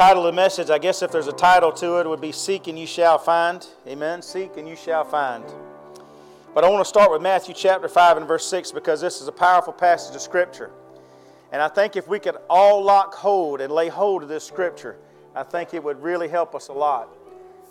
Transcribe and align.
title 0.00 0.26
of 0.26 0.34
the 0.34 0.40
message, 0.40 0.70
I 0.70 0.78
guess 0.78 1.02
if 1.02 1.12
there's 1.12 1.26
a 1.26 1.32
title 1.32 1.70
to 1.72 1.98
it, 1.98 2.06
it 2.06 2.08
would 2.08 2.22
be 2.22 2.32
Seek 2.32 2.68
and 2.68 2.78
You 2.78 2.86
Shall 2.86 3.18
Find. 3.18 3.66
Amen. 3.86 4.22
Seek 4.22 4.56
and 4.56 4.66
You 4.66 4.74
Shall 4.74 5.04
Find. 5.04 5.44
But 6.54 6.64
I 6.64 6.70
want 6.70 6.82
to 6.82 6.88
start 6.88 7.12
with 7.12 7.20
Matthew 7.20 7.52
chapter 7.52 7.86
5 7.86 8.16
and 8.16 8.26
verse 8.26 8.46
6 8.46 8.72
because 8.72 9.02
this 9.02 9.20
is 9.20 9.28
a 9.28 9.32
powerful 9.32 9.74
passage 9.74 10.16
of 10.16 10.22
Scripture. 10.22 10.70
And 11.52 11.60
I 11.60 11.68
think 11.68 11.96
if 11.96 12.08
we 12.08 12.18
could 12.18 12.36
all 12.48 12.82
lock 12.82 13.12
hold 13.12 13.60
and 13.60 13.70
lay 13.70 13.88
hold 13.88 14.22
of 14.22 14.30
this 14.30 14.42
Scripture, 14.42 14.96
I 15.34 15.42
think 15.42 15.74
it 15.74 15.84
would 15.84 16.02
really 16.02 16.28
help 16.28 16.54
us 16.54 16.68
a 16.68 16.72
lot. 16.72 17.10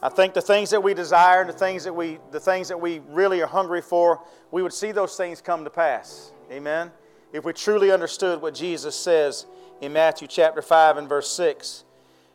I 0.04 0.10
think 0.10 0.36
the 0.36 0.42
things 0.44 0.70
that 0.70 0.84
we 0.84 0.94
desire, 0.94 1.44
the 1.48 1.52
things 1.52 1.84
that 1.86 1.96
we, 1.96 2.20
the 2.30 2.40
things 2.40 2.68
that 2.68 2.80
we 2.80 3.00
really 3.10 3.42
are 3.42 3.48
hungry 3.48 3.82
for, 3.82 4.22
we 4.52 4.62
would 4.62 4.74
see 4.74 4.92
those 4.92 5.16
things 5.16 5.42
come 5.42 5.64
to 5.64 5.72
pass. 5.72 6.32
Amen. 6.52 6.92
If 7.34 7.44
we 7.44 7.54
truly 7.54 7.92
understood 7.92 8.40
what 8.40 8.54
Jesus 8.54 8.96
says 8.96 9.48
in 9.82 9.94
Matthew 9.94 10.28
chapter 10.28 10.62
5 10.62 10.98
and 10.98 11.10
verse 11.10 11.32
6. 11.32 11.86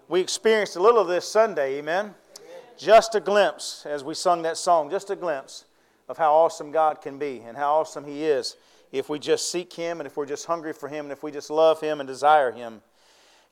We 0.06 0.20
experienced 0.20 0.76
a 0.76 0.82
little 0.82 1.00
of 1.00 1.08
this 1.08 1.26
Sunday, 1.26 1.78
amen? 1.78 2.14
Just 2.76 3.14
a 3.14 3.20
glimpse, 3.20 3.86
as 3.86 4.04
we 4.04 4.12
sung 4.12 4.42
that 4.42 4.58
song, 4.58 4.90
just 4.90 5.08
a 5.08 5.16
glimpse 5.16 5.64
of 6.10 6.18
how 6.18 6.34
awesome 6.34 6.70
God 6.70 7.00
can 7.00 7.18
be 7.18 7.40
and 7.40 7.56
how 7.56 7.76
awesome 7.76 8.04
He 8.04 8.24
is 8.24 8.56
if 8.92 9.08
we 9.08 9.18
just 9.18 9.50
seek 9.50 9.72
Him 9.72 10.00
and 10.00 10.06
if 10.06 10.18
we're 10.18 10.26
just 10.26 10.44
hungry 10.44 10.74
for 10.74 10.90
Him 10.90 11.06
and 11.06 11.12
if 11.12 11.22
we 11.22 11.30
just 11.30 11.48
love 11.48 11.80
Him 11.80 12.00
and 12.00 12.06
desire 12.06 12.52
Him. 12.52 12.82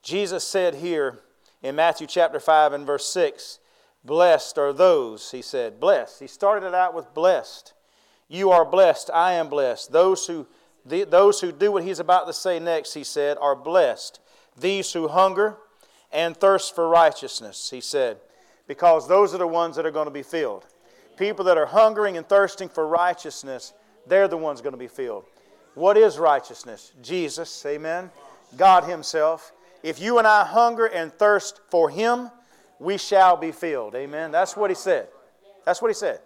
Jesus 0.03 0.45
said 0.45 0.75
here 0.75 1.21
in 1.63 1.75
Matthew 1.75 2.07
chapter 2.07 2.39
5 2.39 2.75
and 2.75 2.87
verse 2.87 3.07
6, 3.07 3.59
Blessed 4.05 4.59
are 4.59 4.75
those, 4.75 5.31
He 5.31 5.41
said, 5.41 5.81
blessed. 5.81 6.21
He 6.21 6.27
started 6.27 6.67
it 6.67 6.75
out 6.75 6.93
with 6.93 7.15
blessed. 7.15 7.73
You 8.29 8.51
are 8.51 8.67
blessed, 8.67 9.09
I 9.15 9.33
am 9.33 9.49
blessed. 9.49 9.91
Those 9.91 10.27
who, 10.27 10.47
the, 10.85 11.05
those 11.05 11.41
who 11.41 11.51
do 11.51 11.73
what 11.73 11.85
He's 11.85 12.01
about 12.01 12.27
to 12.27 12.35
say 12.35 12.59
next, 12.59 12.93
He 12.93 13.05
said, 13.05 13.39
are 13.41 13.57
blessed. 13.57 14.21
These 14.55 14.93
who 14.93 15.09
hunger 15.09 15.57
and 16.13 16.37
thirst 16.37 16.75
for 16.75 16.89
righteousness, 16.89 17.71
He 17.71 17.81
said, 17.81 18.19
because 18.67 19.09
those 19.09 19.35
are 19.35 19.39
the 19.39 19.47
ones 19.47 19.77
that 19.77 19.87
are 19.87 19.91
going 19.91 20.07
to 20.07 20.13
be 20.13 20.23
filled. 20.23 20.67
People 21.17 21.45
that 21.47 21.59
are 21.59 21.67
hungering 21.67 22.17
and 22.17 22.29
thirsting 22.29 22.69
for 22.69 22.87
righteousness, 22.87 23.73
they're 24.07 24.29
the 24.29 24.37
ones 24.37 24.61
going 24.61 24.73
to 24.73 24.79
be 24.79 24.89
filled. 24.89 25.25
What 25.75 25.97
is 25.97 26.19
righteousness? 26.19 26.93
Jesus, 27.03 27.65
amen. 27.67 28.11
God 28.57 28.85
Himself. 28.85 29.53
If 29.83 30.01
you 30.01 30.19
and 30.19 30.27
I 30.27 30.45
hunger 30.45 30.87
and 30.87 31.13
thirst 31.13 31.61
for 31.71 31.91
Him, 31.91 32.31
we 32.79 32.99
shall 32.99 33.37
be 33.37 33.53
filled. 33.53 33.95
Amen. 33.95 34.31
That's 34.31 34.57
what 34.57 34.71
He 34.71 34.75
said. 34.75 35.09
That's 35.65 35.81
what 35.81 35.89
He 35.89 35.95
said. 35.95 36.21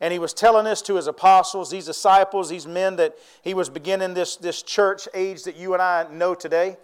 And 0.00 0.12
He 0.12 0.18
was 0.18 0.32
telling 0.32 0.64
this 0.64 0.82
to 0.82 0.96
His 0.96 1.06
apostles, 1.06 1.70
these 1.70 1.86
disciples, 1.86 2.48
these 2.48 2.66
men 2.66 2.96
that 2.96 3.16
He 3.42 3.54
was 3.54 3.68
beginning 3.68 4.14
this, 4.14 4.36
this 4.36 4.62
church 4.62 5.08
age 5.14 5.44
that 5.44 5.56
you 5.56 5.72
and 5.74 5.82
I 5.82 6.06
know 6.10 6.34
today. 6.34 6.76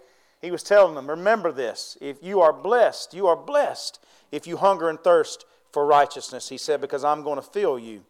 He 0.43 0.51
was 0.51 0.61
telling 0.61 0.93
them, 0.93 1.09
remember 1.09 1.53
this. 1.53 1.97
If 2.01 2.21
you 2.21 2.41
are 2.41 2.51
blessed, 2.51 3.13
you 3.13 3.27
are 3.27 3.35
blessed 3.35 4.03
if 4.29 4.45
you 4.45 4.57
hunger 4.57 4.89
and 4.89 4.99
thirst 4.99 5.45
for 5.71 5.85
righteousness, 5.85 6.49
he 6.49 6.57
said, 6.57 6.81
because 6.81 7.03
I'm 7.03 7.23
going 7.23 7.37
to 7.37 7.47
fill 7.47 7.79
you. 7.79 8.03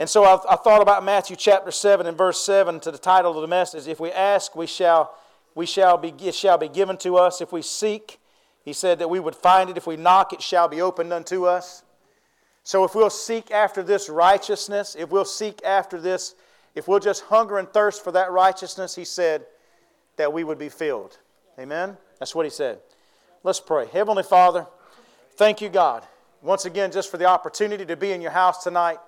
And 0.00 0.08
so 0.08 0.24
I, 0.24 0.38
I, 0.50 0.56
thought 0.56 0.82
about 0.82 1.04
Matthew 1.04 1.36
chapter 1.36 1.70
7 1.70 2.06
and 2.06 2.16
verse 2.16 2.42
7 2.42 2.80
to 2.80 2.90
the 2.90 2.98
title 2.98 3.36
of 3.36 3.42
the 3.42 3.46
message. 3.46 3.86
If 3.86 4.00
we 4.00 4.10
ask, 4.10 4.56
we 4.56 4.66
shall, 4.66 5.14
we 5.54 5.64
shall 5.64 5.96
be, 5.96 6.14
it 6.20 6.34
shall 6.34 6.58
be 6.58 6.68
given 6.68 6.96
to 6.98 7.16
us. 7.16 7.40
If 7.40 7.52
we 7.52 7.62
seek, 7.62 8.18
he 8.64 8.72
said 8.72 8.98
that 8.98 9.10
we 9.10 9.20
would 9.20 9.36
find 9.36 9.70
it. 9.70 9.76
If 9.76 9.86
we 9.86 9.96
knock, 9.96 10.32
it 10.32 10.42
shall 10.42 10.66
be 10.66 10.80
opened 10.80 11.12
unto 11.12 11.44
us. 11.44 11.84
So 12.64 12.84
if 12.84 12.94
we'll 12.94 13.10
seek 13.10 13.50
after 13.50 13.82
this 13.82 14.08
righteousness, 14.08 14.96
if 14.98 15.10
we'll 15.10 15.24
seek 15.24 15.62
after 15.64 16.00
this, 16.00 16.34
if 16.74 16.88
we'll 16.88 17.00
just 17.00 17.24
hunger 17.24 17.58
and 17.58 17.68
thirst 17.68 18.02
for 18.02 18.12
that 18.12 18.30
righteousness, 18.32 18.94
he 18.94 19.04
said 19.04 19.46
that 20.16 20.32
we 20.32 20.42
would 20.42 20.58
be 20.58 20.68
filled. 20.68 21.18
Amen? 21.58 21.96
That's 22.18 22.34
what 22.34 22.46
he 22.46 22.50
said. 22.50 22.78
Let's 23.42 23.60
pray. 23.60 23.86
Heavenly 23.92 24.22
Father, 24.22 24.66
thank 25.36 25.60
you, 25.60 25.68
God 25.68 26.06
once 26.42 26.64
again, 26.64 26.92
just 26.92 27.10
for 27.10 27.16
the 27.16 27.24
opportunity 27.24 27.84
to 27.84 27.96
be 27.96 28.12
in 28.12 28.20
your 28.20 28.30
house 28.30 28.62
tonight. 28.62 28.98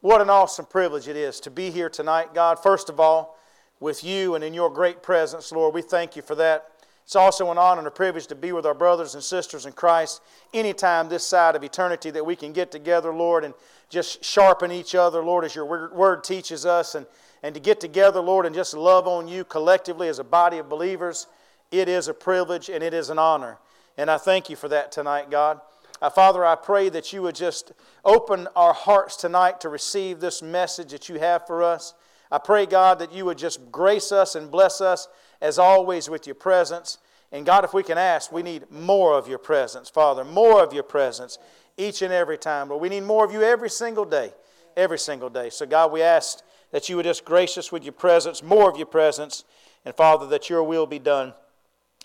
What 0.00 0.20
an 0.20 0.30
awesome 0.30 0.64
privilege 0.64 1.08
it 1.08 1.16
is 1.16 1.40
to 1.40 1.50
be 1.50 1.70
here 1.70 1.90
tonight, 1.90 2.32
God. 2.32 2.58
First 2.62 2.88
of 2.88 2.98
all, 2.98 3.38
with 3.80 4.02
you 4.02 4.34
and 4.34 4.42
in 4.42 4.54
your 4.54 4.70
great 4.70 5.02
presence, 5.02 5.52
Lord, 5.52 5.74
we 5.74 5.82
thank 5.82 6.16
you 6.16 6.22
for 6.22 6.34
that. 6.36 6.66
It's 7.04 7.16
also 7.16 7.50
an 7.50 7.58
honor 7.58 7.80
and 7.80 7.88
a 7.88 7.90
privilege 7.90 8.28
to 8.28 8.34
be 8.34 8.52
with 8.52 8.64
our 8.64 8.74
brothers 8.74 9.14
and 9.14 9.22
sisters 9.22 9.66
in 9.66 9.72
Christ 9.72 10.22
anytime 10.54 11.08
this 11.08 11.26
side 11.26 11.56
of 11.56 11.64
eternity 11.64 12.10
that 12.10 12.24
we 12.24 12.36
can 12.36 12.52
get 12.52 12.70
together, 12.70 13.12
Lord, 13.12 13.44
and 13.44 13.52
just 13.88 14.24
sharpen 14.24 14.70
each 14.70 14.94
other, 14.94 15.22
Lord, 15.22 15.44
as 15.44 15.54
your 15.54 15.66
word 15.92 16.22
teaches 16.22 16.64
us, 16.64 16.94
and, 16.94 17.06
and 17.42 17.54
to 17.54 17.60
get 17.60 17.80
together, 17.80 18.20
Lord, 18.20 18.46
and 18.46 18.54
just 18.54 18.74
love 18.74 19.08
on 19.08 19.26
you 19.26 19.44
collectively 19.44 20.08
as 20.08 20.18
a 20.18 20.24
body 20.24 20.58
of 20.58 20.68
believers. 20.68 21.26
It 21.70 21.88
is 21.88 22.08
a 22.08 22.14
privilege 22.14 22.68
and 22.68 22.82
it 22.82 22.94
is 22.94 23.10
an 23.10 23.18
honor. 23.18 23.58
And 23.96 24.10
I 24.10 24.18
thank 24.18 24.50
you 24.50 24.56
for 24.56 24.68
that 24.68 24.92
tonight, 24.92 25.30
God. 25.30 25.60
Uh, 26.02 26.08
Father, 26.08 26.44
I 26.44 26.54
pray 26.54 26.88
that 26.88 27.12
you 27.12 27.22
would 27.22 27.34
just 27.34 27.72
open 28.04 28.48
our 28.56 28.72
hearts 28.72 29.16
tonight 29.16 29.60
to 29.60 29.68
receive 29.68 30.20
this 30.20 30.42
message 30.42 30.92
that 30.92 31.08
you 31.08 31.18
have 31.18 31.46
for 31.46 31.62
us. 31.62 31.94
I 32.30 32.38
pray, 32.38 32.64
God, 32.64 32.98
that 33.00 33.12
you 33.12 33.24
would 33.26 33.38
just 33.38 33.70
grace 33.70 34.10
us 34.10 34.34
and 34.34 34.50
bless 34.50 34.80
us 34.80 35.08
as 35.40 35.58
always 35.58 36.08
with 36.08 36.26
your 36.26 36.36
presence. 36.36 36.98
And 37.32 37.44
God, 37.44 37.64
if 37.64 37.74
we 37.74 37.82
can 37.82 37.98
ask, 37.98 38.32
we 38.32 38.42
need 38.42 38.70
more 38.70 39.16
of 39.18 39.28
your 39.28 39.38
presence, 39.38 39.88
Father, 39.90 40.24
more 40.24 40.62
of 40.62 40.72
your 40.72 40.82
presence 40.82 41.38
each 41.76 42.02
and 42.02 42.12
every 42.12 42.38
time. 42.38 42.68
But 42.68 42.80
we 42.80 42.88
need 42.88 43.02
more 43.02 43.24
of 43.24 43.32
you 43.32 43.42
every 43.42 43.70
single 43.70 44.04
day, 44.04 44.32
every 44.76 44.98
single 44.98 45.28
day. 45.28 45.50
So, 45.50 45.66
God, 45.66 45.92
we 45.92 46.02
ask 46.02 46.42
that 46.70 46.88
you 46.88 46.96
would 46.96 47.04
just 47.04 47.24
grace 47.24 47.58
us 47.58 47.70
with 47.70 47.84
your 47.84 47.92
presence, 47.92 48.42
more 48.42 48.70
of 48.70 48.76
your 48.76 48.86
presence, 48.86 49.44
and 49.84 49.94
Father, 49.94 50.26
that 50.28 50.48
your 50.48 50.62
will 50.62 50.86
be 50.86 50.98
done. 50.98 51.34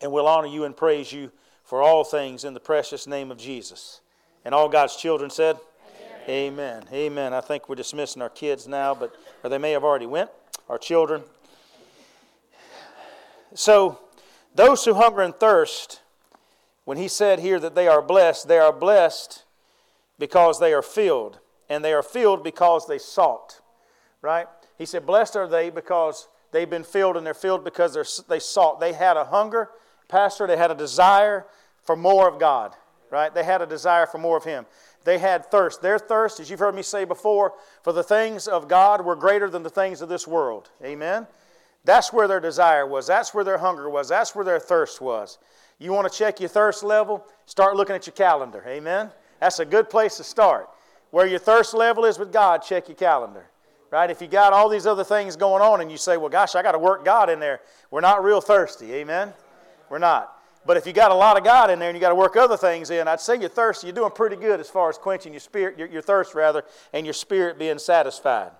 And 0.01 0.11
we'll 0.11 0.27
honor 0.27 0.47
you 0.47 0.65
and 0.65 0.75
praise 0.75 1.11
you 1.11 1.31
for 1.63 1.81
all 1.81 2.03
things 2.03 2.43
in 2.43 2.53
the 2.53 2.59
precious 2.59 3.07
name 3.07 3.31
of 3.31 3.37
Jesus. 3.37 4.01
And 4.43 4.53
all 4.53 4.69
God's 4.69 4.95
children 4.95 5.29
said, 5.29 5.57
Amen. 6.27 6.83
Amen. 6.83 6.83
Amen. 6.93 7.33
I 7.33 7.41
think 7.41 7.67
we're 7.67 7.75
dismissing 7.75 8.21
our 8.21 8.29
kids 8.29 8.67
now, 8.67 8.93
but 8.93 9.15
or 9.43 9.49
they 9.49 9.57
may 9.57 9.71
have 9.71 9.83
already 9.83 10.05
went. 10.05 10.29
Our 10.69 10.77
children. 10.77 11.23
So, 13.53 13.99
those 14.53 14.83
who 14.85 14.95
hunger 14.95 15.21
and 15.21 15.35
thirst, 15.35 16.01
when 16.83 16.97
he 16.97 17.07
said 17.07 17.39
here 17.39 17.59
that 17.59 17.75
they 17.75 17.87
are 17.87 18.01
blessed, 18.01 18.47
they 18.47 18.57
are 18.57 18.73
blessed 18.73 19.43
because 20.17 20.59
they 20.59 20.73
are 20.73 20.81
filled, 20.81 21.39
and 21.69 21.83
they 21.83 21.93
are 21.93 22.03
filled 22.03 22.43
because 22.43 22.87
they 22.87 22.97
sought. 22.97 23.61
Right? 24.21 24.47
He 24.77 24.85
said, 24.85 25.05
"Blessed 25.05 25.35
are 25.35 25.47
they 25.47 25.69
because 25.69 26.27
they've 26.51 26.69
been 26.69 26.83
filled, 26.83 27.17
and 27.17 27.25
they're 27.25 27.33
filled 27.33 27.63
because 27.63 28.23
they 28.27 28.39
sought. 28.39 28.79
They 28.79 28.93
had 28.93 29.17
a 29.17 29.25
hunger 29.25 29.69
Pastor, 30.07 30.47
they 30.47 30.57
had 30.57 30.71
a 30.71 30.75
desire 30.75 31.45
for 31.83 31.95
more 31.95 32.27
of 32.27 32.39
God, 32.39 32.75
right? 33.11 33.33
They 33.33 33.43
had 33.43 33.61
a 33.61 33.65
desire 33.65 34.05
for 34.05 34.17
more 34.17 34.37
of 34.37 34.43
Him. 34.43 34.65
They 35.03 35.19
had 35.19 35.45
thirst. 35.45 35.81
Their 35.81 35.99
thirst, 35.99 36.39
as 36.39 36.49
you've 36.49 36.59
heard 36.59 36.75
me 36.75 36.81
say 36.81 37.05
before, 37.05 37.53
for 37.83 37.93
the 37.93 38.03
things 38.03 38.47
of 38.47 38.67
God 38.67 39.05
were 39.05 39.15
greater 39.15 39.49
than 39.49 39.63
the 39.63 39.69
things 39.69 40.01
of 40.01 40.09
this 40.09 40.27
world. 40.27 40.71
Amen? 40.83 41.27
That's 41.85 42.11
where 42.11 42.27
their 42.27 42.39
desire 42.39 42.87
was. 42.87 43.05
That's 43.05 43.33
where 43.33 43.43
their 43.43 43.59
hunger 43.59 43.89
was. 43.89 44.09
That's 44.09 44.35
where 44.35 44.43
their 44.43 44.59
thirst 44.59 45.01
was. 45.01 45.37
You 45.77 45.91
want 45.93 46.11
to 46.11 46.17
check 46.17 46.39
your 46.39 46.49
thirst 46.49 46.83
level? 46.83 47.25
Start 47.45 47.75
looking 47.75 47.95
at 47.95 48.07
your 48.07 48.15
calendar. 48.15 48.63
Amen? 48.67 49.11
That's 49.39 49.59
a 49.59 49.65
good 49.65 49.89
place 49.89 50.17
to 50.17 50.23
start. 50.23 50.69
Where 51.11 51.27
your 51.27 51.39
thirst 51.39 51.75
level 51.75 52.05
is 52.05 52.17
with 52.17 52.33
God, 52.33 52.63
check 52.63 52.89
your 52.89 52.95
calendar. 52.95 53.45
Right? 53.91 54.09
If 54.09 54.21
you 54.21 54.27
got 54.27 54.51
all 54.51 54.67
these 54.67 54.87
other 54.87 55.03
things 55.03 55.35
going 55.35 55.61
on 55.61 55.79
and 55.81 55.91
you 55.91 55.97
say, 55.97 56.17
well, 56.17 56.29
gosh, 56.29 56.55
I 56.55 56.63
got 56.63 56.71
to 56.71 56.79
work 56.79 57.05
God 57.05 57.29
in 57.29 57.39
there, 57.39 57.61
we're 57.91 58.01
not 58.01 58.23
real 58.23 58.41
thirsty. 58.41 58.91
Amen? 58.93 59.33
We're 59.89 59.99
not. 59.99 60.31
But 60.65 60.77
if 60.77 60.87
you 60.87 60.93
got 60.93 61.11
a 61.11 61.15
lot 61.15 61.37
of 61.37 61.43
God 61.43 61.69
in 61.69 61.77
there 61.77 61.89
and 61.89 61.95
you 61.95 62.01
got 62.01 62.09
to 62.09 62.15
work 62.15 62.35
other 62.35 62.57
things 62.57 62.89
in, 62.89 63.07
I'd 63.07 63.21
say 63.21 63.39
you're 63.39 63.49
thirsty. 63.49 63.87
You're 63.87 63.95
doing 63.95 64.11
pretty 64.11 64.35
good 64.35 64.59
as 64.59 64.67
far 64.69 64.89
as 64.89 64.97
quenching 64.97 65.31
your 65.31 65.39
spirit, 65.39 65.77
your, 65.77 65.87
your 65.87 66.01
thirst 66.01 66.33
rather, 66.33 66.63
and 66.91 67.05
your 67.05 67.13
spirit 67.13 67.59
being 67.59 67.77
satisfied. 67.77 68.51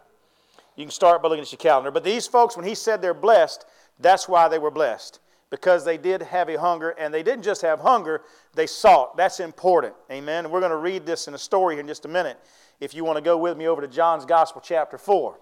You 0.76 0.84
can 0.84 0.92
start 0.92 1.24
by 1.24 1.30
looking 1.30 1.42
at 1.42 1.52
your 1.52 1.58
calendar. 1.58 1.90
But 1.90 2.04
these 2.04 2.28
folks, 2.28 2.56
when 2.56 2.66
he 2.66 2.76
said 2.76 3.02
they're 3.02 3.14
blessed, 3.14 3.66
that's 4.00 4.28
why 4.28 4.48
they 4.48 4.60
were 4.60 4.72
blessed. 4.72 5.20
Because 5.50 5.86
they 5.86 5.98
did 5.98 6.22
have 6.22 6.50
a 6.50 6.60
hunger, 6.60 6.90
and 6.90 7.14
they 7.14 7.24
didn't 7.24 7.44
just 7.44 7.62
have 7.62 7.80
hunger, 7.80 8.22
they 8.54 8.68
sought. 8.68 9.16
That's 9.16 9.40
important. 9.40 9.94
Amen. 10.12 10.52
We're 10.52 10.60
going 10.60 10.72
to 10.72 10.78
read 10.78 11.06
this 11.06 11.28
in 11.28 11.34
a 11.34 11.38
story 11.38 11.76
here 11.76 11.82
in 11.82 11.88
just 11.88 12.06
a 12.06 12.10
minute. 12.10 12.38
If 12.80 12.94
you 12.94 13.06
want 13.06 13.18
to 13.18 13.22
go 13.22 13.38
with 13.38 13.58
me 13.58 13.68
over 13.68 13.82
to 13.82 13.88
John's 13.88 14.26
Gospel, 14.26 14.62
chapter 14.64 14.98
4. 14.98 15.40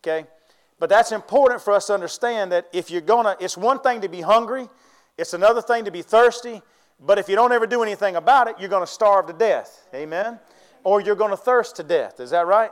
Okay? 0.00 0.26
But 0.78 0.88
that's 0.88 1.10
important 1.10 1.62
for 1.62 1.72
us 1.72 1.86
to 1.86 1.94
understand 1.94 2.52
that 2.52 2.68
if 2.72 2.90
you're 2.90 3.00
going 3.00 3.24
to, 3.24 3.36
it's 3.42 3.56
one 3.56 3.80
thing 3.80 4.02
to 4.02 4.08
be 4.08 4.20
hungry, 4.20 4.68
it's 5.18 5.34
another 5.34 5.62
thing 5.62 5.84
to 5.84 5.90
be 5.90 6.02
thirsty, 6.02 6.62
but 7.00 7.18
if 7.18 7.28
you 7.28 7.36
don't 7.36 7.52
ever 7.52 7.66
do 7.66 7.82
anything 7.82 8.16
about 8.16 8.48
it, 8.48 8.56
you're 8.58 8.68
going 8.68 8.82
to 8.82 8.92
starve 8.92 9.26
to 9.26 9.32
death. 9.32 9.86
Amen? 9.94 10.38
Or 10.84 11.00
you're 11.00 11.16
going 11.16 11.30
to 11.30 11.36
thirst 11.36 11.76
to 11.76 11.82
death. 11.82 12.20
Is 12.20 12.30
that 12.30 12.46
right? 12.46 12.70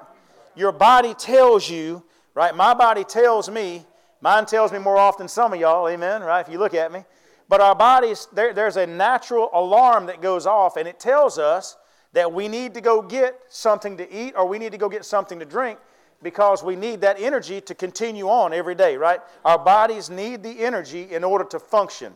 Your 0.54 0.72
body 0.72 1.14
tells 1.14 1.68
you, 1.68 2.04
right? 2.34 2.54
My 2.54 2.74
body 2.74 3.04
tells 3.04 3.50
me, 3.50 3.84
mine 4.20 4.46
tells 4.46 4.72
me 4.72 4.78
more 4.78 4.96
often 4.96 5.26
some 5.28 5.52
of 5.52 5.60
y'all, 5.60 5.88
amen, 5.88 6.22
right? 6.22 6.46
If 6.46 6.52
you 6.52 6.58
look 6.58 6.74
at 6.74 6.92
me. 6.92 7.04
But 7.48 7.60
our 7.60 7.74
bodies, 7.74 8.28
there, 8.32 8.54
there's 8.54 8.76
a 8.76 8.86
natural 8.86 9.50
alarm 9.52 10.06
that 10.06 10.22
goes 10.22 10.46
off, 10.46 10.76
and 10.76 10.88
it 10.88 10.98
tells 10.98 11.38
us 11.38 11.76
that 12.12 12.32
we 12.32 12.48
need 12.48 12.74
to 12.74 12.80
go 12.80 13.02
get 13.02 13.38
something 13.48 13.96
to 13.96 14.10
eat 14.12 14.34
or 14.36 14.46
we 14.46 14.58
need 14.58 14.72
to 14.72 14.78
go 14.78 14.88
get 14.88 15.04
something 15.04 15.38
to 15.40 15.44
drink 15.44 15.78
because 16.22 16.62
we 16.62 16.76
need 16.76 17.00
that 17.02 17.20
energy 17.20 17.60
to 17.60 17.74
continue 17.74 18.28
on 18.28 18.52
every 18.52 18.74
day, 18.74 18.96
right? 18.96 19.20
Our 19.44 19.58
bodies 19.58 20.08
need 20.08 20.42
the 20.42 20.60
energy 20.60 21.12
in 21.12 21.24
order 21.24 21.44
to 21.46 21.58
function. 21.58 22.14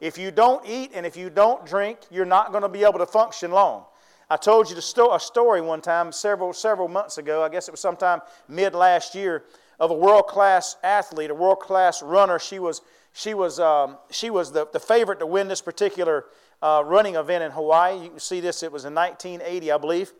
If 0.00 0.16
you 0.16 0.30
don't 0.30 0.64
eat 0.66 0.92
and 0.94 1.04
if 1.04 1.16
you 1.16 1.30
don't 1.30 1.66
drink, 1.66 1.98
you're 2.10 2.24
not 2.24 2.50
going 2.52 2.62
to 2.62 2.68
be 2.68 2.84
able 2.84 2.98
to 2.98 3.06
function 3.06 3.50
long. 3.50 3.84
I 4.30 4.36
told 4.36 4.70
you 4.70 4.76
a 4.76 5.20
story 5.20 5.60
one 5.60 5.80
time 5.80 6.12
several, 6.12 6.52
several 6.52 6.86
months 6.88 7.18
ago, 7.18 7.42
I 7.42 7.48
guess 7.48 7.66
it 7.66 7.70
was 7.70 7.80
sometime 7.80 8.20
mid 8.46 8.74
last 8.74 9.14
year, 9.14 9.44
of 9.80 9.90
a 9.90 9.94
world 9.94 10.26
class 10.26 10.76
athlete, 10.82 11.30
a 11.30 11.34
world 11.34 11.60
class 11.60 12.02
runner. 12.02 12.38
She 12.38 12.58
was, 12.58 12.82
she 13.12 13.32
was, 13.32 13.58
um, 13.58 13.96
she 14.10 14.28
was 14.28 14.52
the, 14.52 14.66
the 14.72 14.80
favorite 14.80 15.20
to 15.20 15.26
win 15.26 15.48
this 15.48 15.62
particular 15.62 16.26
uh, 16.60 16.82
running 16.84 17.14
event 17.14 17.44
in 17.44 17.52
Hawaii. 17.52 18.02
You 18.02 18.10
can 18.10 18.18
see 18.18 18.40
this, 18.40 18.62
it 18.62 18.72
was 18.72 18.84
in 18.84 18.94
1980, 18.94 19.72
I 19.72 19.78
believe. 19.78 20.12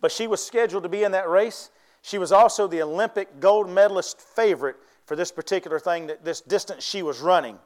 But 0.00 0.10
she 0.10 0.26
was 0.26 0.44
scheduled 0.44 0.82
to 0.82 0.88
be 0.88 1.04
in 1.04 1.12
that 1.12 1.28
race. 1.28 1.70
She 2.02 2.18
was 2.18 2.32
also 2.32 2.66
the 2.66 2.82
Olympic 2.82 3.40
gold 3.40 3.68
medalist 3.68 4.20
favorite 4.20 4.76
for 5.04 5.16
this 5.16 5.30
particular 5.30 5.78
thing, 5.78 6.08
that 6.08 6.24
this 6.24 6.40
distance 6.40 6.84
she 6.84 7.02
was 7.02 7.20
running. 7.20 7.58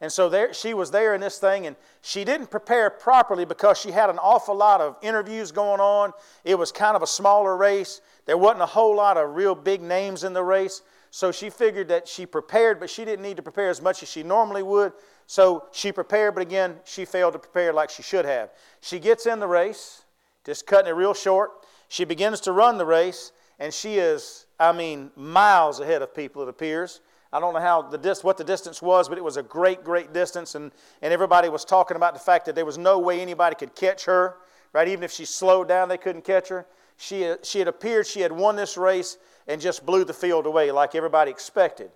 And 0.00 0.12
so 0.12 0.28
there, 0.28 0.52
she 0.52 0.74
was 0.74 0.90
there 0.90 1.14
in 1.14 1.20
this 1.20 1.38
thing, 1.38 1.66
and 1.66 1.74
she 2.02 2.24
didn't 2.24 2.50
prepare 2.50 2.90
properly 2.90 3.44
because 3.44 3.78
she 3.78 3.90
had 3.90 4.10
an 4.10 4.18
awful 4.18 4.54
lot 4.54 4.80
of 4.80 4.96
interviews 5.02 5.52
going 5.52 5.80
on. 5.80 6.12
It 6.44 6.58
was 6.58 6.70
kind 6.70 6.96
of 6.96 7.02
a 7.02 7.06
smaller 7.06 7.56
race. 7.56 8.02
There 8.26 8.36
wasn't 8.36 8.62
a 8.62 8.66
whole 8.66 8.94
lot 8.94 9.16
of 9.16 9.34
real 9.34 9.54
big 9.54 9.80
names 9.80 10.24
in 10.24 10.34
the 10.34 10.42
race. 10.42 10.82
So 11.10 11.32
she 11.32 11.48
figured 11.48 11.88
that 11.88 12.06
she 12.06 12.26
prepared, 12.26 12.78
but 12.78 12.90
she 12.90 13.04
didn't 13.06 13.22
need 13.22 13.38
to 13.38 13.42
prepare 13.42 13.70
as 13.70 13.80
much 13.80 14.02
as 14.02 14.10
she 14.10 14.22
normally 14.22 14.62
would. 14.62 14.92
So 15.26 15.64
she 15.72 15.90
prepared, 15.90 16.34
but 16.34 16.42
again, 16.42 16.76
she 16.84 17.06
failed 17.06 17.32
to 17.32 17.38
prepare 17.38 17.72
like 17.72 17.88
she 17.88 18.02
should 18.02 18.26
have. 18.26 18.50
She 18.82 18.98
gets 18.98 19.24
in 19.24 19.40
the 19.40 19.46
race, 19.46 20.04
just 20.44 20.66
cutting 20.66 20.88
it 20.88 20.94
real 20.94 21.14
short. 21.14 21.64
She 21.88 22.04
begins 22.04 22.40
to 22.42 22.52
run 22.52 22.76
the 22.76 22.84
race, 22.84 23.32
and 23.58 23.72
she 23.72 23.96
is, 23.96 24.46
I 24.60 24.72
mean, 24.72 25.10
miles 25.16 25.80
ahead 25.80 26.02
of 26.02 26.14
people, 26.14 26.42
it 26.42 26.48
appears. 26.48 27.00
I 27.36 27.38
don't 27.38 27.52
know 27.52 27.60
how 27.60 27.82
the 27.82 27.98
dis- 27.98 28.24
what 28.24 28.38
the 28.38 28.44
distance 28.44 28.80
was, 28.80 29.10
but 29.10 29.18
it 29.18 29.24
was 29.24 29.36
a 29.36 29.42
great, 29.42 29.84
great 29.84 30.14
distance, 30.14 30.54
and, 30.54 30.72
and 31.02 31.12
everybody 31.12 31.50
was 31.50 31.66
talking 31.66 31.94
about 31.94 32.14
the 32.14 32.20
fact 32.20 32.46
that 32.46 32.54
there 32.54 32.64
was 32.64 32.78
no 32.78 32.98
way 32.98 33.20
anybody 33.20 33.54
could 33.54 33.74
catch 33.74 34.06
her, 34.06 34.36
right? 34.72 34.88
Even 34.88 35.04
if 35.04 35.12
she 35.12 35.26
slowed 35.26 35.68
down, 35.68 35.90
they 35.90 35.98
couldn't 35.98 36.24
catch 36.24 36.48
her. 36.48 36.64
She, 36.96 37.34
she 37.42 37.58
had 37.58 37.68
appeared, 37.68 38.06
she 38.06 38.22
had 38.22 38.32
won 38.32 38.56
this 38.56 38.78
race 38.78 39.18
and 39.46 39.60
just 39.60 39.84
blew 39.84 40.02
the 40.02 40.14
field 40.14 40.46
away 40.46 40.70
like 40.70 40.94
everybody 40.94 41.30
expected. 41.30 41.90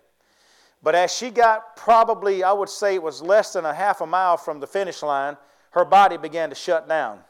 But 0.82 0.94
as 0.94 1.10
she 1.10 1.30
got 1.30 1.74
probably, 1.74 2.44
I 2.44 2.52
would 2.52 2.68
say 2.68 2.94
it 2.94 3.02
was 3.02 3.22
less 3.22 3.54
than 3.54 3.64
a 3.64 3.72
half 3.72 4.02
a 4.02 4.06
mile 4.06 4.36
from 4.36 4.60
the 4.60 4.66
finish 4.66 5.02
line, 5.02 5.38
her 5.70 5.86
body 5.86 6.18
began 6.18 6.50
to 6.50 6.54
shut 6.54 6.86
down. 6.86 7.20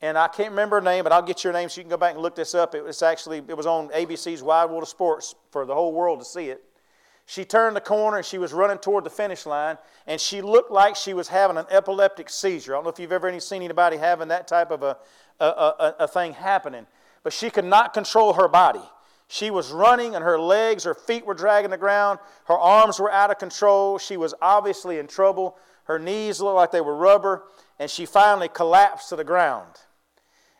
And 0.00 0.16
I 0.16 0.28
can't 0.28 0.50
remember 0.50 0.76
her 0.76 0.80
name, 0.80 1.02
but 1.02 1.12
I'll 1.12 1.22
get 1.22 1.42
your 1.42 1.52
name 1.52 1.68
so 1.68 1.80
you 1.80 1.82
can 1.82 1.90
go 1.90 1.96
back 1.96 2.14
and 2.14 2.22
look 2.22 2.36
this 2.36 2.54
up. 2.54 2.76
It 2.76 2.84
was 2.84 3.02
actually, 3.02 3.38
it 3.48 3.56
was 3.56 3.66
on 3.66 3.88
ABC's 3.88 4.44
Wide 4.44 4.70
World 4.70 4.84
of 4.84 4.88
Sports 4.88 5.34
for 5.50 5.66
the 5.66 5.74
whole 5.74 5.92
world 5.92 6.20
to 6.20 6.24
see 6.24 6.50
it. 6.50 6.62
She 7.26 7.44
turned 7.44 7.76
the 7.76 7.80
corner 7.80 8.18
and 8.18 8.26
she 8.26 8.38
was 8.38 8.52
running 8.52 8.78
toward 8.78 9.04
the 9.04 9.10
finish 9.10 9.46
line, 9.46 9.78
and 10.06 10.20
she 10.20 10.42
looked 10.42 10.70
like 10.70 10.96
she 10.96 11.14
was 11.14 11.28
having 11.28 11.56
an 11.56 11.66
epileptic 11.70 12.28
seizure. 12.28 12.74
I 12.74 12.76
don't 12.76 12.84
know 12.84 12.90
if 12.90 12.98
you've 12.98 13.12
ever 13.12 13.38
seen 13.40 13.62
anybody 13.62 13.96
having 13.96 14.28
that 14.28 14.48
type 14.48 14.70
of 14.70 14.82
a, 14.82 14.96
a, 15.40 15.44
a, 15.46 15.94
a 16.00 16.08
thing 16.08 16.32
happening, 16.32 16.86
but 17.22 17.32
she 17.32 17.50
could 17.50 17.64
not 17.64 17.94
control 17.94 18.34
her 18.34 18.48
body. 18.48 18.82
She 19.28 19.50
was 19.50 19.70
running, 19.70 20.14
and 20.14 20.22
her 20.22 20.38
legs, 20.38 20.84
her 20.84 20.94
feet 20.94 21.24
were 21.24 21.32
dragging 21.32 21.70
the 21.70 21.78
ground. 21.78 22.18
Her 22.44 22.58
arms 22.58 23.00
were 23.00 23.10
out 23.10 23.30
of 23.30 23.38
control. 23.38 23.96
She 23.96 24.18
was 24.18 24.34
obviously 24.42 24.98
in 24.98 25.06
trouble. 25.06 25.56
Her 25.84 25.98
knees 25.98 26.40
looked 26.40 26.56
like 26.56 26.70
they 26.70 26.82
were 26.82 26.94
rubber, 26.94 27.44
and 27.78 27.90
she 27.90 28.04
finally 28.04 28.48
collapsed 28.48 29.08
to 29.08 29.16
the 29.16 29.24
ground. 29.24 29.72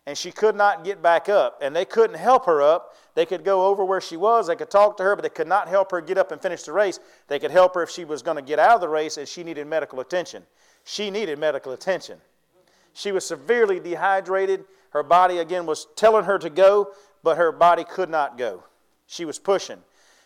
And 0.07 0.19
she 0.19 0.33
could 0.33 0.57
not 0.57 0.85
get 0.85 1.01
back 1.01 1.29
up, 1.29 1.59
and 1.63 1.77
they 1.77 1.85
couldn't 1.85 2.17
help 2.17 2.47
her 2.47 2.61
up. 2.61 2.97
They 3.15 3.25
could 3.25 3.45
go 3.45 3.67
over 3.67 3.85
where 3.85 4.01
she 4.01 4.17
was, 4.17 4.49
they 4.49 4.57
could 4.57 4.71
talk 4.71 4.97
to 4.97 5.03
her, 5.05 5.15
but 5.15 5.23
they 5.23 5.29
could 5.29 5.47
not 5.47 5.69
help 5.69 5.93
her 5.93 6.01
get 6.01 6.19
up 6.19 6.33
and 6.33 6.43
finish 6.43 6.65
the 6.65 6.73
race. 6.73 6.99
They 7.29 7.39
could 7.39 7.53
help 7.53 7.75
her 7.77 7.85
if 7.85 7.91
she 7.91 8.05
was 8.05 8.21
going 8.21 8.37
to 8.37 8.43
get 8.43 8.59
out 8.59 8.75
of 8.75 8.81
the 8.81 8.89
race 8.89 9.17
and 9.17 9.29
she 9.29 9.45
needed 9.45 9.67
medical 9.69 10.01
attention. 10.01 10.43
She 10.85 11.11
needed 11.11 11.39
medical 11.39 11.73
attention. 11.73 12.19
She 12.95 13.13
was 13.13 13.25
severely 13.25 13.79
dehydrated. 13.79 14.65
Her 14.91 15.03
body, 15.03 15.39
again, 15.39 15.67
was 15.67 15.87
telling 15.95 16.25
her 16.25 16.39
to 16.39 16.51
go, 16.51 16.89
but 17.23 17.37
her 17.37 17.53
body 17.53 17.85
could 17.85 18.11
not 18.11 18.37
go. 18.37 18.65
She 19.07 19.25
was 19.25 19.39
pushing. 19.39 19.79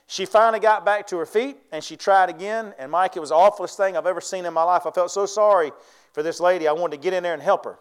She 0.07 0.25
finally 0.25 0.61
got 0.61 0.85
back 0.85 1.07
to 1.09 1.19
her 1.19 1.27
feet 1.27 1.59
and 1.73 1.83
she 1.83 1.97
tried 1.97 2.31
again. 2.31 2.73
And 2.79 2.91
Mike, 2.91 3.17
it 3.17 3.21
was 3.21 3.31
the 3.31 3.35
awfulest 3.35 3.77
thing 3.77 3.97
I've 3.97 4.07
ever 4.07 4.21
seen 4.21 4.47
in 4.47 4.55
my 4.55 4.63
life. 4.63 4.87
I 4.87 4.91
felt 4.91 5.11
so 5.11 5.27
sorry 5.27 5.73
for 6.13 6.23
this 6.23 6.41
lady. 6.41 6.69
I 6.69 6.73
wanted 6.73 6.97
to 6.97 7.03
get 7.03 7.13
in 7.13 7.23
there 7.23 7.35
and 7.35 7.43
help 7.43 7.65
her. 7.65 7.79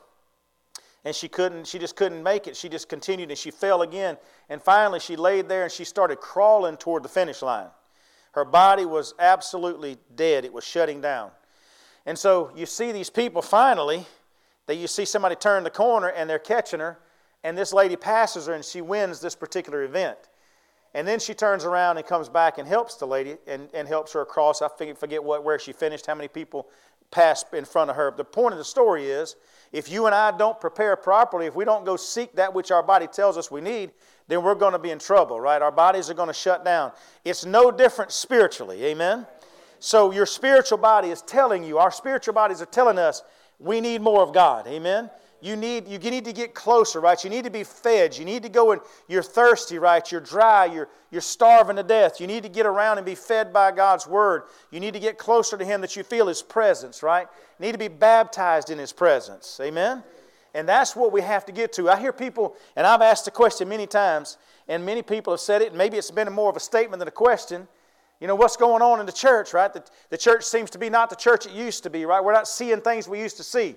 And 1.06 1.16
she 1.16 1.30
couldn't, 1.30 1.68
she 1.68 1.80
just 1.80 1.96
couldn't 1.96 2.22
make 2.24 2.48
it. 2.48 2.58
She 2.58 2.68
just 2.68 2.90
continued 2.90 3.30
and 3.30 3.38
she 3.38 3.52
fell 3.52 3.84
again. 3.84 4.18
And 4.50 4.62
finally 4.62 5.00
she 5.00 5.16
laid 5.16 5.48
there 5.48 5.64
and 5.64 5.72
she 5.72 5.86
started 5.86 6.18
crawling 6.18 6.76
toward 6.76 7.04
the 7.04 7.10
finish 7.10 7.42
line. 7.42 7.68
Her 8.34 8.44
body 8.44 8.86
was 8.86 9.14
absolutely 9.18 9.98
dead, 10.16 10.44
it 10.44 10.52
was 10.52 10.66
shutting 10.66 11.00
down. 11.00 11.32
And 12.06 12.20
so 12.20 12.52
you 12.56 12.66
see 12.66 12.92
these 12.92 13.10
people 13.10 13.42
finally, 13.42 14.06
that 14.68 14.76
you 14.76 14.88
see 14.88 15.06
somebody 15.06 15.36
turn 15.36 15.64
the 15.64 15.70
corner 15.70 16.10
and 16.10 16.30
they're 16.30 16.40
catching 16.40 16.80
her 16.80 17.00
and 17.44 17.56
this 17.56 17.72
lady 17.72 17.96
passes 17.96 18.48
her 18.48 18.54
and 18.54 18.66
she 18.66 18.82
wins 18.82 19.22
this 19.22 19.36
particular 19.36 19.84
event. 19.84 20.18
And 20.96 21.06
then 21.06 21.20
she 21.20 21.34
turns 21.34 21.66
around 21.66 21.98
and 21.98 22.08
comes 22.08 22.30
back 22.30 22.58
and 22.58 22.66
helps 22.66 22.96
the 22.96 23.06
lady 23.06 23.36
and, 23.48 23.68
and 23.74 23.86
helps 23.86 24.14
her 24.14 24.22
across. 24.22 24.62
I 24.62 24.70
forget 24.70 25.22
what, 25.22 25.44
where 25.44 25.60
she 25.60 25.74
finished, 25.74 26.06
how 26.06 26.16
many 26.16 26.30
people 26.30 26.70
passed 27.12 27.54
in 27.54 27.66
front 27.66 27.90
of 27.90 27.98
her. 27.98 28.14
The 28.16 28.24
point 28.24 28.54
of 28.54 28.58
the 28.58 28.64
story 28.64 29.08
is 29.08 29.36
if 29.74 29.92
you 29.92 30.06
and 30.06 30.16
I 30.16 30.36
don't 30.36 30.58
prepare 30.58 30.96
properly, 30.96 31.48
if 31.48 31.56
we 31.56 31.66
don't 31.66 31.84
go 31.84 31.98
seek 31.98 32.34
that 32.38 32.54
which 32.54 32.72
our 32.72 32.82
body 32.82 33.08
tells 33.08 33.38
us 33.38 33.52
we 33.52 33.60
need, 33.60 33.92
then 34.30 34.42
we're 34.42 34.56
going 34.56 34.72
to 34.72 34.80
be 34.80 34.90
in 34.90 34.98
trouble, 34.98 35.38
right? 35.38 35.62
Our 35.62 35.72
bodies 35.72 36.10
are 36.10 36.14
going 36.14 36.30
to 36.30 36.34
shut 36.34 36.64
down. 36.64 36.94
It's 37.26 37.46
no 37.46 37.72
different 37.72 38.14
spiritually, 38.14 38.86
amen? 38.86 39.28
So 39.80 40.12
your 40.12 40.26
spiritual 40.26 40.78
body 40.78 41.10
is 41.10 41.22
telling 41.22 41.66
you, 41.66 41.78
our 41.78 41.92
spiritual 41.92 42.34
bodies 42.34 42.62
are 42.62 42.68
telling 42.68 42.98
us 42.98 43.22
we 43.60 43.82
need 43.82 44.02
more 44.02 44.22
of 44.22 44.34
God, 44.34 44.66
amen? 44.66 45.10
You 45.42 45.56
need, 45.56 45.88
you 45.88 46.00
need 46.00 46.26
to 46.26 46.34
get 46.34 46.54
closer, 46.54 47.00
right? 47.00 47.22
You 47.24 47.30
need 47.30 47.44
to 47.44 47.52
be 47.52 47.64
fed. 47.64 48.18
You 48.18 48.26
need 48.26 48.44
to 48.44 48.50
go 48.50 48.72
and 48.72 48.82
you're 49.08 49.22
thirsty, 49.22 49.78
right? 49.78 50.10
You're 50.12 50.22
dry. 50.22 50.66
You're, 50.66 50.90
you're 51.12 51.22
starving 51.22 51.76
to 51.76 51.84
death. 51.84 52.20
You 52.20 52.28
need 52.28 52.44
to 52.44 52.50
get 52.50 52.66
around 52.66 52.98
and 52.98 53.06
be 53.06 53.16
fed 53.16 53.54
by 53.54 53.72
God's 53.72 54.08
Word. 54.08 54.44
You 54.72 54.80
need 54.80 54.94
to 54.94 55.00
get 55.00 55.18
closer 55.18 55.58
to 55.58 55.66
Him 55.66 55.82
that 55.82 55.96
you 55.96 56.04
feel 56.04 56.28
His 56.28 56.42
presence, 56.42 57.04
right? 57.04 57.28
You 57.60 57.66
need 57.66 57.74
to 57.74 57.78
be 57.78 57.90
baptized 57.90 58.70
in 58.70 58.80
His 58.80 58.92
presence. 58.92 59.60
Amen? 59.62 60.04
And 60.56 60.68
that's 60.68 60.96
what 60.96 61.12
we 61.12 61.22
have 61.22 61.46
to 61.46 61.52
get 61.52 61.74
to. 61.74 61.90
I 61.90 62.00
hear 62.00 62.14
people, 62.14 62.56
and 62.78 62.88
I've 62.88 63.02
asked 63.02 63.26
the 63.26 63.32
question 63.32 63.68
many 63.68 63.86
times, 63.86 64.38
and 64.70 64.86
many 64.86 65.02
people 65.02 65.34
have 65.34 65.42
said 65.42 65.62
it, 65.62 65.70
and 65.70 65.78
maybe 65.78 65.98
it's 65.98 66.12
been 66.12 66.32
more 66.32 66.50
of 66.50 66.56
a 66.56 66.62
statement 66.62 67.00
than 67.00 67.10
a 67.10 67.12
question. 67.12 67.68
You 68.22 68.28
know, 68.28 68.36
what's 68.36 68.56
going 68.56 68.82
on 68.82 69.02
in 69.02 69.06
the 69.06 69.12
church, 69.12 69.54
right? 69.54 69.72
The, 69.74 69.84
the 70.10 70.18
church 70.18 70.46
seems 70.46 70.70
to 70.72 70.80
be 70.80 70.90
not 70.90 71.10
the 71.10 71.16
church 71.18 71.46
it 71.46 71.52
used 71.52 71.84
to 71.84 71.90
be, 71.90 72.06
right? 72.06 72.24
We're 72.24 72.34
not 72.34 72.48
seeing 72.48 72.80
things 72.80 73.08
we 73.10 73.20
used 73.20 73.38
to 73.38 73.44
see. 73.44 73.76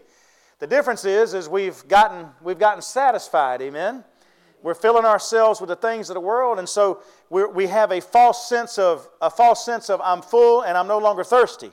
The 0.59 0.67
difference 0.67 1.05
is, 1.05 1.35
is 1.35 1.49
we've 1.49 1.87
gotten, 1.87 2.29
we've 2.43 2.59
gotten 2.59 2.83
satisfied, 2.83 3.63
amen? 3.63 4.05
We're 4.63 4.75
filling 4.75 5.05
ourselves 5.05 5.61
with 5.61 5.69
the 5.69 5.77
things 5.77 6.11
of 6.11 6.15
the 6.15 6.21
world, 6.21 6.59
and 6.59 6.69
so 6.69 7.01
we 7.31 7.69
have 7.69 7.93
a 7.93 8.01
false 8.01 8.49
sense 8.49 8.77
of 8.77 9.09
a 9.23 9.31
false 9.31 9.65
sense 9.65 9.89
of 9.89 10.01
I'm 10.03 10.21
full 10.21 10.63
and 10.63 10.77
I'm 10.77 10.89
no 10.89 10.99
longer 10.99 11.23
thirsty, 11.23 11.71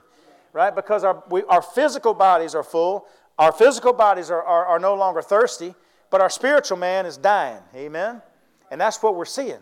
right? 0.54 0.76
Because 0.76 1.04
our, 1.04 1.24
we, 1.30 1.44
our 1.46 1.64
physical 1.64 2.14
bodies 2.14 2.54
are 2.54 2.62
full, 2.62 3.08
our 3.40 3.52
physical 3.52 3.92
bodies 3.92 4.30
are, 4.30 4.44
are, 4.44 4.66
are 4.68 4.80
no 4.80 4.94
longer 4.94 5.24
thirsty, 5.24 5.74
but 6.12 6.22
our 6.22 6.30
spiritual 6.30 6.78
man 6.78 7.08
is 7.08 7.18
dying, 7.18 7.62
amen? 7.74 8.22
And 8.70 8.80
that's 8.80 9.02
what 9.02 9.16
we're 9.16 9.26
seeing. 9.26 9.60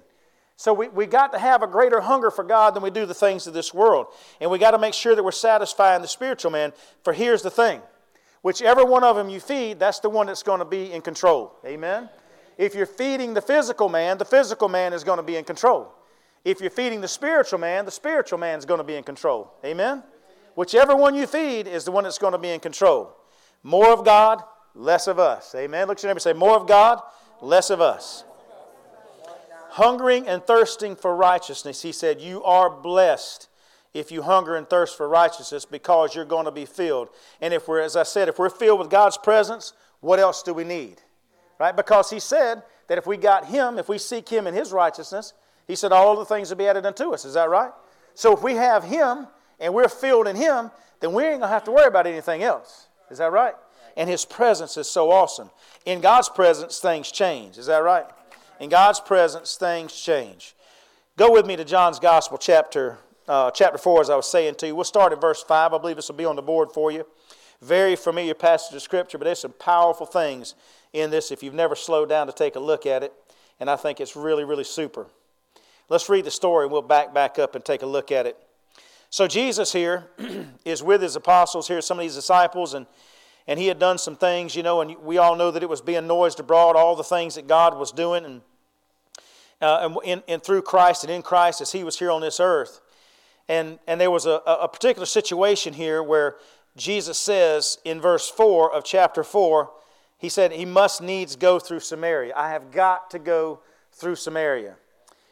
So 0.58 0.74
we, 0.74 0.90
we 0.90 1.06
got 1.06 1.32
to 1.32 1.40
have 1.40 1.64
a 1.64 1.68
greater 1.68 2.02
hunger 2.02 2.30
for 2.30 2.44
God 2.44 2.76
than 2.76 2.84
we 2.84 2.90
do 2.90 3.06
the 3.06 3.14
things 3.14 3.48
of 3.48 3.54
this 3.54 3.74
world. 3.74 4.08
And 4.40 4.52
we 4.52 4.60
got 4.60 4.72
to 4.72 4.78
make 4.78 4.94
sure 4.94 5.16
that 5.16 5.24
we're 5.24 5.32
satisfying 5.32 6.02
the 6.02 6.08
spiritual 6.08 6.52
man. 6.52 6.74
For 7.04 7.14
here's 7.14 7.42
the 7.42 7.50
thing 7.50 7.82
Whichever 8.44 8.84
one 8.84 9.06
of 9.06 9.16
them 9.16 9.30
you 9.30 9.40
feed, 9.40 9.80
that's 9.80 10.00
the 10.00 10.10
one 10.10 10.28
that's 10.28 10.44
going 10.44 10.60
to 10.60 10.66
be 10.66 10.92
in 10.92 11.02
control. 11.02 11.56
Amen? 11.66 12.10
If 12.58 12.76
you're 12.76 12.86
feeding 12.86 13.34
the 13.34 13.42
physical 13.42 13.88
man, 13.88 14.18
the 14.18 14.26
physical 14.26 14.68
man 14.68 14.92
is 14.92 15.06
going 15.06 15.18
to 15.18 15.24
be 15.24 15.38
in 15.38 15.46
control. 15.46 15.94
If 16.44 16.60
you're 16.60 16.70
feeding 16.70 17.00
the 17.00 17.08
spiritual 17.08 17.60
man, 17.60 17.86
the 17.86 17.92
spiritual 17.92 18.38
man 18.38 18.60
is 18.60 18.66
going 18.66 18.80
to 18.80 18.84
be 18.84 18.96
in 18.96 19.04
control. 19.04 19.54
Amen? 19.64 20.04
Whichever 20.56 20.94
one 20.94 21.16
you 21.16 21.26
feed 21.26 21.68
is 21.68 21.86
the 21.86 21.92
one 21.92 22.04
that's 22.04 22.18
going 22.18 22.34
to 22.34 22.38
be 22.38 22.50
in 22.50 22.60
control. 22.60 23.16
More 23.64 23.94
of 23.94 24.04
God, 24.04 24.44
less 24.76 25.08
of 25.08 25.20
us. 25.20 25.56
Amen? 25.56 25.88
Look 25.88 26.00
at 26.00 26.04
your 26.04 26.10
neighbor 26.10 26.20
say, 26.20 26.34
More 26.34 26.58
of 26.58 26.68
God, 26.68 27.02
less 27.42 27.70
of 27.70 27.80
us. 27.80 28.26
Hungering 29.70 30.28
and 30.28 30.44
thirsting 30.44 30.98
for 30.98 31.16
righteousness, 31.16 31.82
he 31.82 31.94
said, 31.94 32.20
You 32.20 32.44
are 32.44 32.70
blessed 32.70 33.48
if 33.94 34.12
you 34.12 34.24
hunger 34.24 34.56
and 34.56 34.68
thirst 34.68 34.98
for 34.98 35.08
righteousness 35.08 35.66
because 35.66 36.16
you're 36.16 36.26
going 36.26 36.46
to 36.46 36.52
be 36.52 36.66
filled. 36.66 37.10
And 37.42 37.54
if 37.54 37.68
we're, 37.68 37.82
as 37.82 37.96
I 37.96 38.04
said, 38.04 38.28
if 38.28 38.40
we're 38.40 38.50
filled 38.50 38.80
with 38.80 38.90
God's 38.90 39.18
presence, 39.18 39.74
what 40.00 40.20
else 40.20 40.42
do 40.44 40.54
we 40.54 40.64
need? 40.64 41.02
Right? 41.60 41.76
Because 41.76 42.10
He 42.10 42.20
said 42.20 42.64
that 42.88 42.98
if 42.98 43.06
we 43.06 43.18
got 43.18 43.46
Him, 43.46 43.78
if 43.78 43.88
we 43.88 43.98
seek 43.98 44.28
Him 44.30 44.48
in 44.48 44.54
His 44.54 44.72
righteousness, 44.72 45.34
He 45.68 45.76
said 45.76 45.92
all 45.92 46.18
the 46.18 46.26
things 46.26 46.50
will 46.50 46.58
be 46.58 46.68
added 46.68 46.86
unto 46.86 47.14
us. 47.14 47.24
Is 47.24 47.36
that 47.36 47.50
right? 47.50 47.72
So 48.16 48.34
if 48.34 48.42
we 48.42 48.56
have 48.56 48.84
Him 48.84 49.28
and 49.60 49.74
we're 49.74 49.90
filled 49.90 50.28
in 50.28 50.36
Him, 50.36 50.72
then 51.00 51.14
we 51.14 51.24
ain't 51.24 51.40
going 51.40 51.42
to 51.42 51.48
have 51.48 51.64
to 51.66 51.72
worry 51.72 51.88
about 51.88 52.08
anything 52.08 52.44
else. 52.44 52.88
Is 53.12 53.20
that 53.20 53.32
right? 53.32 53.54
And 53.96 54.10
His 54.10 54.26
presence 54.26 54.76
is 54.76 54.90
so 54.90 55.12
awesome. 55.12 55.52
In 55.86 56.02
God's 56.02 56.30
presence, 56.30 56.80
things 56.80 57.12
change. 57.12 57.58
Is 57.60 57.68
that 57.68 57.84
right? 57.84 58.06
In 58.60 58.70
God's 58.70 59.00
presence, 59.00 59.56
things 59.56 59.94
change. 59.94 60.56
Go 61.16 61.32
with 61.32 61.46
me 61.46 61.56
to 61.56 61.64
John's 61.64 62.00
Gospel, 62.00 62.40
chapter 62.40 62.98
uh, 63.28 63.52
chapter 63.52 63.78
4, 63.78 64.02
as 64.02 64.10
I 64.10 64.16
was 64.16 64.30
saying 64.30 64.56
to 64.56 64.68
you. 64.68 64.76
We'll 64.76 64.84
start 64.84 65.14
at 65.14 65.22
verse 65.22 65.44
5. 65.44 65.74
I 65.74 65.78
believe 65.78 65.96
this 65.96 66.10
will 66.10 66.16
be 66.16 66.26
on 66.26 66.36
the 66.36 66.42
board 66.42 66.72
for 66.72 66.92
you. 66.92 67.06
Very 67.62 67.96
familiar 67.96 68.34
passage 68.34 68.76
of 68.76 68.82
Scripture, 68.82 69.18
but 69.18 69.26
there's 69.26 69.40
some 69.40 69.54
powerful 69.54 70.06
things 70.06 70.56
in 70.92 71.10
this 71.10 71.32
if 71.32 71.42
you've 71.42 71.54
never 71.54 71.76
slowed 71.76 72.10
down 72.10 72.28
to 72.28 72.34
take 72.34 72.56
a 72.56 72.60
look 72.60 72.86
at 72.86 73.04
it. 73.04 73.14
And 73.60 73.70
I 73.70 73.76
think 73.76 74.02
it's 74.02 74.16
really, 74.16 74.44
really 74.44 74.64
super. 74.64 75.08
Let's 75.90 76.10
read 76.10 76.26
the 76.26 76.32
story 76.32 76.66
and 76.66 76.72
we'll 76.72 76.82
back 76.82 77.14
back 77.14 77.40
up 77.40 77.56
and 77.56 77.64
take 77.64 77.82
a 77.82 77.86
look 77.86 78.12
at 78.12 78.26
it. 78.26 78.38
So 79.10 79.28
Jesus 79.28 79.72
here 79.72 80.10
is 80.66 80.82
with 80.82 81.02
his 81.02 81.16
apostles. 81.16 81.68
Here, 81.68 81.82
some 81.82 82.00
of 82.00 82.02
these 82.02 82.16
disciples, 82.16 82.74
and 82.74 82.88
and 83.48 83.60
he 83.60 83.68
had 83.68 83.78
done 83.78 83.98
some 83.98 84.16
things, 84.16 84.56
you 84.56 84.64
know, 84.64 84.82
and 84.82 84.96
we 84.98 85.18
all 85.18 85.36
know 85.36 85.52
that 85.52 85.62
it 85.62 85.70
was 85.70 85.82
being 85.82 86.08
noised 86.08 86.40
abroad, 86.40 86.76
all 86.76 86.96
the 86.96 87.04
things 87.04 87.36
that 87.36 87.48
God 87.48 87.78
was 87.78 87.92
doing, 87.92 88.26
and 88.26 88.42
uh, 89.62 89.90
and, 90.06 90.24
and 90.28 90.44
through 90.44 90.62
Christ 90.62 91.04
and 91.04 91.12
in 91.12 91.22
Christ 91.22 91.62
as 91.62 91.72
he 91.72 91.84
was 91.84 92.00
here 92.00 92.12
on 92.12 92.22
this 92.22 92.40
earth. 92.40 92.82
And, 93.50 93.80
and 93.88 94.00
there 94.00 94.12
was 94.12 94.26
a, 94.26 94.42
a 94.46 94.68
particular 94.68 95.06
situation 95.06 95.74
here 95.74 96.02
where 96.02 96.38
Jesus 96.76 97.18
says 97.18 97.78
in 97.84 98.02
verse 98.02 98.30
4 98.30 98.74
of 98.74 98.84
chapter 98.84 99.24
4, 99.24 99.70
he 100.18 100.30
said, 100.30 100.54
He 100.54 100.66
must 100.66 101.02
needs 101.02 101.36
go 101.36 101.60
through 101.60 101.82
Samaria. 101.82 102.34
I 102.36 102.50
have 102.50 102.72
got 102.72 103.12
to 103.12 103.20
go 103.20 103.60
through 103.92 104.16
Samaria. 104.16 104.76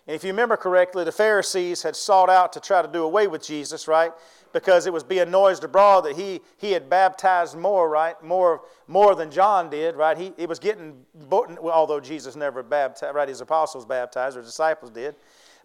And 0.07 0.15
if 0.15 0.23
you 0.23 0.31
remember 0.31 0.57
correctly, 0.57 1.03
the 1.03 1.11
Pharisees 1.11 1.83
had 1.83 1.95
sought 1.95 2.29
out 2.29 2.53
to 2.53 2.59
try 2.59 2.81
to 2.81 2.87
do 2.87 3.03
away 3.03 3.27
with 3.27 3.41
Jesus, 3.41 3.87
right? 3.87 4.11
Because 4.51 4.85
it 4.85 4.91
was 4.91 5.03
being 5.03 5.31
noised 5.31 5.63
abroad 5.63 6.01
that 6.01 6.15
he, 6.15 6.41
he 6.57 6.71
had 6.71 6.89
baptized 6.89 7.55
more, 7.55 7.87
right? 7.87 8.21
More, 8.21 8.63
more 8.87 9.15
than 9.15 9.31
John 9.31 9.69
did, 9.69 9.95
right? 9.95 10.17
He, 10.17 10.33
it 10.37 10.49
was 10.49 10.59
getting, 10.59 11.05
although 11.31 11.99
Jesus 11.99 12.35
never 12.35 12.63
baptized, 12.63 13.15
right? 13.15 13.29
His 13.29 13.41
apostles 13.41 13.85
baptized, 13.85 14.35
or 14.35 14.41
disciples 14.41 14.91
did. 14.91 15.15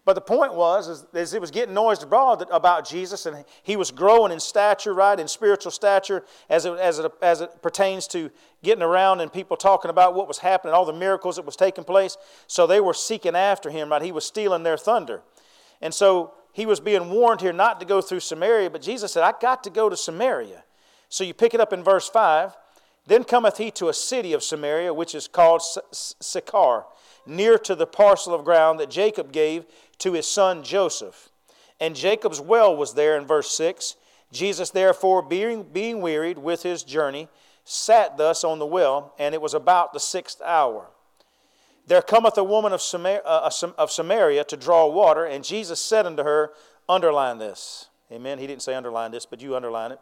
But 0.07 0.13
the 0.13 0.21
point 0.21 0.53
was, 0.53 1.05
is 1.13 1.33
it 1.33 1.41
was 1.41 1.51
getting 1.51 1.73
noised 1.73 2.01
abroad 2.01 2.47
about 2.49 2.87
Jesus, 2.87 3.25
and 3.25 3.43
he 3.61 3.75
was 3.75 3.91
growing 3.91 4.31
in 4.31 4.39
stature, 4.39 4.93
right, 4.93 5.19
in 5.19 5.27
spiritual 5.27 5.69
stature, 5.69 6.23
as 6.49 6.65
it, 6.65 6.79
as 6.79 6.99
it, 6.99 7.11
as 7.21 7.41
it 7.41 7.61
pertains 7.61 8.07
to 8.07 8.31
getting 8.63 8.83
around 8.83 9.19
and 9.19 9.33
people 9.33 9.57
talking 9.57 9.91
about 9.91 10.15
what 10.15 10.25
was 10.25 10.37
happening, 10.37 10.73
all 10.73 10.85
the 10.85 10.93
miracles 10.93 11.35
that 11.35 11.45
was 11.45 11.57
taking 11.57 11.83
place. 11.83 12.15
So 12.47 12.65
they 12.65 12.79
were 12.79 12.93
seeking 12.93 13.35
after 13.35 13.69
him, 13.69 13.89
right? 13.89 14.01
He 14.01 14.13
was 14.13 14.25
stealing 14.25 14.63
their 14.63 14.77
thunder. 14.77 15.23
And 15.81 15.93
so 15.93 16.35
he 16.53 16.65
was 16.65 16.79
being 16.79 17.09
warned 17.09 17.41
here 17.41 17.51
not 17.51 17.81
to 17.81 17.85
go 17.85 17.99
through 17.99 18.21
Samaria, 18.21 18.69
but 18.69 18.81
Jesus 18.81 19.11
said, 19.11 19.23
I 19.23 19.33
got 19.41 19.61
to 19.65 19.69
go 19.69 19.89
to 19.89 19.97
Samaria. 19.97 20.63
So 21.09 21.25
you 21.25 21.33
pick 21.33 21.53
it 21.53 21.59
up 21.59 21.73
in 21.73 21.83
verse 21.83 22.07
5. 22.07 22.55
Then 23.07 23.23
cometh 23.23 23.57
he 23.57 23.71
to 23.71 23.87
a 23.87 23.93
city 23.93 24.33
of 24.33 24.43
Samaria, 24.43 24.93
which 24.93 25.15
is 25.15 25.27
called 25.27 25.61
Sychar, 25.91 26.85
near 27.25 27.57
to 27.57 27.73
the 27.73 27.87
parcel 27.87 28.33
of 28.33 28.43
ground 28.43 28.79
that 28.79 28.89
Jacob 28.89 29.31
gave 29.31 29.65
to 29.99 30.13
his 30.13 30.27
son 30.27 30.63
Joseph. 30.63 31.29
And 31.79 31.95
Jacob's 31.95 32.41
well 32.41 32.75
was 32.75 32.93
there 32.93 33.17
in 33.17 33.25
verse 33.25 33.51
6. 33.51 33.95
Jesus, 34.31 34.69
therefore, 34.71 35.21
being, 35.21 35.63
being 35.63 36.01
wearied 36.01 36.37
with 36.37 36.63
his 36.63 36.83
journey, 36.83 37.29
sat 37.63 38.17
thus 38.17 38.43
on 38.43 38.59
the 38.59 38.65
well, 38.65 39.13
and 39.19 39.33
it 39.33 39.41
was 39.41 39.53
about 39.53 39.93
the 39.93 39.99
sixth 39.99 40.41
hour. 40.41 40.89
There 41.85 42.01
cometh 42.01 42.37
a 42.37 42.43
woman 42.43 42.73
of 42.73 42.81
Samaria, 42.81 43.21
uh, 43.23 43.49
of 43.77 43.91
Samaria 43.91 44.43
to 44.45 44.57
draw 44.57 44.87
water, 44.87 45.25
and 45.25 45.43
Jesus 45.43 45.79
said 45.79 46.05
unto 46.05 46.23
her, 46.23 46.51
Underline 46.89 47.37
this. 47.37 47.89
Amen. 48.11 48.39
He 48.39 48.47
didn't 48.47 48.61
say 48.61 48.73
underline 48.73 49.11
this, 49.11 49.25
but 49.25 49.41
you 49.41 49.55
underline 49.55 49.91
it. 49.91 49.99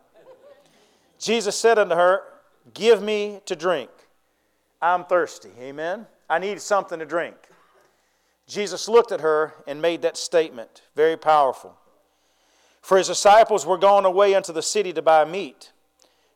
Jesus 1.19 1.57
said 1.57 1.79
unto 1.79 1.95
her, 1.95 2.21
Give 2.73 3.01
me 3.01 3.41
to 3.45 3.55
drink. 3.55 3.89
I'm 4.81 5.05
thirsty. 5.05 5.49
Amen. 5.59 6.07
I 6.29 6.39
need 6.39 6.59
something 6.61 6.99
to 6.99 7.05
drink. 7.05 7.35
Jesus 8.47 8.87
looked 8.87 9.11
at 9.11 9.21
her 9.21 9.53
and 9.67 9.81
made 9.81 10.01
that 10.03 10.17
statement, 10.17 10.83
very 10.95 11.17
powerful. 11.17 11.77
For 12.81 12.97
his 12.97 13.07
disciples 13.07 13.65
were 13.65 13.77
gone 13.77 14.05
away 14.05 14.35
unto 14.35 14.53
the 14.53 14.61
city 14.61 14.93
to 14.93 15.01
buy 15.01 15.25
meat. 15.25 15.71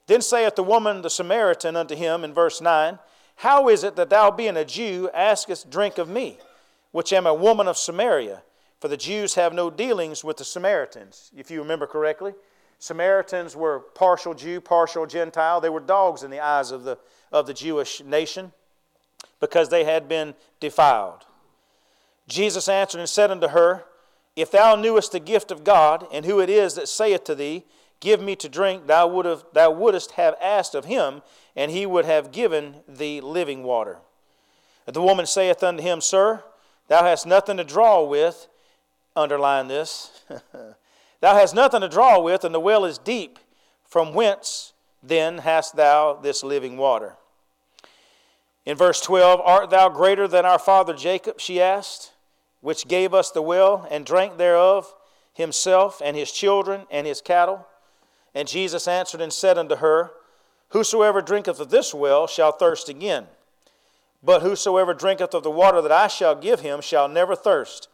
Then 0.07 0.21
saith 0.21 0.55
the 0.55 0.63
woman, 0.63 1.03
the 1.03 1.09
Samaritan, 1.09 1.75
unto 1.75 1.95
him 1.95 2.23
in 2.23 2.33
verse 2.33 2.61
9, 2.61 2.97
How 3.35 3.69
is 3.69 3.83
it 3.83 3.95
that 3.95 4.09
thou, 4.09 4.31
being 4.31 4.57
a 4.57 4.65
Jew, 4.65 5.09
askest 5.13 5.69
drink 5.69 5.99
of 5.99 6.09
me, 6.09 6.39
which 6.91 7.13
am 7.13 7.27
a 7.27 7.33
woman 7.33 7.67
of 7.67 7.77
Samaria? 7.77 8.41
For 8.79 8.87
the 8.87 8.97
Jews 8.97 9.35
have 9.35 9.53
no 9.53 9.69
dealings 9.69 10.23
with 10.23 10.37
the 10.37 10.43
Samaritans, 10.43 11.29
if 11.37 11.51
you 11.51 11.59
remember 11.61 11.85
correctly. 11.85 12.33
Samaritans 12.79 13.55
were 13.55 13.79
partial 13.79 14.33
Jew, 14.33 14.61
partial 14.61 15.05
Gentile. 15.05 15.61
They 15.61 15.69
were 15.69 15.81
dogs 15.81 16.23
in 16.23 16.31
the 16.31 16.39
eyes 16.39 16.71
of 16.71 16.83
the, 16.83 16.97
of 17.31 17.45
the 17.45 17.53
Jewish 17.53 18.01
nation 18.01 18.53
because 19.39 19.69
they 19.69 19.83
had 19.83 20.07
been 20.07 20.33
defiled. 20.59 21.25
Jesus 22.29 22.69
answered 22.69 23.00
and 23.00 23.09
said 23.09 23.31
unto 23.31 23.50
her, 23.50 23.86
If 24.36 24.51
thou 24.51 24.75
knewest 24.75 25.12
the 25.12 25.19
gift 25.19 25.51
of 25.51 25.63
God, 25.63 26.07
and 26.13 26.25
who 26.25 26.39
it 26.39 26.50
is 26.50 26.75
that 26.75 26.88
saith 26.88 27.24
to 27.25 27.36
thee, 27.36 27.65
Give 28.00 28.21
me 28.21 28.36
to 28.38 28.48
drink, 28.48 28.88
thou, 28.88 29.07
would 29.07 29.25
have, 29.25 29.43
thou 29.51 29.71
wouldst 29.71 30.12
have 30.12 30.36
asked 30.41 30.74
of 30.74 30.86
him, 30.86 31.21
and 31.55 31.69
he 31.69 31.86
would 31.86 32.05
have 32.05 32.31
given 32.31 32.77
thee 32.88 33.19
living 33.19 33.63
water. 33.63 33.98
The 34.86 35.01
woman 35.01 35.25
saith 35.25 35.62
unto 35.63 35.83
him, 35.83 36.00
Sir, 36.00 36.43
thou 36.88 37.03
hast 37.03 37.25
nothing 37.25 37.57
to 37.57 37.63
draw 37.63 38.03
with. 38.03 38.48
Underline 39.15 39.67
this. 39.67 40.24
thou 41.19 41.36
hast 41.36 41.53
nothing 41.53 41.81
to 41.81 41.89
draw 41.89 42.21
with, 42.21 42.45
and 42.45 42.55
the 42.55 42.59
well 42.59 42.86
is 42.86 42.98
deep. 42.98 43.38
From 43.83 44.13
whence 44.13 44.74
then 45.03 45.39
hast 45.39 45.75
thou 45.75 46.13
this 46.13 46.43
living 46.43 46.77
water? 46.77 47.17
In 48.65 48.77
verse 48.77 49.01
12, 49.01 49.41
Art 49.43 49.69
thou 49.71 49.89
greater 49.89 50.27
than 50.27 50.45
our 50.45 50.59
father 50.59 50.93
Jacob? 50.93 51.39
She 51.39 51.59
asked 51.62 52.13
which 52.61 52.87
gave 52.87 53.13
us 53.13 53.31
the 53.31 53.41
well, 53.41 53.87
and 53.89 54.05
drank 54.05 54.37
thereof 54.37 54.93
himself 55.33 56.01
and 56.03 56.15
his 56.17 56.31
children 56.31 56.81
and 56.91 57.07
his 57.07 57.21
cattle? 57.21 57.65
And 58.35 58.47
Jesus 58.47 58.87
answered 58.87 59.21
and 59.21 59.33
said 59.33 59.57
unto 59.57 59.77
her, 59.77 60.11
Whosoever 60.69 61.21
drinketh 61.21 61.59
of 61.59 61.69
this 61.69 61.93
well 61.93 62.27
shall 62.27 62.51
thirst 62.51 62.89
again. 62.89 63.27
But 64.21 64.41
whosoever 64.41 64.93
drinketh 64.93 65.33
of 65.33 65.43
the 65.43 65.51
water 65.51 65.81
that 65.81 65.91
I 65.91 66.07
shall 66.07 66.35
give 66.35 66.59
him 66.59 66.81
shall 66.81 67.07
never 67.07 67.35
thirst. 67.35 67.87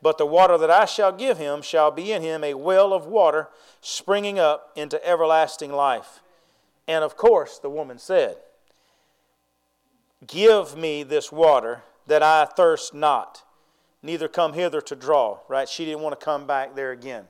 But 0.00 0.18
the 0.18 0.26
water 0.26 0.56
that 0.58 0.70
I 0.70 0.84
shall 0.84 1.12
give 1.12 1.38
him 1.38 1.62
shall 1.62 1.90
be 1.90 2.12
in 2.12 2.22
him 2.22 2.44
a 2.44 2.54
well 2.54 2.92
of 2.92 3.06
water 3.06 3.48
springing 3.80 4.38
up 4.38 4.70
into 4.76 5.04
everlasting 5.06 5.72
life. 5.72 6.20
And 6.86 7.02
of 7.02 7.16
course, 7.16 7.58
the 7.58 7.70
woman 7.70 7.98
said, 7.98 8.36
Give 10.26 10.76
me 10.76 11.02
this 11.02 11.32
water 11.32 11.82
that 12.06 12.22
I 12.22 12.44
thirst 12.44 12.94
not 12.94 13.42
neither 14.06 14.28
come 14.28 14.52
hither 14.52 14.80
to 14.80 14.96
draw, 14.96 15.38
right? 15.48 15.68
She 15.68 15.84
didn't 15.84 16.00
want 16.00 16.18
to 16.18 16.24
come 16.24 16.46
back 16.46 16.76
there 16.76 16.92
again. 16.92 17.24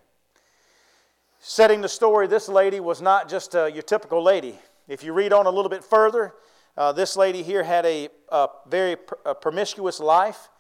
Setting 1.41 1.81
the 1.81 1.89
story, 1.89 2.27
this 2.27 2.49
lady 2.49 2.81
was 2.81 3.01
not 3.01 3.29
just 3.29 3.57
uh, 3.57 3.65
your 3.65 3.83
typical 3.83 4.23
lady. 4.23 4.59
If 4.87 5.03
you 5.03 5.13
read 5.13 5.33
on 5.33 5.47
a 5.47 5.51
little 5.51 5.71
bit 5.71 5.83
further, 5.83 6.35
uh, 6.77 6.93
this 6.93 7.17
lady 7.17 7.43
here 7.43 7.63
had 7.63 7.87
a, 7.87 8.09
a 8.29 8.49
very 8.69 8.97
pr- 8.97 9.15
a 9.25 9.35
promiscuous 9.35 10.01
life. 10.01 10.51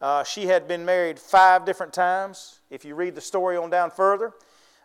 Uh, 0.00 0.22
she 0.22 0.46
had 0.46 0.68
been 0.68 0.84
married 0.84 1.18
five 1.18 1.64
different 1.64 1.92
times. 1.92 2.60
If 2.70 2.84
you 2.84 2.94
read 2.94 3.14
the 3.14 3.20
story 3.20 3.56
on 3.56 3.70
down 3.70 3.90
further, 3.90 4.32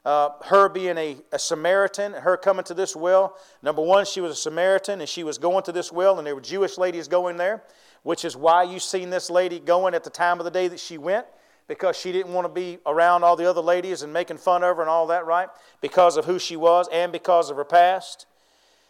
uh, 0.05 0.29
her 0.45 0.69
being 0.69 0.97
a, 0.97 1.17
a, 1.31 1.37
Samaritan, 1.37 2.13
her 2.13 2.37
coming 2.37 2.63
to 2.65 2.73
this 2.73 2.95
well. 2.95 3.37
Number 3.61 3.81
one, 3.81 4.05
she 4.05 4.21
was 4.21 4.31
a 4.31 4.35
Samaritan 4.35 5.01
and 5.01 5.09
she 5.09 5.23
was 5.23 5.37
going 5.37 5.63
to 5.63 5.71
this 5.71 5.91
well, 5.91 6.17
and 6.17 6.25
there 6.25 6.35
were 6.35 6.41
Jewish 6.41 6.77
ladies 6.77 7.07
going 7.07 7.37
there 7.37 7.63
which 8.03 8.25
is 8.25 8.35
why 8.35 8.63
you 8.63 8.79
seen 8.79 9.09
this 9.09 9.29
lady 9.29 9.59
going 9.59 9.93
at 9.93 10.03
the 10.03 10.09
time 10.09 10.39
of 10.39 10.45
the 10.45 10.51
day 10.51 10.67
that 10.67 10.79
she 10.79 10.97
went 10.97 11.25
because 11.67 11.95
she 11.95 12.11
didn't 12.11 12.33
want 12.33 12.45
to 12.45 12.53
be 12.53 12.79
around 12.85 13.23
all 13.23 13.35
the 13.35 13.47
other 13.47 13.61
ladies 13.61 14.01
and 14.01 14.11
making 14.11 14.37
fun 14.37 14.63
of 14.63 14.75
her 14.75 14.81
and 14.81 14.89
all 14.89 15.07
that, 15.07 15.25
right? 15.25 15.47
Because 15.81 16.17
of 16.17 16.25
who 16.25 16.39
she 16.39 16.55
was 16.55 16.89
and 16.91 17.11
because 17.11 17.49
of 17.49 17.57
her 17.57 17.63
past. 17.63 18.25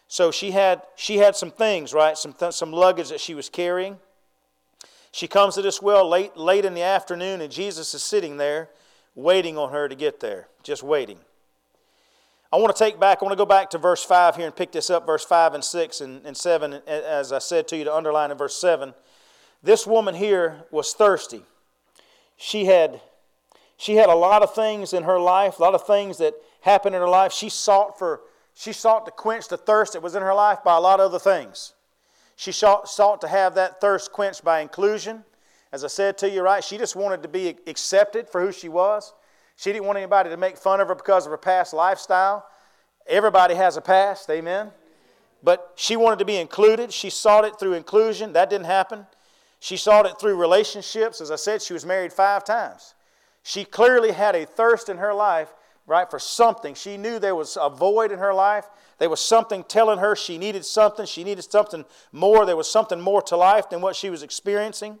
So 0.08 0.32
she 0.32 0.50
had 0.50 0.82
she 0.96 1.18
had 1.18 1.36
some 1.36 1.50
things, 1.50 1.92
right? 1.94 2.18
Some 2.18 2.32
th- 2.32 2.54
some 2.54 2.72
luggage 2.72 3.10
that 3.10 3.20
she 3.20 3.34
was 3.34 3.48
carrying. 3.48 3.98
She 5.12 5.28
comes 5.28 5.54
to 5.54 5.62
this 5.62 5.80
well 5.80 6.08
late 6.08 6.36
late 6.36 6.64
in 6.64 6.74
the 6.74 6.82
afternoon 6.82 7.40
and 7.40 7.52
Jesus 7.52 7.94
is 7.94 8.02
sitting 8.02 8.38
there 8.38 8.70
waiting 9.14 9.58
on 9.58 9.70
her 9.70 9.88
to 9.88 9.94
get 9.94 10.20
there, 10.20 10.48
just 10.62 10.82
waiting. 10.82 11.18
I 12.52 12.56
want 12.56 12.74
to 12.74 12.84
take 12.84 12.98
back, 12.98 13.18
I 13.20 13.24
want 13.24 13.32
to 13.32 13.36
go 13.36 13.46
back 13.46 13.70
to 13.70 13.78
verse 13.78 14.02
5 14.02 14.34
here 14.34 14.46
and 14.46 14.54
pick 14.54 14.72
this 14.72 14.90
up, 14.90 15.06
verse 15.06 15.24
5 15.24 15.54
and 15.54 15.64
6 15.64 16.00
and, 16.00 16.26
and 16.26 16.36
7, 16.36 16.82
as 16.86 17.32
I 17.32 17.38
said 17.38 17.68
to 17.68 17.76
you 17.76 17.84
to 17.84 17.94
underline 17.94 18.32
in 18.32 18.36
verse 18.36 18.60
7. 18.60 18.92
This 19.62 19.86
woman 19.86 20.16
here 20.16 20.64
was 20.72 20.92
thirsty. 20.92 21.42
She 22.36 22.64
had, 22.64 23.00
she 23.76 23.94
had 23.94 24.08
a 24.08 24.14
lot 24.16 24.42
of 24.42 24.52
things 24.52 24.92
in 24.92 25.04
her 25.04 25.20
life, 25.20 25.60
a 25.60 25.62
lot 25.62 25.76
of 25.76 25.86
things 25.86 26.18
that 26.18 26.34
happened 26.62 26.96
in 26.96 27.00
her 27.00 27.08
life. 27.08 27.32
She 27.32 27.48
sought 27.48 27.96
for, 27.96 28.22
she 28.52 28.72
sought 28.72 29.04
to 29.06 29.12
quench 29.12 29.46
the 29.46 29.56
thirst 29.56 29.92
that 29.92 30.02
was 30.02 30.16
in 30.16 30.22
her 30.22 30.34
life 30.34 30.64
by 30.64 30.76
a 30.76 30.80
lot 30.80 30.98
of 30.98 31.06
other 31.06 31.20
things. 31.20 31.74
She 32.34 32.50
sought, 32.50 32.88
sought 32.88 33.20
to 33.20 33.28
have 33.28 33.54
that 33.54 33.80
thirst 33.80 34.10
quenched 34.10 34.42
by 34.42 34.58
inclusion. 34.58 35.22
As 35.70 35.84
I 35.84 35.88
said 35.88 36.18
to 36.18 36.28
you, 36.28 36.42
right, 36.42 36.64
she 36.64 36.78
just 36.78 36.96
wanted 36.96 37.22
to 37.22 37.28
be 37.28 37.54
accepted 37.68 38.28
for 38.28 38.40
who 38.40 38.50
she 38.50 38.68
was. 38.68 39.12
She 39.60 39.74
didn't 39.74 39.84
want 39.84 39.98
anybody 39.98 40.30
to 40.30 40.38
make 40.38 40.56
fun 40.56 40.80
of 40.80 40.88
her 40.88 40.94
because 40.94 41.26
of 41.26 41.32
her 41.32 41.36
past 41.36 41.74
lifestyle. 41.74 42.46
Everybody 43.06 43.54
has 43.56 43.76
a 43.76 43.82
past, 43.82 44.30
amen? 44.30 44.70
But 45.42 45.72
she 45.74 45.96
wanted 45.96 46.18
to 46.20 46.24
be 46.24 46.36
included. 46.36 46.90
She 46.94 47.10
sought 47.10 47.44
it 47.44 47.58
through 47.60 47.74
inclusion. 47.74 48.32
That 48.32 48.48
didn't 48.48 48.64
happen. 48.64 49.06
She 49.58 49.76
sought 49.76 50.06
it 50.06 50.18
through 50.18 50.36
relationships. 50.36 51.20
As 51.20 51.30
I 51.30 51.36
said, 51.36 51.60
she 51.60 51.74
was 51.74 51.84
married 51.84 52.10
five 52.10 52.42
times. 52.42 52.94
She 53.42 53.66
clearly 53.66 54.12
had 54.12 54.34
a 54.34 54.46
thirst 54.46 54.88
in 54.88 54.96
her 54.96 55.12
life, 55.12 55.52
right, 55.86 56.08
for 56.08 56.18
something. 56.18 56.74
She 56.74 56.96
knew 56.96 57.18
there 57.18 57.36
was 57.36 57.58
a 57.60 57.68
void 57.68 58.12
in 58.12 58.18
her 58.18 58.32
life. 58.32 58.64
There 58.96 59.10
was 59.10 59.20
something 59.20 59.64
telling 59.64 59.98
her 59.98 60.16
she 60.16 60.38
needed 60.38 60.64
something. 60.64 61.04
She 61.04 61.22
needed 61.22 61.44
something 61.44 61.84
more. 62.12 62.46
There 62.46 62.56
was 62.56 62.72
something 62.72 62.98
more 62.98 63.20
to 63.22 63.36
life 63.36 63.68
than 63.68 63.82
what 63.82 63.94
she 63.94 64.08
was 64.08 64.22
experiencing. 64.22 65.00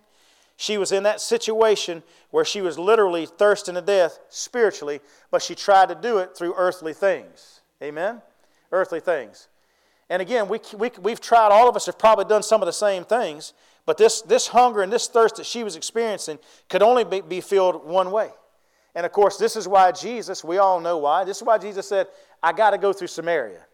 She 0.60 0.76
was 0.76 0.92
in 0.92 1.04
that 1.04 1.22
situation 1.22 2.02
where 2.32 2.44
she 2.44 2.60
was 2.60 2.78
literally 2.78 3.24
thirsting 3.24 3.76
to 3.76 3.80
death 3.80 4.18
spiritually, 4.28 5.00
but 5.30 5.40
she 5.40 5.54
tried 5.54 5.88
to 5.88 5.94
do 5.94 6.18
it 6.18 6.36
through 6.36 6.52
earthly 6.54 6.92
things. 6.92 7.62
Amen? 7.82 8.20
Earthly 8.70 9.00
things. 9.00 9.48
And 10.10 10.20
again, 10.20 10.48
we, 10.48 10.60
we, 10.76 10.90
we've 11.00 11.18
tried, 11.18 11.48
all 11.48 11.66
of 11.66 11.76
us 11.76 11.86
have 11.86 11.98
probably 11.98 12.26
done 12.26 12.42
some 12.42 12.60
of 12.60 12.66
the 12.66 12.74
same 12.74 13.04
things, 13.04 13.54
but 13.86 13.96
this, 13.96 14.20
this 14.20 14.48
hunger 14.48 14.82
and 14.82 14.92
this 14.92 15.08
thirst 15.08 15.36
that 15.36 15.46
she 15.46 15.64
was 15.64 15.76
experiencing 15.76 16.38
could 16.68 16.82
only 16.82 17.04
be, 17.04 17.22
be 17.22 17.40
filled 17.40 17.86
one 17.86 18.10
way. 18.10 18.28
And 18.94 19.06
of 19.06 19.12
course, 19.12 19.38
this 19.38 19.56
is 19.56 19.66
why 19.66 19.92
Jesus, 19.92 20.44
we 20.44 20.58
all 20.58 20.78
know 20.78 20.98
why, 20.98 21.24
this 21.24 21.38
is 21.38 21.42
why 21.42 21.56
Jesus 21.56 21.88
said, 21.88 22.06
I 22.42 22.52
got 22.52 22.72
to 22.72 22.78
go 22.78 22.92
through 22.92 23.08
Samaria. 23.08 23.64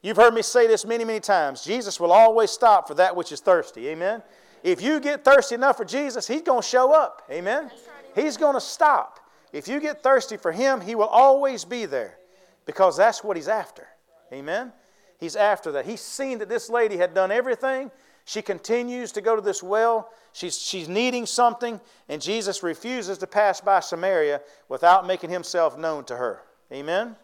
You've 0.00 0.16
heard 0.16 0.32
me 0.32 0.42
say 0.42 0.68
this 0.68 0.84
many, 0.84 1.04
many 1.04 1.18
times. 1.18 1.64
Jesus 1.64 1.98
will 1.98 2.12
always 2.12 2.52
stop 2.52 2.86
for 2.86 2.94
that 2.94 3.16
which 3.16 3.32
is 3.32 3.40
thirsty. 3.40 3.88
Amen? 3.88 4.22
If 4.66 4.82
you 4.82 4.98
get 4.98 5.24
thirsty 5.24 5.54
enough 5.54 5.76
for 5.76 5.84
Jesus, 5.84 6.26
He's 6.26 6.42
going 6.42 6.60
to 6.60 6.66
show 6.66 6.92
up. 6.92 7.22
Amen? 7.30 7.70
He's 8.16 8.36
going 8.36 8.54
to 8.54 8.60
stop. 8.60 9.20
If 9.52 9.68
you 9.68 9.78
get 9.78 10.02
thirsty 10.02 10.36
for 10.36 10.50
Him, 10.50 10.80
He 10.80 10.96
will 10.96 11.04
always 11.04 11.64
be 11.64 11.86
there 11.86 12.18
because 12.64 12.96
that's 12.96 13.22
what 13.22 13.36
He's 13.36 13.46
after. 13.46 13.86
Amen? 14.32 14.72
He's 15.20 15.36
after 15.36 15.70
that. 15.70 15.86
He's 15.86 16.00
seen 16.00 16.40
that 16.40 16.48
this 16.48 16.68
lady 16.68 16.96
had 16.96 17.14
done 17.14 17.30
everything. 17.30 17.92
She 18.24 18.42
continues 18.42 19.12
to 19.12 19.20
go 19.20 19.36
to 19.36 19.40
this 19.40 19.62
well. 19.62 20.10
She's, 20.32 20.58
she's 20.58 20.88
needing 20.88 21.26
something, 21.26 21.80
and 22.08 22.20
Jesus 22.20 22.64
refuses 22.64 23.18
to 23.18 23.28
pass 23.28 23.60
by 23.60 23.78
Samaria 23.78 24.40
without 24.68 25.06
making 25.06 25.30
himself 25.30 25.78
known 25.78 26.02
to 26.06 26.16
her. 26.16 26.42
Amen? 26.72 27.14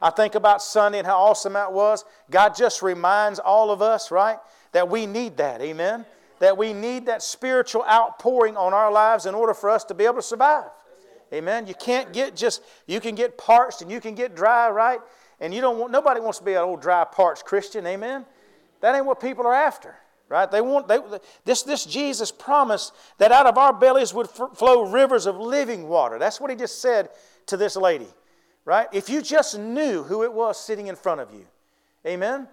I 0.00 0.10
think 0.10 0.36
about 0.36 0.62
Sunday 0.62 0.98
and 0.98 1.06
how 1.08 1.18
awesome 1.18 1.54
that 1.54 1.72
was. 1.72 2.04
God 2.30 2.54
just 2.54 2.82
reminds 2.82 3.40
all 3.40 3.72
of 3.72 3.82
us, 3.82 4.12
right, 4.12 4.38
that 4.70 4.88
we 4.88 5.06
need 5.06 5.38
that. 5.38 5.60
Amen? 5.60 6.06
That 6.40 6.56
we 6.56 6.72
need 6.72 7.06
that 7.06 7.22
spiritual 7.22 7.84
outpouring 7.84 8.56
on 8.56 8.74
our 8.74 8.90
lives 8.90 9.26
in 9.26 9.34
order 9.34 9.54
for 9.54 9.70
us 9.70 9.84
to 9.84 9.94
be 9.94 10.04
able 10.04 10.16
to 10.16 10.22
survive. 10.22 10.70
Amen? 11.32 11.66
You 11.66 11.74
can't 11.74 12.12
get 12.12 12.36
just, 12.36 12.62
you 12.86 13.00
can 13.00 13.14
get 13.14 13.36
parched 13.36 13.82
and 13.82 13.90
you 13.90 14.00
can 14.00 14.14
get 14.14 14.36
dry, 14.36 14.70
right? 14.70 15.00
And 15.40 15.52
you 15.52 15.60
don't 15.60 15.78
want, 15.78 15.90
nobody 15.90 16.20
wants 16.20 16.38
to 16.38 16.44
be 16.44 16.52
an 16.52 16.58
old 16.58 16.80
dry 16.80 17.04
parched 17.04 17.44
Christian, 17.44 17.86
amen? 17.86 18.24
That 18.80 18.94
ain't 18.94 19.06
what 19.06 19.20
people 19.20 19.46
are 19.46 19.54
after, 19.54 19.96
right? 20.28 20.50
They 20.50 20.60
want, 20.60 20.86
they, 20.86 20.98
this, 21.44 21.62
this 21.62 21.84
Jesus 21.84 22.30
promised 22.30 22.92
that 23.18 23.32
out 23.32 23.46
of 23.46 23.58
our 23.58 23.72
bellies 23.72 24.14
would 24.14 24.28
f- 24.28 24.56
flow 24.56 24.86
rivers 24.86 25.26
of 25.26 25.36
living 25.36 25.88
water. 25.88 26.18
That's 26.18 26.40
what 26.40 26.50
he 26.50 26.56
just 26.56 26.80
said 26.80 27.08
to 27.46 27.56
this 27.56 27.74
lady, 27.76 28.08
right? 28.64 28.86
If 28.92 29.08
you 29.08 29.22
just 29.22 29.58
knew 29.58 30.02
who 30.02 30.22
it 30.22 30.32
was 30.32 30.58
sitting 30.58 30.86
in 30.86 30.96
front 30.96 31.20
of 31.20 31.32
you, 31.32 31.46
amen? 32.06 32.46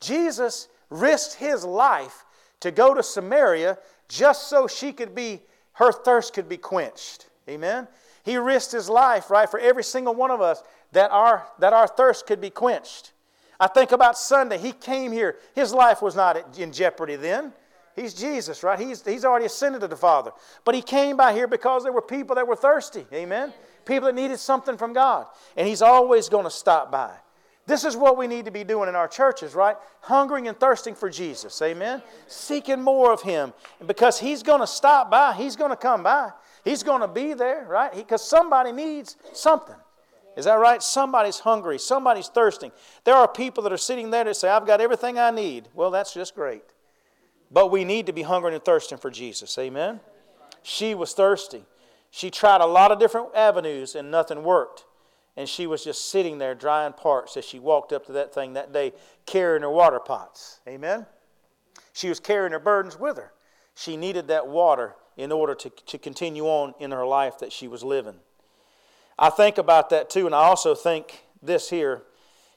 Jesus 0.00 0.68
risked 0.90 1.34
his 1.34 1.64
life 1.64 2.24
to 2.64 2.70
go 2.70 2.94
to 2.94 3.02
Samaria 3.02 3.76
just 4.08 4.48
so 4.48 4.66
she 4.66 4.90
could 4.90 5.14
be, 5.14 5.42
her 5.74 5.92
thirst 5.92 6.32
could 6.32 6.48
be 6.48 6.56
quenched, 6.56 7.28
amen? 7.46 7.86
He 8.24 8.38
risked 8.38 8.72
his 8.72 8.88
life, 8.88 9.30
right, 9.30 9.50
for 9.50 9.60
every 9.60 9.84
single 9.84 10.14
one 10.14 10.30
of 10.30 10.40
us 10.40 10.62
that 10.92 11.10
our, 11.10 11.46
that 11.58 11.74
our 11.74 11.86
thirst 11.86 12.26
could 12.26 12.40
be 12.40 12.48
quenched. 12.48 13.12
I 13.60 13.66
think 13.66 13.92
about 13.92 14.16
Sunday. 14.16 14.56
He 14.56 14.72
came 14.72 15.12
here. 15.12 15.36
His 15.54 15.74
life 15.74 16.00
was 16.00 16.16
not 16.16 16.58
in 16.58 16.72
jeopardy 16.72 17.16
then. 17.16 17.52
He's 17.94 18.14
Jesus, 18.14 18.62
right? 18.62 18.80
He's, 18.80 19.04
he's 19.04 19.26
already 19.26 19.44
ascended 19.44 19.82
to 19.82 19.88
the 19.88 19.96
Father. 19.96 20.32
But 20.64 20.74
he 20.74 20.80
came 20.80 21.18
by 21.18 21.34
here 21.34 21.46
because 21.46 21.82
there 21.82 21.92
were 21.92 22.02
people 22.02 22.34
that 22.36 22.48
were 22.48 22.56
thirsty. 22.56 23.06
Amen? 23.12 23.52
People 23.84 24.06
that 24.06 24.14
needed 24.14 24.38
something 24.38 24.78
from 24.78 24.94
God. 24.94 25.26
And 25.54 25.68
he's 25.68 25.82
always 25.82 26.30
going 26.30 26.44
to 26.44 26.50
stop 26.50 26.90
by. 26.90 27.14
This 27.66 27.84
is 27.84 27.96
what 27.96 28.18
we 28.18 28.26
need 28.26 28.44
to 28.44 28.50
be 28.50 28.62
doing 28.62 28.88
in 28.88 28.94
our 28.94 29.08
churches, 29.08 29.54
right? 29.54 29.76
Hungering 30.00 30.48
and 30.48 30.58
thirsting 30.58 30.94
for 30.94 31.08
Jesus. 31.08 31.60
Amen? 31.62 32.02
Seeking 32.26 32.82
more 32.82 33.10
of 33.10 33.22
him. 33.22 33.54
And 33.78 33.88
because 33.88 34.18
he's 34.18 34.42
going 34.42 34.60
to 34.60 34.66
stop 34.66 35.10
by, 35.10 35.32
he's 35.32 35.56
going 35.56 35.70
to 35.70 35.76
come 35.76 36.02
by. 36.02 36.32
He's 36.62 36.82
going 36.82 37.00
to 37.00 37.08
be 37.08 37.32
there, 37.32 37.64
right? 37.66 37.94
Because 37.94 38.26
somebody 38.26 38.70
needs 38.70 39.16
something. 39.32 39.76
Is 40.36 40.44
that 40.44 40.54
right? 40.54 40.82
Somebody's 40.82 41.38
hungry. 41.38 41.78
Somebody's 41.78 42.28
thirsting. 42.28 42.72
There 43.04 43.14
are 43.14 43.28
people 43.28 43.62
that 43.62 43.72
are 43.72 43.78
sitting 43.78 44.10
there 44.10 44.24
that 44.24 44.36
say, 44.36 44.48
I've 44.48 44.66
got 44.66 44.80
everything 44.80 45.18
I 45.18 45.30
need. 45.30 45.68
Well, 45.74 45.90
that's 45.90 46.12
just 46.12 46.34
great. 46.34 46.64
But 47.50 47.70
we 47.70 47.84
need 47.84 48.06
to 48.06 48.12
be 48.12 48.22
hungering 48.22 48.54
and 48.54 48.64
thirsting 48.64 48.98
for 48.98 49.10
Jesus. 49.10 49.56
Amen? 49.58 50.00
She 50.62 50.94
was 50.94 51.14
thirsty. 51.14 51.64
She 52.10 52.30
tried 52.30 52.60
a 52.60 52.66
lot 52.66 52.92
of 52.92 52.98
different 52.98 53.28
avenues 53.34 53.94
and 53.94 54.10
nothing 54.10 54.42
worked. 54.42 54.84
And 55.36 55.48
she 55.48 55.66
was 55.66 55.82
just 55.82 56.10
sitting 56.10 56.38
there 56.38 56.54
drying 56.54 56.92
parts 56.92 57.36
as 57.36 57.44
she 57.44 57.58
walked 57.58 57.92
up 57.92 58.06
to 58.06 58.12
that 58.12 58.32
thing 58.32 58.52
that 58.52 58.72
day 58.72 58.92
carrying 59.26 59.62
her 59.62 59.70
water 59.70 59.98
pots. 59.98 60.60
Amen? 60.68 61.06
She 61.92 62.08
was 62.08 62.20
carrying 62.20 62.52
her 62.52 62.60
burdens 62.60 62.98
with 62.98 63.16
her. 63.16 63.32
She 63.74 63.96
needed 63.96 64.28
that 64.28 64.46
water 64.46 64.94
in 65.16 65.32
order 65.32 65.54
to, 65.54 65.70
to 65.70 65.98
continue 65.98 66.44
on 66.44 66.74
in 66.78 66.90
her 66.90 67.06
life 67.06 67.38
that 67.38 67.52
she 67.52 67.68
was 67.68 67.82
living. 67.82 68.16
I 69.18 69.30
think 69.30 69.58
about 69.58 69.90
that 69.90 70.10
too, 70.10 70.26
and 70.26 70.34
I 70.34 70.44
also 70.44 70.74
think 70.74 71.24
this 71.42 71.70
here. 71.70 72.02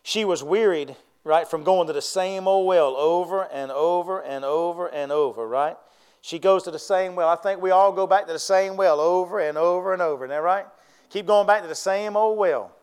She 0.02 0.26
was 0.26 0.44
wearied, 0.44 0.96
right, 1.24 1.48
from 1.48 1.64
going 1.64 1.88
to 1.88 1.94
the 1.94 2.02
same 2.02 2.48
old 2.48 2.66
well 2.66 2.96
over 2.96 3.44
and 3.44 3.72
over 3.72 4.22
and 4.22 4.46
over 4.46 4.88
and 4.88 5.12
over, 5.12 5.48
right? 5.48 5.78
She 6.22 6.40
goes 6.40 6.64
to 6.64 6.72
the 6.72 6.80
same 6.80 7.16
well. 7.16 7.30
I 7.30 7.36
think 7.36 7.62
we 7.62 7.72
all 7.72 7.92
go 7.92 8.08
back 8.08 8.26
to 8.28 8.34
the 8.34 8.40
same 8.40 8.76
well 8.76 9.00
over 9.00 9.40
and 9.40 9.58
over 9.58 9.94
and 9.94 10.02
over. 10.02 10.26
Isn't 10.26 10.32
that 10.32 10.42
right? 10.42 10.66
Keep 11.10 11.28
going 11.28 11.48
back 11.48 11.62
to 11.62 11.68
the 11.68 11.76
same 11.76 12.16
old 12.16 12.38
well. 12.38 12.74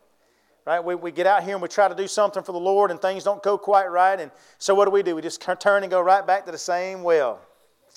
Right? 0.66 0.82
We, 0.82 0.94
we 0.94 1.12
get 1.12 1.26
out 1.26 1.42
here 1.42 1.54
and 1.54 1.62
we 1.62 1.68
try 1.68 1.88
to 1.88 1.94
do 1.94 2.08
something 2.08 2.42
for 2.42 2.52
the 2.52 2.58
Lord 2.58 2.90
and 2.90 3.00
things 3.00 3.24
don't 3.24 3.42
go 3.42 3.58
quite 3.58 3.86
right. 3.86 4.18
And 4.18 4.30
so 4.58 4.74
what 4.74 4.86
do 4.86 4.90
we 4.90 5.02
do? 5.02 5.14
We 5.14 5.22
just 5.22 5.44
turn 5.60 5.82
and 5.82 5.90
go 5.90 6.00
right 6.00 6.26
back 6.26 6.46
to 6.46 6.52
the 6.52 6.58
same 6.58 7.02
well. 7.02 7.40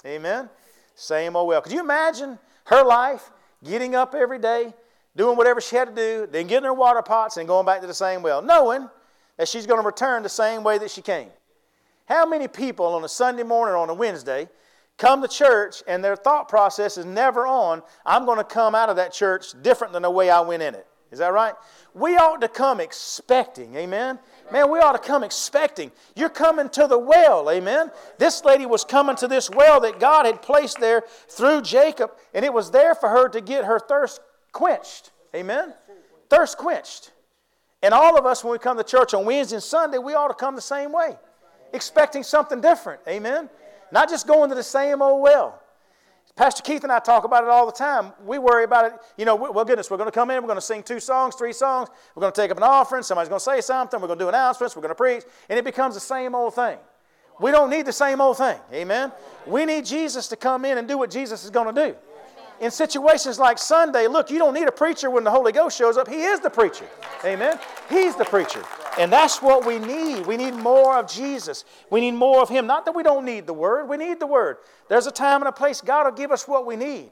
Amen? 0.06 0.50
Same 0.96 1.36
old 1.36 1.48
well. 1.48 1.62
Could 1.62 1.72
you 1.72 1.80
imagine 1.80 2.38
her 2.66 2.84
life 2.84 3.32
getting 3.64 3.96
up 3.96 4.14
every 4.14 4.40
day, 4.40 4.74
doing 5.16 5.38
whatever 5.38 5.62
she 5.62 5.76
had 5.76 5.88
to 5.88 5.96
do, 5.96 6.28
then 6.30 6.48
getting 6.48 6.66
her 6.66 6.74
water 6.74 7.02
pots 7.02 7.38
and 7.38 7.48
going 7.48 7.66
back 7.66 7.82
to 7.82 7.88
the 7.88 7.94
same 7.94 8.22
well, 8.22 8.42
knowing 8.42 8.90
that 9.38 9.48
she's 9.48 9.66
going 9.66 9.80
to 9.80 9.86
return 9.86 10.24
the 10.24 10.30
same 10.30 10.64
way 10.64 10.78
that 10.78 10.92
she 10.92 11.02
came. 11.02 11.30
How 12.06 12.26
many 12.26 12.48
people 12.48 12.86
on 12.86 13.04
a 13.04 13.10
Sunday 13.10 13.44
morning 13.44 13.74
or 13.74 13.78
on 13.78 13.90
a 13.90 13.94
Wednesday 13.94 14.50
come 14.98 15.22
to 15.22 15.28
church 15.28 15.84
and 15.88 16.04
their 16.04 16.16
thought 16.16 16.50
process 16.50 16.98
is 16.98 17.06
never 17.06 17.46
on, 17.46 17.84
I'm 18.06 18.26
going 18.26 18.38
to 18.38 18.44
come 18.44 18.76
out 18.76 18.90
of 18.90 18.96
that 18.96 19.14
church 19.14 19.48
different 19.62 19.94
than 19.94 20.02
the 20.02 20.12
way 20.12 20.30
I 20.30 20.42
went 20.42 20.64
in 20.64 20.76
it? 20.76 20.88
Is 21.12 21.20
that 21.20 21.32
right? 21.32 21.54
We 21.94 22.18
ought 22.18 22.42
to 22.42 22.50
come 22.50 22.82
expecting, 22.82 23.76
amen? 23.76 24.20
Man, 24.52 24.70
we 24.70 24.80
ought 24.80 24.92
to 24.92 25.00
come 25.00 25.24
expecting. 25.24 25.92
You're 26.16 26.30
coming 26.30 26.68
to 26.70 26.86
the 26.86 26.98
well, 26.98 27.50
amen? 27.50 27.92
This 28.18 28.44
lady 28.44 28.66
was 28.66 28.84
coming 28.84 29.16
to 29.18 29.28
this 29.28 29.50
well 29.50 29.80
that 29.82 30.00
God 30.00 30.26
had 30.26 30.42
placed 30.42 30.80
there 30.80 31.04
through 31.30 31.62
Jacob, 31.62 32.12
and 32.34 32.44
it 32.44 32.54
was 32.54 32.72
there 32.72 32.94
for 32.94 33.10
her 33.10 33.30
to 33.30 33.40
get 33.40 33.64
her 33.64 33.80
thirst 33.80 34.20
quenched. 34.52 35.12
Amen? 35.34 35.74
Thirst 36.30 36.58
quenched. 36.58 37.12
And 37.82 37.94
all 37.94 38.18
of 38.18 38.26
us, 38.26 38.44
when 38.44 38.52
we 38.52 38.60
come 38.60 38.78
to 38.78 38.84
church 38.84 39.14
on 39.14 39.26
Wednesday 39.26 39.56
and 39.56 39.64
Sunday, 39.64 40.00
we 40.00 40.14
ought 40.14 40.28
to 40.28 40.34
come 40.34 40.56
the 40.56 40.62
same 40.62 40.92
way, 40.92 41.16
expecting 41.74 42.24
something 42.24 42.60
different. 42.60 43.02
Amen? 43.08 43.50
Not 43.92 44.10
just 44.10 44.28
going 44.28 44.50
to 44.50 44.56
the 44.56 44.64
same 44.64 45.02
old 45.02 45.22
well. 45.22 45.62
Pastor 46.36 46.62
Keith 46.62 46.84
and 46.84 46.92
I 46.92 47.00
talk 47.00 47.24
about 47.24 47.44
it 47.44 47.50
all 47.50 47.66
the 47.66 47.72
time. 47.72 48.14
We 48.24 48.38
worry 48.38 48.64
about 48.64 48.86
it. 48.86 48.94
You 49.18 49.26
know, 49.26 49.36
well, 49.36 49.66
goodness, 49.66 49.90
we're 49.90 49.98
going 49.98 50.08
to 50.08 50.14
come 50.14 50.30
in, 50.30 50.38
we're 50.38 50.48
going 50.48 50.56
to 50.58 50.62
sing 50.62 50.84
two 50.84 51.00
songs, 51.00 51.34
three 51.34 51.52
songs, 51.52 51.90
we're 52.16 52.22
going 52.22 52.32
to 52.32 52.40
take 52.40 52.52
up 52.52 52.58
an 52.58 52.64
offering, 52.64 53.02
somebody's 53.02 53.28
going 53.28 53.40
to 53.40 53.44
say 53.44 53.60
something, 53.60 54.00
we're 54.00 54.06
going 54.08 54.20
to 54.20 54.26
do 54.26 54.30
announcements, 54.30 54.76
we're 54.76 54.84
going 54.84 54.92
to 54.92 54.96
preach, 54.96 55.24
and 55.50 55.58
it 55.58 55.66
becomes 55.66 55.96
the 55.96 56.02
same 56.02 56.36
old 56.36 56.54
thing. 56.54 56.78
We 57.40 57.50
don't 57.50 57.72
need 57.72 57.88
the 57.88 57.94
same 57.94 58.22
old 58.22 58.38
thing. 58.38 58.60
Amen? 58.72 59.12
We 59.48 59.66
need 59.66 59.86
Jesus 59.86 60.28
to 60.28 60.36
come 60.36 60.64
in 60.64 60.78
and 60.78 60.88
do 60.88 60.98
what 60.98 61.10
Jesus 61.10 61.44
is 61.44 61.50
going 61.50 61.74
to 61.74 61.88
do 61.88 61.96
in 62.60 62.72
situations 62.72 63.40
like 63.40 63.58
Sunday, 63.58 64.08
look, 64.08 64.32
you 64.32 64.40
don't 64.40 64.54
need 64.54 64.68
a 64.68 64.72
preacher 64.72 65.10
when 65.10 65.24
the 65.24 65.32
Holy 65.32 65.52
Ghost 65.52 65.78
shows 65.78 65.98
up. 65.98 66.08
He 66.08 66.24
is 66.24 66.40
the 66.40 66.50
preacher. 66.50 66.86
Amen? 67.24 67.60
He's 67.90 68.16
the 68.16 68.26
preacher. 68.26 68.64
And 69.00 69.12
that's 69.12 69.42
what 69.42 69.66
we 69.66 69.78
need. 69.78 70.26
We 70.26 70.38
need 70.38 70.56
more 70.56 70.98
of 70.98 71.08
Jesus. 71.08 71.66
We 71.90 72.02
need 72.02 72.14
more 72.14 72.42
of 72.42 72.50
Him. 72.50 72.66
Not 72.66 72.86
that 72.86 72.96
we 72.96 73.04
don't 73.04 73.26
need 73.26 73.46
the 73.46 73.54
Word, 73.54 73.88
we 73.88 73.98
need 73.98 74.20
the 74.20 74.28
Word. 74.28 74.58
There's 74.90 75.08
a 75.08 75.12
time 75.12 75.42
and 75.42 75.48
a 75.48 75.52
place 75.52 75.82
God 75.82 76.06
will 76.06 76.12
give 76.12 76.32
us 76.32 76.48
what 76.48 76.66
we 76.66 76.76
need. 76.76 77.12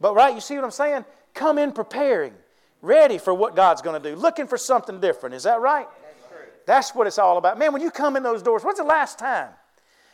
But, 0.00 0.14
right, 0.14 0.34
you 0.34 0.40
see 0.40 0.54
what 0.56 0.64
I'm 0.64 0.70
saying? 0.70 1.04
Come 1.34 1.58
in 1.58 1.72
preparing, 1.72 2.34
ready 2.82 3.18
for 3.18 3.34
what 3.34 3.54
God's 3.54 3.82
going 3.82 4.00
to 4.00 4.10
do, 4.10 4.16
looking 4.16 4.46
for 4.46 4.58
something 4.58 5.00
different. 5.00 5.34
Is 5.34 5.44
that 5.44 5.60
right? 5.60 5.86
That's 6.66 6.94
what 6.94 7.06
it's 7.06 7.18
all 7.18 7.38
about. 7.38 7.58
Man, 7.58 7.72
when 7.72 7.82
you 7.82 7.90
come 7.90 8.16
in 8.16 8.22
those 8.22 8.42
doors, 8.42 8.62
when's 8.62 8.78
the 8.78 8.84
last 8.84 9.18
time 9.18 9.50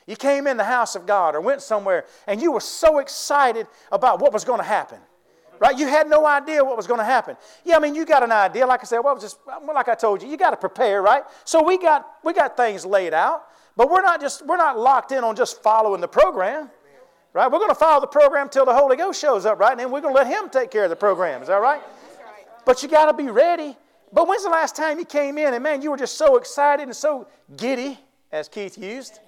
you 0.07 0.17
came 0.17 0.47
in 0.47 0.57
the 0.57 0.65
house 0.65 0.95
of 0.95 1.07
God 1.07 1.35
or 1.35 1.41
went 1.41 1.63
somewhere 1.63 2.07
and 2.27 2.41
you 2.41 2.53
were 2.53 2.61
so 2.61 2.99
excited 2.99 3.67
about 3.91 4.21
what 4.21 4.33
was 4.33 4.45
going 4.45 4.61
to 4.61 4.65
happen. 4.67 4.99
Right? 5.59 5.77
You 5.77 5.87
had 5.87 6.09
no 6.09 6.27
idea 6.27 6.63
what 6.63 6.77
was 6.77 6.87
going 6.87 7.01
to 7.01 7.05
happen. 7.05 7.37
Yeah, 7.65 7.77
I 7.77 7.79
mean, 7.79 7.95
you 7.95 8.05
got 8.05 8.23
an 8.23 8.31
idea. 8.31 8.67
Like 8.67 8.81
I 8.83 8.85
said, 8.85 8.99
well, 8.99 9.19
just 9.19 9.39
like 9.67 9.89
I 9.89 9.95
told 9.95 10.23
you, 10.23 10.29
you 10.29 10.37
got 10.37 10.51
to 10.51 10.57
prepare, 10.57 11.01
right? 11.01 11.25
So 11.45 11.65
we 11.65 11.79
got 11.79 12.07
we 12.23 12.35
got 12.35 12.57
things 12.57 12.85
laid 12.85 13.15
out, 13.15 13.47
but 13.75 13.91
we're 13.91 14.03
not 14.03 14.21
just 14.21 14.45
we're 14.45 14.59
not 14.59 14.79
locked 14.79 15.13
in 15.13 15.25
on 15.25 15.35
just 15.35 15.63
following 15.63 16.01
the 16.01 16.09
program. 16.09 16.71
Right? 17.33 17.51
We're 17.51 17.59
going 17.59 17.71
to 17.71 17.75
follow 17.75 18.01
the 18.01 18.07
program 18.07 18.49
till 18.49 18.65
the 18.65 18.73
Holy 18.73 18.97
Ghost 18.97 19.21
shows 19.21 19.45
up, 19.45 19.59
right? 19.59 19.73
And 19.73 19.81
then 19.81 19.91
we're 19.91 20.01
going 20.01 20.15
to 20.15 20.19
let 20.19 20.27
Him 20.27 20.49
take 20.49 20.71
care 20.71 20.85
of 20.85 20.91
the 20.91 20.97
program. 20.97 21.43
Is 21.43 21.49
that 21.49 21.61
right? 21.61 21.83
But 22.65 22.83
you 22.83 22.89
got 22.89 23.07
to 23.07 23.13
be 23.13 23.31
ready. 23.31 23.77
But 24.11 24.27
when's 24.27 24.43
the 24.43 24.49
last 24.49 24.75
time 24.75 24.99
you 24.99 25.05
came 25.05 25.37
in 25.37 25.53
and 25.53 25.63
man, 25.63 25.83
you 25.83 25.91
were 25.91 25.99
just 25.99 26.17
so 26.17 26.37
excited 26.37 26.85
and 26.85 26.97
so 26.97 27.27
giddy, 27.57 27.99
as 28.33 28.49
Keith 28.49 28.79
used, 28.79 29.21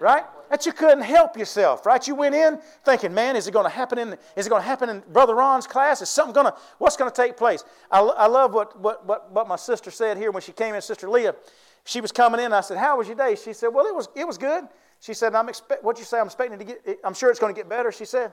right? 0.00 0.24
That 0.50 0.66
you 0.66 0.72
couldn't 0.72 1.02
help 1.02 1.36
yourself, 1.36 1.86
right? 1.86 2.04
You 2.08 2.14
went 2.14 2.34
in 2.34 2.58
thinking, 2.84 3.14
man, 3.14 3.36
is 3.36 3.46
it 3.46 3.52
going 3.52 3.66
to 3.66 3.70
happen 3.70 3.98
in, 3.98 4.16
is 4.34 4.46
it 4.46 4.50
going 4.50 4.62
to 4.62 4.66
happen 4.66 4.88
in 4.88 5.02
Brother 5.12 5.34
Ron's 5.34 5.66
class? 5.66 6.02
Is 6.02 6.08
something 6.08 6.32
going 6.32 6.46
to, 6.46 6.54
what's 6.78 6.96
going 6.96 7.10
to 7.10 7.14
take 7.14 7.36
place? 7.36 7.62
I, 7.90 8.00
I 8.00 8.26
love 8.26 8.52
what, 8.52 8.80
what, 8.80 9.06
what, 9.06 9.30
what 9.30 9.46
my 9.46 9.56
sister 9.56 9.90
said 9.90 10.16
here 10.16 10.30
when 10.30 10.42
she 10.42 10.52
came 10.52 10.74
in, 10.74 10.82
Sister 10.82 11.08
Leah. 11.08 11.36
She 11.84 12.00
was 12.00 12.12
coming 12.12 12.40
in. 12.40 12.52
I 12.52 12.62
said, 12.62 12.78
how 12.78 12.98
was 12.98 13.06
your 13.06 13.16
day? 13.16 13.36
She 13.36 13.52
said, 13.52 13.68
well, 13.68 13.86
it 13.86 13.94
was, 13.94 14.08
it 14.16 14.26
was 14.26 14.38
good. 14.38 14.64
She 15.00 15.14
said, 15.14 15.34
I'm 15.34 15.48
expect, 15.48 15.84
what 15.84 15.98
you 15.98 16.04
say, 16.04 16.18
I'm 16.18 16.26
expecting 16.26 16.58
to 16.58 16.64
get, 16.64 16.98
I'm 17.04 17.14
sure 17.14 17.30
it's 17.30 17.40
going 17.40 17.54
to 17.54 17.58
get 17.58 17.68
better. 17.68 17.92
She 17.92 18.04
said, 18.04 18.32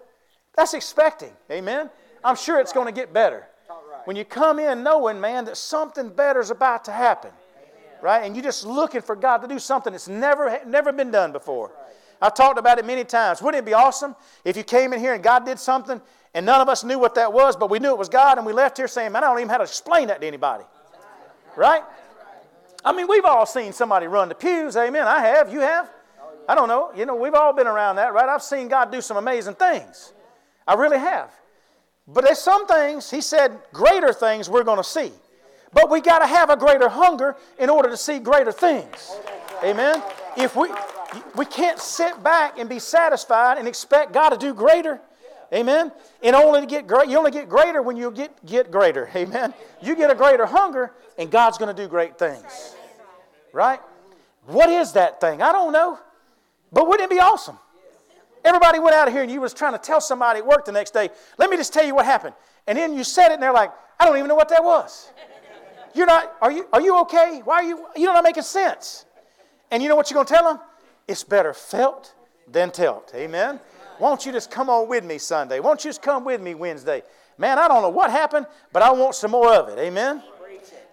that's 0.56 0.74
expecting. 0.74 1.32
Amen. 1.52 1.90
I'm 2.24 2.36
sure 2.36 2.60
it's 2.60 2.74
going 2.74 2.88
to 2.88 2.92
get 2.92 3.14
better. 3.14 3.48
When 4.06 4.16
you 4.16 4.26
come 4.26 4.60
in 4.60 4.84
knowing, 4.84 5.20
man, 5.20 5.46
that 5.46 5.58
something 5.58 6.10
better 6.10 6.40
is 6.40 6.50
about 6.50 6.86
to 6.86 6.92
happen, 6.92 7.32
right? 8.02 8.24
And 8.24 8.36
you're 8.36 8.44
just 8.44 8.66
looking 8.66 9.02
for 9.02 9.16
God 9.16 9.40
to 9.40 9.48
do 9.48 9.60
something 9.60 9.92
that's 9.92 10.08
never, 10.08 10.60
never 10.66 10.92
been 10.92 11.12
done 11.12 11.32
before. 11.32 11.72
I've 12.22 12.34
talked 12.34 12.58
about 12.58 12.80
it 12.80 12.86
many 12.86 13.04
times. 13.04 13.42
Wouldn't 13.42 13.62
it 13.62 13.66
be 13.66 13.74
awesome 13.74 14.16
if 14.44 14.58
you 14.58 14.64
came 14.64 14.94
in 14.94 15.00
here 15.00 15.14
and 15.14 15.24
God 15.24 15.46
did 15.46 15.60
something 15.60 16.02
and 16.34 16.46
none 16.46 16.62
of 16.62 16.70
us 16.70 16.84
knew 16.84 17.00
what 17.00 17.16
that 17.16 17.32
was, 17.32 17.56
but 17.56 17.70
we 17.70 17.80
knew 17.80 17.90
it 17.90 17.98
was 17.98 18.10
God 18.10 18.38
and 18.38 18.46
we 18.46 18.54
left 18.54 18.78
here 18.78 18.88
saying, 18.88 19.12
man, 19.12 19.24
I 19.24 19.28
don't 19.28 19.40
even 19.40 19.48
know 19.48 19.54
how 19.54 19.58
to 19.60 19.64
explain 19.64 20.08
that 20.08 20.22
to 20.22 20.28
anybody. 20.28 20.64
Right? 21.56 21.84
I 22.84 22.94
mean, 22.94 23.08
we've 23.08 23.26
all 23.26 23.46
seen 23.46 23.74
somebody 23.74 24.08
run 24.08 24.30
the 24.30 24.36
pews. 24.36 24.78
Amen. 24.78 25.08
I 25.08 25.20
have. 25.20 25.52
You 25.52 25.62
have? 25.62 25.90
I 26.48 26.56
don't 26.56 26.68
know. 26.68 26.92
You 26.96 27.06
know, 27.06 27.16
we've 27.16 27.34
all 27.34 27.54
been 27.54 27.68
around 27.68 27.98
that, 27.98 28.14
right? 28.14 28.30
I've 28.30 28.44
seen 28.44 28.68
God 28.68 28.92
do 28.92 29.02
some 29.02 29.18
amazing 29.18 29.56
things. 29.56 30.14
I 30.68 30.76
really 30.76 30.98
have. 30.98 31.32
But 32.08 32.24
there's 32.24 32.40
some 32.40 32.66
things, 32.68 33.12
He 33.12 33.20
said, 33.20 33.60
greater 33.74 34.14
things 34.14 34.50
we're 34.50 34.64
going 34.64 34.78
to 34.78 34.84
see. 34.84 35.12
But 35.74 35.90
we 35.90 36.02
got 36.02 36.20
to 36.20 36.28
have 36.28 36.50
a 36.50 36.58
greater 36.58 36.90
hunger 36.90 37.36
in 37.60 37.70
order 37.70 37.90
to 37.90 37.98
see 37.98 38.20
greater 38.20 38.52
things. 38.52 39.12
Amen. 39.64 40.02
If 40.38 40.56
we 40.56 40.70
we 41.36 41.46
can't 41.46 41.80
sit 41.80 42.22
back 42.24 42.58
and 42.60 42.70
be 42.70 42.80
satisfied 42.80 43.58
and 43.58 43.68
expect 43.68 44.14
God 44.14 44.30
to 44.30 44.38
do 44.38 44.54
greater. 44.54 45.00
Amen. 45.54 45.92
And 46.22 46.36
only 46.36 46.62
to 46.62 46.68
get 46.68 46.88
great, 46.88 47.08
you 47.08 47.18
only 47.18 47.32
get 47.32 47.48
greater 47.48 47.82
when 47.82 47.96
you 47.96 48.12
get 48.12 48.46
get 48.46 48.72
greater. 48.72 49.10
Amen. 49.16 49.54
You 49.82 49.96
get 49.96 50.12
a 50.12 50.16
greater 50.16 50.46
hunger, 50.46 50.92
and 51.18 51.32
God's 51.32 51.58
going 51.58 51.74
to 51.74 51.82
do 51.82 51.88
great 51.88 52.18
things. 52.18 52.76
Right? 53.54 53.80
What 54.46 54.70
is 54.70 54.94
that 54.94 55.20
thing? 55.20 55.42
I 55.42 55.52
don't 55.52 55.74
know. 55.74 56.00
But 56.72 56.88
wouldn't 56.88 57.12
it 57.12 57.16
be 57.16 57.20
awesome? 57.20 57.58
Everybody 58.44 58.80
went 58.80 58.96
out 58.96 59.08
of 59.08 59.14
here 59.14 59.24
and 59.24 59.32
you 59.32 59.42
was 59.42 59.54
trying 59.54 59.74
to 59.74 59.80
tell 59.80 60.00
somebody 60.00 60.40
at 60.40 60.46
work 60.46 60.64
the 60.64 60.72
next 60.72 60.92
day, 60.92 61.10
let 61.38 61.50
me 61.50 61.58
just 61.58 61.74
tell 61.74 61.86
you 61.86 61.96
what 61.96 62.06
happened. 62.06 62.34
And 62.66 62.78
then 62.78 62.94
you 62.94 63.04
said 63.04 63.30
it 63.30 63.34
and 63.34 63.44
they're 63.44 63.54
like, 63.54 63.72
I 64.00 64.06
don't 64.06 64.16
even 64.18 64.30
know 64.30 64.36
what 64.36 64.50
that 64.50 64.64
was. 64.64 65.12
You're 65.94 66.06
not, 66.06 66.36
are 66.42 66.52
you, 66.52 66.68
are 66.72 66.82
you 66.82 67.00
okay? 67.02 67.42
Why 67.44 67.56
are 67.56 67.64
you, 67.64 67.86
you're 67.96 68.14
not 68.14 68.24
making 68.24 68.44
sense. 68.44 69.06
And 69.72 69.84
you 69.84 69.90
know 69.90 69.96
what 69.96 70.10
you're 70.10 70.16
going 70.16 70.28
to 70.28 70.34
tell 70.34 70.54
them? 70.54 70.62
It's 71.08 71.24
better 71.24 71.54
felt 71.54 72.14
than 72.50 72.72
telt. 72.72 73.12
Amen? 73.16 73.60
Won't 74.00 74.26
you 74.26 74.32
just 74.32 74.52
come 74.52 74.70
on 74.70 74.88
with 74.88 75.04
me 75.04 75.18
Sunday? 75.18 75.60
Won't 75.60 75.84
you 75.84 75.90
just 75.90 76.02
come 76.02 76.24
with 76.24 76.42
me 76.42 76.56
Wednesday? 76.56 77.02
Man, 77.38 77.60
I 77.60 77.68
don't 77.68 77.82
know 77.82 77.90
what 77.90 78.12
happened, 78.12 78.46
but 78.72 78.82
I 78.82 78.92
want 78.92 79.16
some 79.16 79.32
more 79.32 79.54
of 79.54 79.70
it. 79.70 79.80
Amen? 79.80 80.24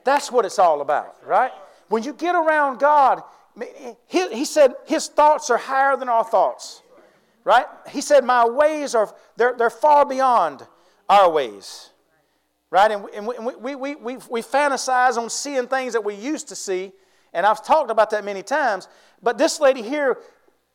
That's 0.05 0.31
what 0.31 0.45
it's 0.45 0.59
all 0.59 0.81
about, 0.81 1.17
right? 1.27 1.51
When 1.89 2.03
you 2.03 2.13
get 2.13 2.35
around 2.35 2.79
God, 2.79 3.23
he, 4.07 4.29
he 4.35 4.45
said 4.45 4.75
his 4.85 5.09
thoughts 5.09 5.49
are 5.51 5.57
higher 5.57 5.97
than 5.97 6.09
our 6.09 6.25
thoughts. 6.25 6.83
Right? 7.45 7.67
He 7.91 8.01
said, 8.01 8.25
My 8.25 8.47
ways 8.47 8.95
are 8.95 9.15
they're, 9.37 9.55
they're 9.55 9.71
far 9.71 10.07
beyond 10.07 10.67
our 11.09 11.31
ways. 11.31 11.91
Right? 12.75 12.91
And, 12.91 13.07
and 13.15 13.27
we, 13.29 13.37
we, 13.39 13.75
we, 13.77 13.95
we, 13.95 14.17
we 14.29 14.43
fantasize 14.43 15.17
on 15.17 15.31
seeing 15.31 15.69
things 15.69 15.93
that 15.93 16.03
we 16.03 16.17
used 16.17 16.49
to 16.49 16.57
see. 16.57 16.91
And 17.33 17.47
I've 17.47 17.65
talked 17.65 17.89
about 17.89 18.11
that 18.11 18.25
many 18.25 18.43
times. 18.43 18.89
But 19.23 19.39
this 19.39 19.61
lady 19.61 19.81
here, 19.81 20.19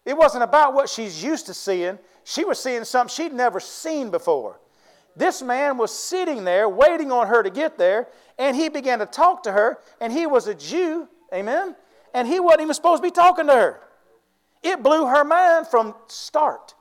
it 0.06 0.16
wasn't 0.16 0.44
about 0.46 0.74
what 0.74 0.88
she's 0.88 1.22
used 1.22 1.48
to 1.48 1.54
seeing. 1.54 2.00
She 2.24 2.46
was 2.46 2.58
seeing 2.58 2.86
something 2.86 3.14
she'd 3.14 3.34
never 3.34 3.60
seen 3.60 4.12
before. 4.12 4.62
This 5.18 5.42
man 5.42 5.78
was 5.78 5.94
sitting 5.94 6.46
there 6.46 6.70
waiting 6.70 7.12
on 7.12 7.28
her 7.28 7.44
to 7.44 7.50
get 7.50 7.78
there, 7.78 8.08
and 8.38 8.56
he 8.56 8.70
began 8.70 9.00
to 9.00 9.06
talk 9.06 9.44
to 9.44 9.52
her, 9.52 9.80
and 10.00 10.14
he 10.14 10.26
was 10.26 10.48
a 10.48 10.56
Jew. 10.56 11.10
Amen? 11.34 11.76
and 12.14 12.28
he 12.28 12.40
wasn't 12.40 12.62
even 12.62 12.74
supposed 12.74 13.02
to 13.04 13.08
be 13.08 13.12
talking 13.12 13.48
to 13.48 13.54
her. 13.54 13.82
It 14.64 14.84
blew 14.84 15.06
her 15.06 15.24
mind 15.24 15.68
from 15.68 15.96
start. 16.08 16.76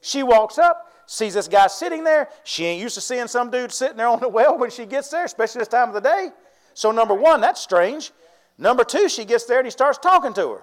She 0.00 0.22
walks 0.22 0.58
up, 0.58 0.87
sees 1.08 1.32
this 1.32 1.48
guy 1.48 1.66
sitting 1.68 2.04
there. 2.04 2.28
She 2.44 2.66
ain't 2.66 2.82
used 2.82 2.94
to 2.94 3.00
seeing 3.00 3.28
some 3.28 3.50
dude 3.50 3.72
sitting 3.72 3.96
there 3.96 4.08
on 4.08 4.20
the 4.20 4.28
well 4.28 4.58
when 4.58 4.70
she 4.70 4.84
gets 4.84 5.08
there, 5.08 5.24
especially 5.24 5.60
this 5.60 5.68
time 5.68 5.88
of 5.88 5.94
the 5.94 6.00
day. 6.00 6.28
So, 6.74 6.92
number 6.92 7.14
one, 7.14 7.40
that's 7.40 7.62
strange. 7.62 8.12
Number 8.58 8.84
two, 8.84 9.08
she 9.08 9.24
gets 9.24 9.44
there 9.44 9.58
and 9.58 9.66
he 9.66 9.70
starts 9.70 9.96
talking 9.96 10.34
to 10.34 10.50
her. 10.50 10.62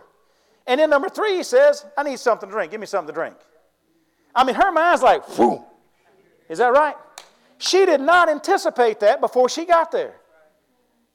And 0.67 0.79
then 0.79 0.91
number 0.91 1.09
three, 1.09 1.35
he 1.35 1.43
says, 1.43 1.85
I 1.97 2.03
need 2.03 2.19
something 2.19 2.47
to 2.47 2.53
drink. 2.53 2.71
Give 2.71 2.79
me 2.79 2.85
something 2.85 3.07
to 3.07 3.13
drink. 3.13 3.35
I 4.35 4.43
mean, 4.43 4.55
her 4.55 4.71
mind's 4.71 5.01
like, 5.01 5.27
whoo. 5.37 5.63
Is 6.47 6.59
that 6.59 6.71
right? 6.71 6.95
She 7.57 7.85
did 7.87 8.01
not 8.01 8.29
anticipate 8.29 8.99
that 8.99 9.21
before 9.21 9.49
she 9.49 9.65
got 9.65 9.91
there. 9.91 10.13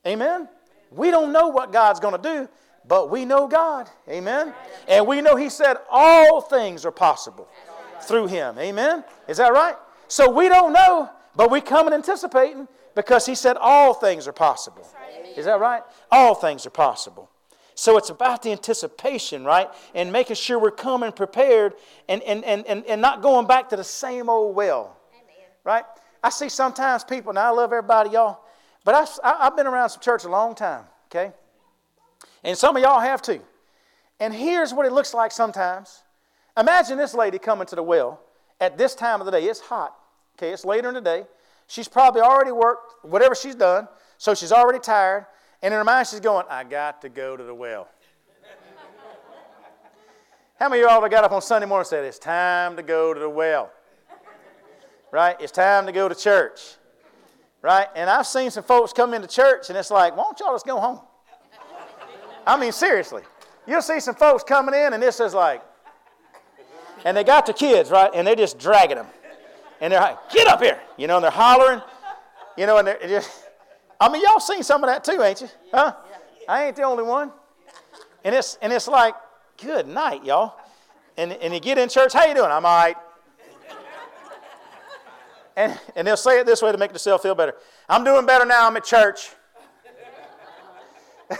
Amen? 0.04 0.48
We 0.90 1.12
don't 1.12 1.32
know 1.32 1.48
what 1.48 1.72
God's 1.72 2.00
going 2.00 2.20
to 2.20 2.22
do 2.22 2.48
but 2.86 3.10
we 3.10 3.24
know 3.24 3.46
God. 3.46 3.88
Amen. 4.08 4.52
And 4.88 5.06
we 5.06 5.20
know 5.20 5.36
He 5.36 5.48
said 5.48 5.76
all 5.90 6.40
things 6.40 6.84
are 6.84 6.90
possible 6.90 7.48
through 8.02 8.28
Him. 8.28 8.58
Amen. 8.58 9.04
Is 9.28 9.36
that 9.38 9.52
right? 9.52 9.76
So 10.08 10.30
we 10.30 10.48
don't 10.48 10.72
know, 10.72 11.10
but 11.36 11.50
we 11.50 11.60
come 11.60 11.86
and 11.86 11.94
anticipating 11.94 12.68
because 12.94 13.26
He 13.26 13.34
said 13.34 13.56
all 13.56 13.94
things 13.94 14.26
are 14.26 14.32
possible. 14.32 14.86
Is 15.36 15.44
that 15.44 15.60
right? 15.60 15.82
All 16.10 16.34
things 16.34 16.66
are 16.66 16.70
possible. 16.70 17.30
So 17.74 17.96
it's 17.96 18.10
about 18.10 18.42
the 18.42 18.52
anticipation, 18.52 19.44
right? 19.44 19.68
And 19.94 20.12
making 20.12 20.36
sure 20.36 20.58
we're 20.58 20.70
coming 20.70 21.12
prepared 21.12 21.74
and, 22.08 22.22
and, 22.24 22.44
and, 22.44 22.66
and, 22.66 22.84
and 22.84 23.00
not 23.00 23.22
going 23.22 23.46
back 23.46 23.70
to 23.70 23.76
the 23.76 23.84
same 23.84 24.28
old 24.28 24.54
well. 24.54 24.98
Right? 25.64 25.84
I 26.22 26.28
see 26.30 26.48
sometimes 26.48 27.04
people, 27.04 27.32
now 27.32 27.46
I 27.46 27.56
love 27.56 27.72
everybody, 27.72 28.10
y'all, 28.10 28.40
but 28.84 28.94
I've, 28.94 29.08
I've 29.22 29.56
been 29.56 29.66
around 29.66 29.90
some 29.90 30.00
church 30.00 30.24
a 30.24 30.28
long 30.28 30.54
time, 30.54 30.84
okay? 31.06 31.32
And 32.44 32.56
some 32.56 32.76
of 32.76 32.82
y'all 32.82 33.00
have 33.00 33.22
too. 33.22 33.40
And 34.18 34.34
here's 34.34 34.74
what 34.74 34.84
it 34.84 34.92
looks 34.92 35.14
like 35.14 35.32
sometimes. 35.32 36.02
Imagine 36.58 36.98
this 36.98 37.14
lady 37.14 37.38
coming 37.38 37.66
to 37.66 37.76
the 37.76 37.82
well 37.82 38.20
at 38.60 38.76
this 38.76 38.94
time 38.94 39.20
of 39.20 39.26
the 39.26 39.32
day. 39.32 39.44
It's 39.44 39.60
hot. 39.60 39.94
Okay, 40.36 40.52
it's 40.52 40.64
later 40.64 40.88
in 40.88 40.94
the 40.94 41.00
day. 41.00 41.24
She's 41.66 41.88
probably 41.88 42.20
already 42.20 42.52
worked 42.52 43.04
whatever 43.04 43.34
she's 43.34 43.54
done, 43.54 43.88
so 44.18 44.34
she's 44.34 44.52
already 44.52 44.80
tired. 44.80 45.26
And 45.62 45.72
in 45.72 45.78
her 45.78 45.84
mind, 45.84 46.08
she's 46.08 46.20
going, 46.20 46.46
I 46.48 46.64
got 46.64 47.02
to 47.02 47.08
go 47.08 47.36
to 47.36 47.44
the 47.44 47.54
well. 47.54 47.88
How 50.58 50.68
many 50.68 50.82
of 50.82 50.90
y'all 50.90 51.08
got 51.08 51.24
up 51.24 51.32
on 51.32 51.40
Sunday 51.40 51.66
morning 51.66 51.82
and 51.82 51.86
said, 51.86 52.04
It's 52.04 52.18
time 52.18 52.76
to 52.76 52.82
go 52.82 53.14
to 53.14 53.20
the 53.20 53.28
well? 53.28 53.70
Right? 55.10 55.36
It's 55.40 55.52
time 55.52 55.86
to 55.86 55.92
go 55.92 56.08
to 56.08 56.14
church. 56.14 56.60
Right? 57.62 57.86
And 57.94 58.10
I've 58.10 58.26
seen 58.26 58.50
some 58.50 58.64
folks 58.64 58.92
come 58.92 59.14
into 59.14 59.28
church 59.28 59.70
and 59.70 59.78
it's 59.78 59.90
like, 59.90 60.16
Why 60.16 60.24
don't 60.24 60.38
y'all 60.38 60.52
just 60.52 60.66
go 60.66 60.78
home? 60.78 61.00
I 62.46 62.58
mean, 62.58 62.72
seriously. 62.72 63.22
You'll 63.66 63.82
see 63.82 64.00
some 64.00 64.14
folks 64.14 64.42
coming 64.42 64.74
in, 64.74 64.92
and 64.92 65.02
this 65.02 65.20
is 65.20 65.34
like, 65.34 65.62
and 67.04 67.16
they 67.16 67.24
got 67.24 67.46
the 67.46 67.52
kids, 67.52 67.90
right? 67.90 68.10
And 68.14 68.26
they're 68.26 68.36
just 68.36 68.58
dragging 68.58 68.96
them. 68.96 69.06
And 69.80 69.92
they're 69.92 70.00
like, 70.00 70.30
get 70.30 70.46
up 70.46 70.62
here. 70.62 70.78
You 70.96 71.06
know, 71.06 71.16
and 71.16 71.24
they're 71.24 71.30
hollering. 71.30 71.80
You 72.56 72.66
know, 72.66 72.78
and 72.78 72.86
they're 72.86 72.98
just, 73.08 73.44
I 74.00 74.10
mean, 74.10 74.22
y'all 74.22 74.40
seen 74.40 74.62
some 74.62 74.84
of 74.84 74.90
that 74.90 75.04
too, 75.04 75.22
ain't 75.22 75.40
you? 75.40 75.48
Huh? 75.72 75.94
I 76.48 76.66
ain't 76.66 76.76
the 76.76 76.82
only 76.82 77.04
one. 77.04 77.30
And 78.24 78.34
it's, 78.34 78.58
and 78.60 78.72
it's 78.72 78.88
like, 78.88 79.14
good 79.62 79.86
night, 79.86 80.24
y'all. 80.24 80.58
And, 81.16 81.32
and 81.32 81.54
you 81.54 81.60
get 81.60 81.78
in 81.78 81.88
church, 81.88 82.12
how 82.12 82.26
you 82.26 82.34
doing? 82.34 82.50
I'm 82.50 82.64
all 82.64 82.76
right. 82.76 82.96
And, 85.56 85.78
and 85.96 86.06
they'll 86.06 86.16
say 86.16 86.40
it 86.40 86.46
this 86.46 86.62
way 86.62 86.72
to 86.72 86.78
make 86.78 86.90
themselves 86.90 87.22
feel 87.22 87.34
better. 87.34 87.54
I'm 87.88 88.04
doing 88.04 88.24
better 88.24 88.46
now. 88.46 88.66
I'm 88.66 88.76
at 88.76 88.84
church. 88.84 89.30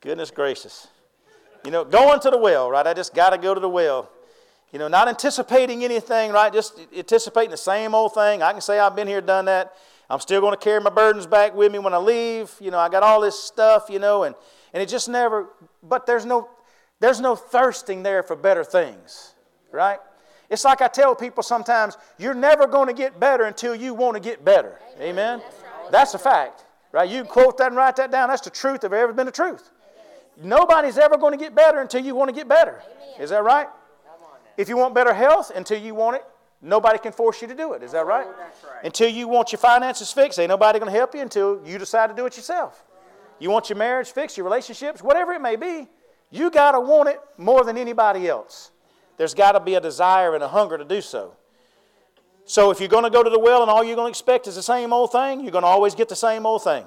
Goodness 0.00 0.30
gracious. 0.30 0.88
You 1.64 1.70
know, 1.70 1.84
going 1.84 2.20
to 2.20 2.30
the 2.30 2.38
well, 2.38 2.70
right? 2.70 2.86
I 2.86 2.94
just 2.94 3.14
got 3.14 3.30
to 3.30 3.38
go 3.38 3.52
to 3.52 3.60
the 3.60 3.68
well. 3.68 4.10
You 4.72 4.78
know, 4.78 4.88
not 4.88 5.08
anticipating 5.08 5.84
anything, 5.84 6.32
right? 6.32 6.52
Just 6.52 6.78
anticipating 6.96 7.50
the 7.50 7.56
same 7.56 7.94
old 7.94 8.14
thing. 8.14 8.42
I 8.42 8.52
can 8.52 8.60
say 8.60 8.78
I've 8.78 8.96
been 8.96 9.08
here, 9.08 9.20
done 9.20 9.44
that. 9.46 9.74
I'm 10.10 10.20
still 10.20 10.40
going 10.40 10.52
to 10.52 10.58
carry 10.58 10.80
my 10.80 10.90
burdens 10.90 11.26
back 11.26 11.54
with 11.54 11.72
me 11.72 11.78
when 11.78 11.94
I 11.94 11.98
leave. 11.98 12.52
You 12.60 12.70
know, 12.70 12.78
I 12.78 12.88
got 12.88 13.02
all 13.02 13.20
this 13.20 13.38
stuff, 13.38 13.86
you 13.88 13.98
know, 13.98 14.24
and, 14.24 14.34
and 14.72 14.82
it 14.82 14.88
just 14.88 15.08
never, 15.08 15.48
but 15.82 16.06
there's 16.06 16.24
no, 16.24 16.48
there's 17.00 17.20
no 17.20 17.36
thirsting 17.36 18.02
there 18.02 18.22
for 18.22 18.36
better 18.36 18.64
things, 18.64 19.34
right? 19.72 19.98
It's 20.48 20.64
like 20.64 20.80
I 20.80 20.88
tell 20.88 21.14
people 21.14 21.42
sometimes, 21.42 21.96
you're 22.18 22.34
never 22.34 22.66
going 22.66 22.86
to 22.86 22.94
get 22.94 23.18
better 23.18 23.44
until 23.44 23.74
you 23.74 23.94
want 23.94 24.14
to 24.14 24.20
get 24.20 24.44
better. 24.44 24.78
Amen? 25.00 25.40
That's, 25.40 25.62
right. 25.62 25.92
That's 25.92 26.14
a 26.14 26.18
fact, 26.18 26.64
right? 26.92 27.08
You 27.08 27.24
quote 27.24 27.58
that 27.58 27.68
and 27.68 27.76
write 27.76 27.96
that 27.96 28.12
down. 28.12 28.28
That's 28.28 28.42
the 28.42 28.50
truth 28.50 28.84
of 28.84 28.92
ever 28.92 29.12
been 29.12 29.26
the 29.26 29.32
truth. 29.32 29.70
Nobody's 30.40 30.98
ever 30.98 31.16
going 31.16 31.32
to 31.32 31.42
get 31.42 31.54
better 31.54 31.80
until 31.80 32.04
you 32.04 32.14
want 32.14 32.28
to 32.28 32.34
get 32.34 32.46
better. 32.46 32.82
Is 33.18 33.30
that 33.30 33.42
right? 33.42 33.68
If 34.56 34.68
you 34.68 34.76
want 34.76 34.94
better 34.94 35.12
health, 35.12 35.52
until 35.54 35.78
you 35.78 35.94
want 35.94 36.16
it, 36.16 36.24
nobody 36.62 36.98
can 36.98 37.12
force 37.12 37.42
you 37.42 37.48
to 37.48 37.54
do 37.54 37.74
it. 37.74 37.82
Is 37.82 37.92
that 37.92 38.04
oh, 38.04 38.08
right? 38.08 38.26
Oh, 38.28 38.34
that's 38.38 38.64
right. 38.64 38.84
Until 38.84 39.08
you 39.08 39.28
want 39.28 39.52
your 39.52 39.58
finances 39.58 40.12
fixed, 40.12 40.38
ain't 40.38 40.48
nobody 40.48 40.78
going 40.78 40.90
to 40.90 40.96
help 40.96 41.14
you 41.14 41.20
until 41.20 41.60
you 41.64 41.78
decide 41.78 42.08
to 42.08 42.14
do 42.14 42.26
it 42.26 42.36
yourself. 42.36 42.84
You 43.38 43.50
want 43.50 43.68
your 43.68 43.76
marriage 43.76 44.10
fixed, 44.10 44.36
your 44.36 44.44
relationships, 44.44 45.02
whatever 45.02 45.32
it 45.32 45.42
may 45.42 45.56
be, 45.56 45.88
you 46.30 46.50
got 46.50 46.72
to 46.72 46.80
want 46.80 47.08
it 47.08 47.20
more 47.36 47.64
than 47.64 47.76
anybody 47.76 48.28
else. 48.28 48.70
There's 49.16 49.34
got 49.34 49.52
to 49.52 49.60
be 49.60 49.74
a 49.74 49.80
desire 49.80 50.34
and 50.34 50.42
a 50.42 50.48
hunger 50.48 50.78
to 50.78 50.84
do 50.84 51.00
so. 51.00 51.34
So 52.44 52.70
if 52.70 52.80
you're 52.80 52.88
going 52.88 53.04
to 53.04 53.10
go 53.10 53.22
to 53.22 53.30
the 53.30 53.38
well 53.38 53.62
and 53.62 53.70
all 53.70 53.82
you're 53.82 53.96
going 53.96 54.06
to 54.06 54.10
expect 54.10 54.46
is 54.46 54.54
the 54.54 54.62
same 54.62 54.92
old 54.92 55.12
thing, 55.12 55.40
you're 55.40 55.50
going 55.50 55.62
to 55.62 55.68
always 55.68 55.94
get 55.94 56.08
the 56.08 56.16
same 56.16 56.46
old 56.46 56.62
thing. 56.62 56.84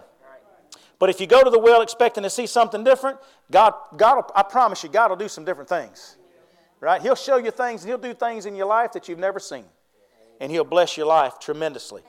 But 1.00 1.10
if 1.10 1.22
you 1.22 1.28
go 1.28 1.44
to 1.44 1.50
the 1.50 1.60
well 1.60 1.82
expecting 1.82 2.24
to 2.24 2.30
see 2.30 2.46
something 2.46 2.84
different, 2.84 3.20
God, 3.52 3.74
God 3.96 4.24
I 4.36 4.44
promise 4.44 4.84
you, 4.84 4.90
God 4.90 5.10
will 5.10 5.18
do 5.18 5.30
some 5.30 5.46
different 5.46 5.70
things. 5.70 6.18
Right? 6.82 7.02
He'll 7.02 7.16
show 7.16 7.38
you 7.38 7.52
things 7.52 7.82
and 7.82 7.90
He'll 7.90 7.98
do 7.98 8.14
things 8.14 8.46
in 8.46 8.56
your 8.56 8.68
life 8.68 8.94
that 8.94 9.08
you've 9.10 9.20
never 9.20 9.40
seen. 9.40 9.66
And 10.40 10.52
He'll 10.52 10.64
bless 10.64 10.96
your 10.96 11.08
life 11.08 11.40
tremendously. 11.40 12.04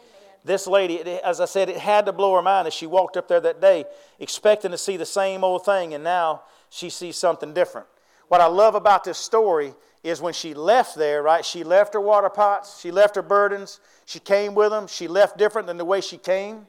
This 0.44 0.66
lady, 0.66 1.00
as 1.00 1.40
I 1.40 1.44
said, 1.44 1.68
it 1.68 1.76
had 1.76 2.06
to 2.06 2.12
blow 2.12 2.34
her 2.34 2.42
mind 2.42 2.66
as 2.66 2.72
she 2.72 2.86
walked 2.86 3.16
up 3.16 3.28
there 3.28 3.40
that 3.40 3.60
day 3.60 3.84
expecting 4.18 4.70
to 4.70 4.78
see 4.78 4.96
the 4.96 5.04
same 5.04 5.44
old 5.44 5.64
thing, 5.64 5.92
and 5.92 6.02
now 6.02 6.42
she 6.70 6.88
sees 6.88 7.16
something 7.16 7.52
different. 7.52 7.86
What 8.28 8.40
I 8.40 8.46
love 8.46 8.74
about 8.74 9.04
this 9.04 9.18
story 9.18 9.74
is 10.02 10.22
when 10.22 10.32
she 10.32 10.54
left 10.54 10.96
there, 10.96 11.22
right? 11.22 11.44
She 11.44 11.62
left 11.62 11.92
her 11.92 12.00
water 12.00 12.30
pots, 12.30 12.80
she 12.80 12.90
left 12.90 13.16
her 13.16 13.22
burdens, 13.22 13.80
she 14.06 14.18
came 14.18 14.54
with 14.54 14.70
them, 14.70 14.86
she 14.86 15.08
left 15.08 15.36
different 15.36 15.66
than 15.66 15.76
the 15.76 15.84
way 15.84 16.00
she 16.00 16.16
came. 16.16 16.66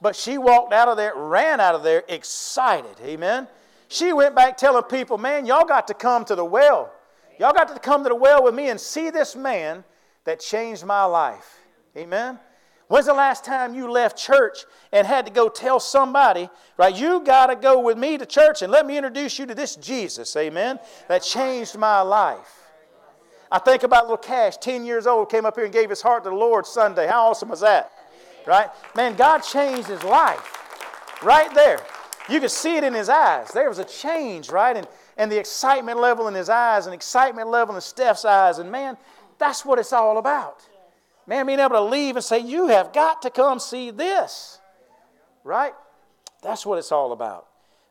But 0.00 0.16
she 0.16 0.36
walked 0.36 0.72
out 0.72 0.88
of 0.88 0.96
there, 0.96 1.14
ran 1.14 1.60
out 1.60 1.74
of 1.74 1.84
there 1.84 2.02
excited. 2.08 2.96
Amen. 3.02 3.46
She 3.88 4.12
went 4.12 4.34
back 4.34 4.56
telling 4.56 4.82
people, 4.82 5.16
man, 5.16 5.46
y'all 5.46 5.64
got 5.64 5.86
to 5.88 5.94
come 5.94 6.24
to 6.24 6.34
the 6.34 6.44
well. 6.44 6.92
Y'all 7.38 7.52
got 7.52 7.68
to 7.74 7.78
come 7.78 8.02
to 8.02 8.08
the 8.08 8.14
well 8.14 8.42
with 8.42 8.54
me 8.54 8.70
and 8.70 8.80
see 8.80 9.10
this 9.10 9.36
man 9.36 9.84
that 10.24 10.40
changed 10.40 10.84
my 10.84 11.04
life. 11.04 11.60
Amen. 11.96 12.38
When's 12.88 13.06
the 13.06 13.14
last 13.14 13.44
time 13.44 13.74
you 13.74 13.90
left 13.90 14.16
church 14.16 14.58
and 14.92 15.06
had 15.06 15.26
to 15.26 15.32
go 15.32 15.48
tell 15.48 15.80
somebody, 15.80 16.48
right? 16.76 16.94
You 16.94 17.20
got 17.20 17.48
to 17.48 17.56
go 17.56 17.80
with 17.80 17.98
me 17.98 18.16
to 18.16 18.24
church 18.24 18.62
and 18.62 18.70
let 18.70 18.86
me 18.86 18.96
introduce 18.96 19.38
you 19.38 19.46
to 19.46 19.54
this 19.54 19.74
Jesus, 19.76 20.36
amen, 20.36 20.78
that 21.08 21.22
changed 21.22 21.76
my 21.76 22.00
life. 22.00 22.62
I 23.50 23.58
think 23.58 23.82
about 23.82 24.04
little 24.04 24.16
Cash, 24.16 24.58
10 24.58 24.84
years 24.84 25.06
old, 25.06 25.30
came 25.30 25.46
up 25.46 25.56
here 25.56 25.64
and 25.64 25.72
gave 25.72 25.90
his 25.90 26.02
heart 26.02 26.24
to 26.24 26.30
the 26.30 26.36
Lord 26.36 26.66
Sunday. 26.66 27.06
How 27.06 27.26
awesome 27.26 27.48
was 27.48 27.60
that? 27.60 27.90
Right? 28.46 28.68
Man, 28.94 29.16
God 29.16 29.38
changed 29.38 29.88
his 29.88 30.02
life 30.04 31.22
right 31.22 31.52
there. 31.54 31.80
You 32.28 32.40
could 32.40 32.50
see 32.50 32.76
it 32.76 32.84
in 32.84 32.92
his 32.92 33.08
eyes. 33.08 33.50
There 33.52 33.68
was 33.68 33.78
a 33.78 33.84
change, 33.84 34.50
right? 34.50 34.76
And, 34.76 34.88
and 35.16 35.30
the 35.30 35.38
excitement 35.38 36.00
level 36.00 36.26
in 36.28 36.34
his 36.34 36.48
eyes 36.48 36.86
and 36.86 36.94
excitement 36.94 37.48
level 37.48 37.74
in 37.74 37.80
Steph's 37.80 38.24
eyes. 38.24 38.58
And 38.58 38.70
man, 38.70 38.96
that's 39.38 39.64
what 39.64 39.78
it's 39.78 39.92
all 39.92 40.18
about. 40.18 40.66
Man, 41.26 41.46
being 41.46 41.60
able 41.60 41.76
to 41.76 41.82
leave 41.82 42.16
and 42.16 42.24
say, 42.24 42.38
You 42.38 42.68
have 42.68 42.92
got 42.92 43.22
to 43.22 43.30
come 43.30 43.58
see 43.58 43.90
this. 43.90 44.58
Right? 45.44 45.72
That's 46.42 46.66
what 46.66 46.78
it's 46.78 46.92
all 46.92 47.12
about. 47.12 47.46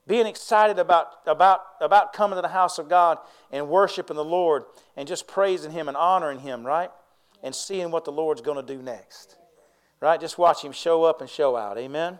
Being 0.07 0.27
excited 0.27 0.77
about, 0.77 1.07
about, 1.25 1.61
about 1.81 2.13
coming 2.13 2.37
to 2.37 2.41
the 2.41 2.47
house 2.47 2.77
of 2.77 2.89
God 2.89 3.17
and 3.51 3.69
worshiping 3.69 4.15
the 4.15 4.23
Lord 4.23 4.65
and 4.95 5.07
just 5.07 5.27
praising 5.27 5.71
Him 5.71 5.87
and 5.87 5.97
honoring 5.97 6.39
Him, 6.39 6.65
right? 6.65 6.91
And 7.41 7.55
seeing 7.55 7.89
what 7.89 8.05
the 8.05 8.11
Lord's 8.11 8.41
going 8.41 8.63
to 8.63 8.73
do 8.73 8.81
next. 8.81 9.37
Right? 9.99 10.19
Just 10.19 10.37
watch 10.37 10.63
Him 10.63 10.71
show 10.71 11.03
up 11.03 11.21
and 11.21 11.29
show 11.29 11.55
out. 11.55 11.77
Amen? 11.77 12.19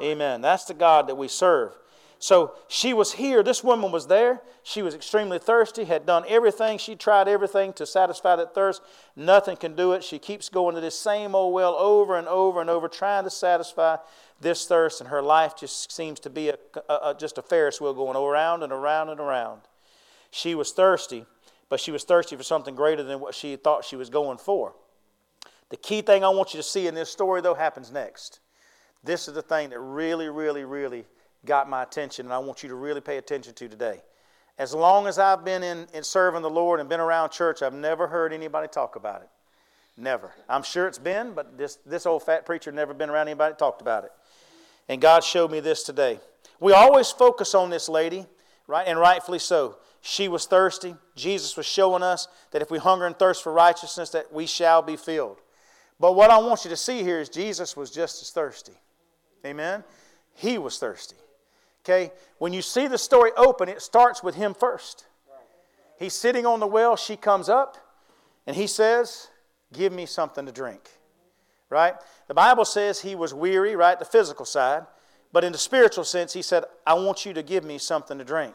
Amen. 0.00 0.40
That's 0.40 0.64
the 0.64 0.74
God 0.74 1.08
that 1.08 1.16
we 1.16 1.28
serve. 1.28 1.72
So 2.18 2.54
she 2.68 2.94
was 2.94 3.12
here. 3.12 3.42
This 3.42 3.62
woman 3.62 3.92
was 3.92 4.06
there. 4.06 4.40
She 4.62 4.80
was 4.82 4.94
extremely 4.94 5.38
thirsty, 5.38 5.84
had 5.84 6.06
done 6.06 6.24
everything. 6.26 6.78
She 6.78 6.96
tried 6.96 7.28
everything 7.28 7.72
to 7.74 7.86
satisfy 7.86 8.36
that 8.36 8.54
thirst. 8.54 8.82
Nothing 9.14 9.56
can 9.56 9.76
do 9.76 9.92
it. 9.92 10.02
She 10.02 10.18
keeps 10.18 10.48
going 10.48 10.74
to 10.74 10.80
this 10.80 10.98
same 10.98 11.34
old 11.34 11.52
well 11.52 11.74
over 11.74 12.16
and 12.16 12.26
over 12.26 12.60
and 12.60 12.70
over, 12.70 12.88
trying 12.88 13.24
to 13.24 13.30
satisfy 13.30 13.98
this 14.40 14.66
thirst, 14.66 15.00
and 15.00 15.10
her 15.10 15.22
life 15.22 15.56
just 15.56 15.92
seems 15.92 16.18
to 16.20 16.30
be 16.30 16.48
a, 16.48 16.58
a, 16.88 16.94
a, 16.94 17.16
just 17.18 17.38
a 17.38 17.42
Ferris 17.42 17.80
wheel 17.80 17.94
going 17.94 18.16
around 18.16 18.62
and 18.62 18.72
around 18.72 19.08
and 19.08 19.20
around. 19.20 19.62
She 20.30 20.54
was 20.54 20.72
thirsty, 20.72 21.26
but 21.68 21.80
she 21.80 21.90
was 21.90 22.04
thirsty 22.04 22.36
for 22.36 22.42
something 22.42 22.74
greater 22.74 23.02
than 23.02 23.20
what 23.20 23.34
she 23.34 23.56
thought 23.56 23.84
she 23.84 23.96
was 23.96 24.10
going 24.10 24.38
for. 24.38 24.74
The 25.68 25.76
key 25.76 26.02
thing 26.02 26.24
I 26.24 26.28
want 26.28 26.54
you 26.54 26.58
to 26.58 26.64
see 26.64 26.86
in 26.86 26.94
this 26.94 27.10
story, 27.10 27.40
though, 27.40 27.54
happens 27.54 27.90
next. 27.90 28.40
This 29.06 29.28
is 29.28 29.34
the 29.34 29.42
thing 29.42 29.70
that 29.70 29.78
really, 29.78 30.28
really, 30.28 30.64
really 30.64 31.04
got 31.44 31.70
my 31.70 31.84
attention, 31.84 32.26
and 32.26 32.32
I 32.32 32.38
want 32.38 32.62
you 32.62 32.68
to 32.68 32.74
really 32.74 33.00
pay 33.00 33.18
attention 33.18 33.54
to 33.54 33.68
today. 33.68 34.02
As 34.58 34.74
long 34.74 35.06
as 35.06 35.18
I've 35.18 35.44
been 35.44 35.62
in, 35.62 35.86
in 35.94 36.02
serving 36.02 36.42
the 36.42 36.50
Lord 36.50 36.80
and 36.80 36.88
been 36.88 37.00
around 37.00 37.30
church, 37.30 37.62
I've 37.62 37.72
never 37.72 38.08
heard 38.08 38.32
anybody 38.32 38.68
talk 38.68 38.96
about 38.96 39.22
it. 39.22 39.28
Never. 39.96 40.32
I'm 40.48 40.62
sure 40.62 40.88
it's 40.88 40.98
been, 40.98 41.32
but 41.32 41.56
this, 41.56 41.78
this 41.86 42.04
old 42.04 42.22
fat 42.24 42.44
preacher 42.44 42.72
never 42.72 42.92
been 42.92 43.08
around 43.08 43.28
anybody 43.28 43.52
that 43.52 43.58
talked 43.58 43.80
about 43.80 44.04
it. 44.04 44.12
And 44.88 45.00
God 45.00 45.22
showed 45.22 45.50
me 45.50 45.60
this 45.60 45.84
today. 45.84 46.20
We 46.58 46.72
always 46.72 47.10
focus 47.10 47.54
on 47.54 47.70
this 47.70 47.88
lady, 47.88 48.26
right? 48.66 48.86
And 48.86 48.98
rightfully 48.98 49.38
so. 49.38 49.76
She 50.00 50.28
was 50.28 50.46
thirsty. 50.46 50.96
Jesus 51.14 51.56
was 51.56 51.66
showing 51.66 52.02
us 52.02 52.28
that 52.50 52.62
if 52.62 52.70
we 52.70 52.78
hunger 52.78 53.06
and 53.06 53.18
thirst 53.18 53.42
for 53.42 53.52
righteousness, 53.52 54.10
that 54.10 54.32
we 54.32 54.46
shall 54.46 54.82
be 54.82 54.96
filled. 54.96 55.38
But 55.98 56.14
what 56.14 56.30
I 56.30 56.38
want 56.38 56.64
you 56.64 56.70
to 56.70 56.76
see 56.76 57.02
here 57.02 57.20
is 57.20 57.28
Jesus 57.28 57.76
was 57.76 57.90
just 57.90 58.22
as 58.22 58.30
thirsty. 58.30 58.74
Amen? 59.46 59.84
He 60.34 60.58
was 60.58 60.78
thirsty. 60.78 61.16
Okay? 61.84 62.12
When 62.38 62.52
you 62.52 62.62
see 62.62 62.88
the 62.88 62.98
story 62.98 63.30
open, 63.36 63.68
it 63.68 63.80
starts 63.80 64.22
with 64.22 64.34
him 64.34 64.54
first. 64.54 65.06
He's 65.98 66.14
sitting 66.14 66.44
on 66.44 66.60
the 66.60 66.66
well, 66.66 66.96
she 66.96 67.16
comes 67.16 67.48
up, 67.48 67.76
and 68.46 68.54
he 68.54 68.66
says, 68.66 69.28
Give 69.72 69.92
me 69.92 70.06
something 70.06 70.46
to 70.46 70.52
drink. 70.52 70.90
Right? 71.70 71.94
The 72.28 72.34
Bible 72.34 72.64
says 72.64 73.00
he 73.00 73.14
was 73.14 73.34
weary, 73.34 73.74
right? 73.74 73.98
The 73.98 74.04
physical 74.04 74.44
side. 74.44 74.86
But 75.32 75.42
in 75.42 75.52
the 75.52 75.58
spiritual 75.58 76.04
sense, 76.04 76.32
he 76.32 76.42
said, 76.42 76.64
I 76.86 76.94
want 76.94 77.26
you 77.26 77.34
to 77.34 77.42
give 77.42 77.64
me 77.64 77.78
something 77.78 78.16
to 78.18 78.24
drink. 78.24 78.54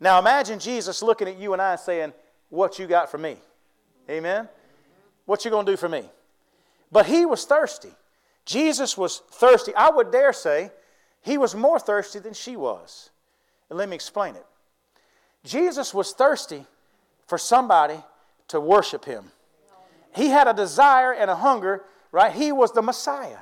Now 0.00 0.18
imagine 0.18 0.58
Jesus 0.58 1.02
looking 1.02 1.28
at 1.28 1.38
you 1.38 1.52
and 1.52 1.62
I 1.62 1.76
saying, 1.76 2.12
What 2.48 2.78
you 2.78 2.86
got 2.86 3.10
for 3.10 3.18
me? 3.18 3.36
Amen? 4.10 4.48
What 5.26 5.44
you 5.44 5.50
to 5.50 5.62
do 5.64 5.76
for 5.76 5.88
me? 5.88 6.04
But 6.92 7.06
he 7.06 7.24
was 7.24 7.44
thirsty. 7.44 7.92
Jesus 8.44 8.96
was 8.96 9.22
thirsty. 9.30 9.74
I 9.74 9.90
would 9.90 10.10
dare 10.10 10.32
say 10.32 10.70
he 11.22 11.38
was 11.38 11.54
more 11.54 11.78
thirsty 11.78 12.18
than 12.18 12.34
she 12.34 12.56
was. 12.56 13.10
And 13.70 13.78
let 13.78 13.88
me 13.88 13.94
explain 13.94 14.36
it. 14.36 14.44
Jesus 15.44 15.94
was 15.94 16.12
thirsty 16.12 16.64
for 17.26 17.38
somebody 17.38 17.98
to 18.48 18.60
worship 18.60 19.04
him. 19.04 19.30
He 20.14 20.28
had 20.28 20.46
a 20.46 20.54
desire 20.54 21.12
and 21.12 21.30
a 21.30 21.36
hunger, 21.36 21.84
right? 22.12 22.32
He 22.32 22.52
was 22.52 22.72
the 22.72 22.82
Messiah. 22.82 23.38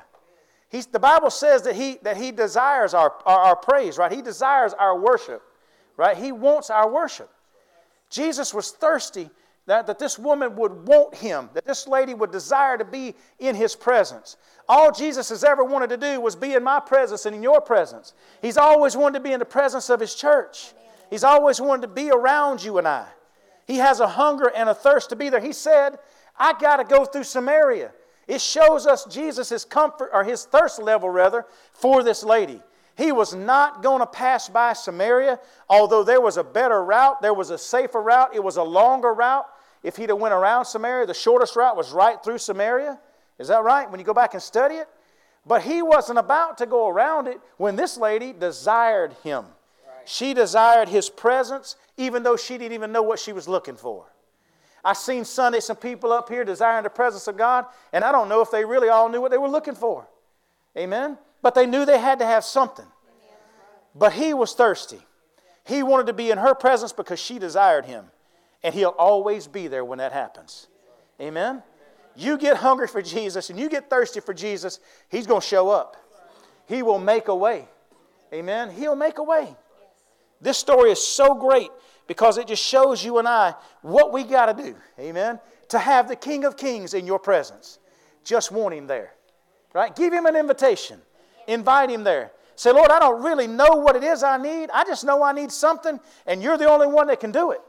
He's, 0.69 0.87
the 0.87 0.99
Bible 0.99 1.29
says 1.29 1.61
that 1.63 1.75
he, 1.75 1.99
that 2.01 2.17
he 2.17 2.31
desires 2.31 2.93
our, 2.93 3.13
our, 3.25 3.39
our 3.39 3.55
praise, 3.55 3.97
right? 3.97 4.11
He 4.11 4.21
desires 4.21 4.73
our 4.73 4.97
worship, 4.97 5.43
right? 5.97 6.17
He 6.17 6.31
wants 6.31 6.69
our 6.69 6.89
worship. 6.89 7.29
Jesus 8.09 8.53
was 8.53 8.71
thirsty 8.71 9.29
that, 9.65 9.87
that 9.87 9.99
this 9.99 10.19
woman 10.19 10.55
would 10.55 10.87
want 10.87 11.15
him, 11.15 11.49
that 11.53 11.65
this 11.65 11.87
lady 11.87 12.13
would 12.13 12.31
desire 12.31 12.77
to 12.77 12.85
be 12.85 13.15
in 13.39 13.55
his 13.55 13.75
presence. 13.75 14.37
All 14.67 14.91
Jesus 14.91 15.29
has 15.29 15.43
ever 15.43 15.63
wanted 15.63 15.89
to 15.89 15.97
do 15.97 16.19
was 16.19 16.35
be 16.35 16.53
in 16.53 16.63
my 16.63 16.79
presence 16.79 17.25
and 17.25 17.35
in 17.35 17.43
your 17.43 17.61
presence. 17.61 18.13
He's 18.41 18.57
always 18.57 18.97
wanted 18.97 19.19
to 19.19 19.23
be 19.23 19.31
in 19.31 19.39
the 19.39 19.45
presence 19.45 19.89
of 19.89 19.99
his 19.99 20.15
church. 20.15 20.73
He's 21.09 21.23
always 21.23 21.61
wanted 21.61 21.83
to 21.83 21.87
be 21.89 22.11
around 22.11 22.63
you 22.63 22.77
and 22.77 22.87
I. 22.87 23.07
He 23.65 23.77
has 23.77 23.99
a 23.99 24.07
hunger 24.07 24.51
and 24.53 24.67
a 24.67 24.73
thirst 24.73 25.09
to 25.11 25.15
be 25.15 25.29
there. 25.29 25.39
He 25.39 25.53
said, 25.53 25.97
I 26.37 26.53
got 26.59 26.77
to 26.77 26.83
go 26.83 27.05
through 27.05 27.23
Samaria. 27.23 27.91
It 28.27 28.41
shows 28.41 28.87
us 28.87 29.05
Jesus' 29.05 29.65
comfort, 29.65 30.09
or 30.13 30.23
his 30.23 30.45
thirst 30.45 30.81
level 30.81 31.09
rather, 31.09 31.45
for 31.73 32.03
this 32.03 32.23
lady. 32.23 32.61
He 32.95 33.11
was 33.11 33.33
not 33.33 33.81
going 33.81 33.99
to 33.99 34.05
pass 34.05 34.49
by 34.49 34.73
Samaria, 34.73 35.39
although 35.67 36.03
there 36.03 36.21
was 36.21 36.37
a 36.37 36.43
better 36.43 36.83
route, 36.83 37.21
there 37.21 37.33
was 37.33 37.49
a 37.49 37.57
safer 37.57 38.01
route, 38.01 38.35
it 38.35 38.43
was 38.43 38.57
a 38.57 38.63
longer 38.63 39.13
route. 39.13 39.45
If 39.81 39.97
he'd 39.97 40.09
have 40.09 40.19
went 40.19 40.33
around 40.33 40.65
Samaria, 40.65 41.07
the 41.07 41.13
shortest 41.13 41.55
route 41.55 41.75
was 41.75 41.91
right 41.91 42.23
through 42.23 42.37
Samaria. 42.37 42.99
Is 43.39 43.47
that 43.47 43.63
right? 43.63 43.89
When 43.89 43.99
you 43.99 44.05
go 44.05 44.13
back 44.13 44.33
and 44.33 44.43
study 44.43 44.75
it? 44.75 44.87
But 45.45 45.63
he 45.63 45.81
wasn't 45.81 46.19
about 46.19 46.57
to 46.59 46.65
go 46.65 46.87
around 46.87 47.27
it 47.27 47.41
when 47.57 47.75
this 47.75 47.97
lady 47.97 48.31
desired 48.31 49.13
him. 49.23 49.43
Right. 49.43 50.07
She 50.07 50.33
desired 50.33 50.87
his 50.87 51.09
presence, 51.09 51.75
even 51.97 52.23
though 52.23 52.37
she 52.37 52.57
didn't 52.57 52.73
even 52.73 52.91
know 52.91 53.01
what 53.01 53.19
she 53.19 53.33
was 53.33 53.47
looking 53.47 53.75
for. 53.75 54.05
I've 54.85 54.97
seen 54.97 55.25
Sunday 55.25 55.59
some 55.59 55.77
people 55.77 56.13
up 56.13 56.29
here 56.29 56.45
desiring 56.45 56.83
the 56.83 56.89
presence 56.89 57.27
of 57.27 57.37
God, 57.37 57.65
and 57.91 58.03
I 58.03 58.11
don't 58.11 58.29
know 58.29 58.41
if 58.41 58.51
they 58.51 58.63
really 58.63 58.89
all 58.89 59.09
knew 59.09 59.19
what 59.19 59.31
they 59.31 59.37
were 59.37 59.49
looking 59.49 59.75
for. 59.75 60.07
Amen? 60.77 61.17
But 61.43 61.53
they 61.53 61.67
knew 61.67 61.85
they 61.85 61.99
had 61.99 62.17
to 62.19 62.25
have 62.25 62.43
something. 62.43 62.87
But 63.93 64.13
he 64.13 64.33
was 64.33 64.53
thirsty. 64.53 65.01
He 65.65 65.83
wanted 65.83 66.07
to 66.07 66.13
be 66.13 66.31
in 66.31 66.39
her 66.39 66.55
presence 66.55 66.93
because 66.93 67.19
she 67.19 67.37
desired 67.37 67.85
him. 67.85 68.05
And 68.63 68.73
he'll 68.73 68.95
always 68.97 69.45
be 69.45 69.67
there 69.67 69.85
when 69.85 69.99
that 69.99 70.13
happens. 70.13 70.67
Amen? 71.21 71.61
You 72.15 72.37
get 72.37 72.57
hungry 72.57 72.87
for 72.87 73.01
Jesus 73.01 73.49
and 73.49 73.59
you 73.59 73.69
get 73.69 73.89
thirsty 73.89 74.21
for 74.21 74.33
Jesus, 74.33 74.79
he's 75.09 75.27
going 75.27 75.41
to 75.41 75.47
show 75.47 75.69
up. 75.69 75.97
He 76.65 76.81
will 76.81 76.99
make 76.99 77.27
a 77.27 77.35
way. 77.35 77.67
Amen? 78.33 78.71
He'll 78.71 78.95
make 78.95 79.17
a 79.17 79.23
way. 79.23 79.55
This 80.41 80.57
story 80.57 80.91
is 80.91 81.05
so 81.05 81.35
great 81.35 81.69
because 82.07 82.37
it 82.37 82.47
just 82.47 82.63
shows 82.63 83.03
you 83.03 83.19
and 83.19 83.27
I 83.27 83.53
what 83.81 84.13
we 84.13 84.23
got 84.23 84.45
to 84.45 84.63
do. 84.63 84.75
Amen. 84.97 85.39
To 85.69 85.79
have 85.79 86.07
the 86.07 86.15
King 86.15 86.45
of 86.45 86.55
Kings 86.55 86.93
in 86.93 87.05
your 87.05 87.19
presence. 87.19 87.79
Just 88.23 88.51
want 88.51 88.73
him 88.73 88.87
there. 88.87 89.13
Right? 89.73 89.93
Give 89.93 90.13
him 90.13 90.25
an 90.25 90.35
invitation. 90.35 91.01
Invite 91.47 91.89
him 91.89 92.03
there. 92.03 92.31
Say, 92.55 92.71
Lord, 92.71 92.91
I 92.91 92.99
don't 92.99 93.23
really 93.23 93.47
know 93.47 93.69
what 93.69 93.95
it 93.95 94.03
is 94.03 94.23
I 94.23 94.37
need. 94.37 94.69
I 94.73 94.83
just 94.83 95.03
know 95.03 95.23
I 95.23 95.33
need 95.33 95.51
something, 95.51 95.99
and 96.27 96.41
you're 96.41 96.57
the 96.57 96.69
only 96.69 96.87
one 96.87 97.07
that 97.07 97.19
can 97.19 97.31
do 97.31 97.51
it. 97.51 97.61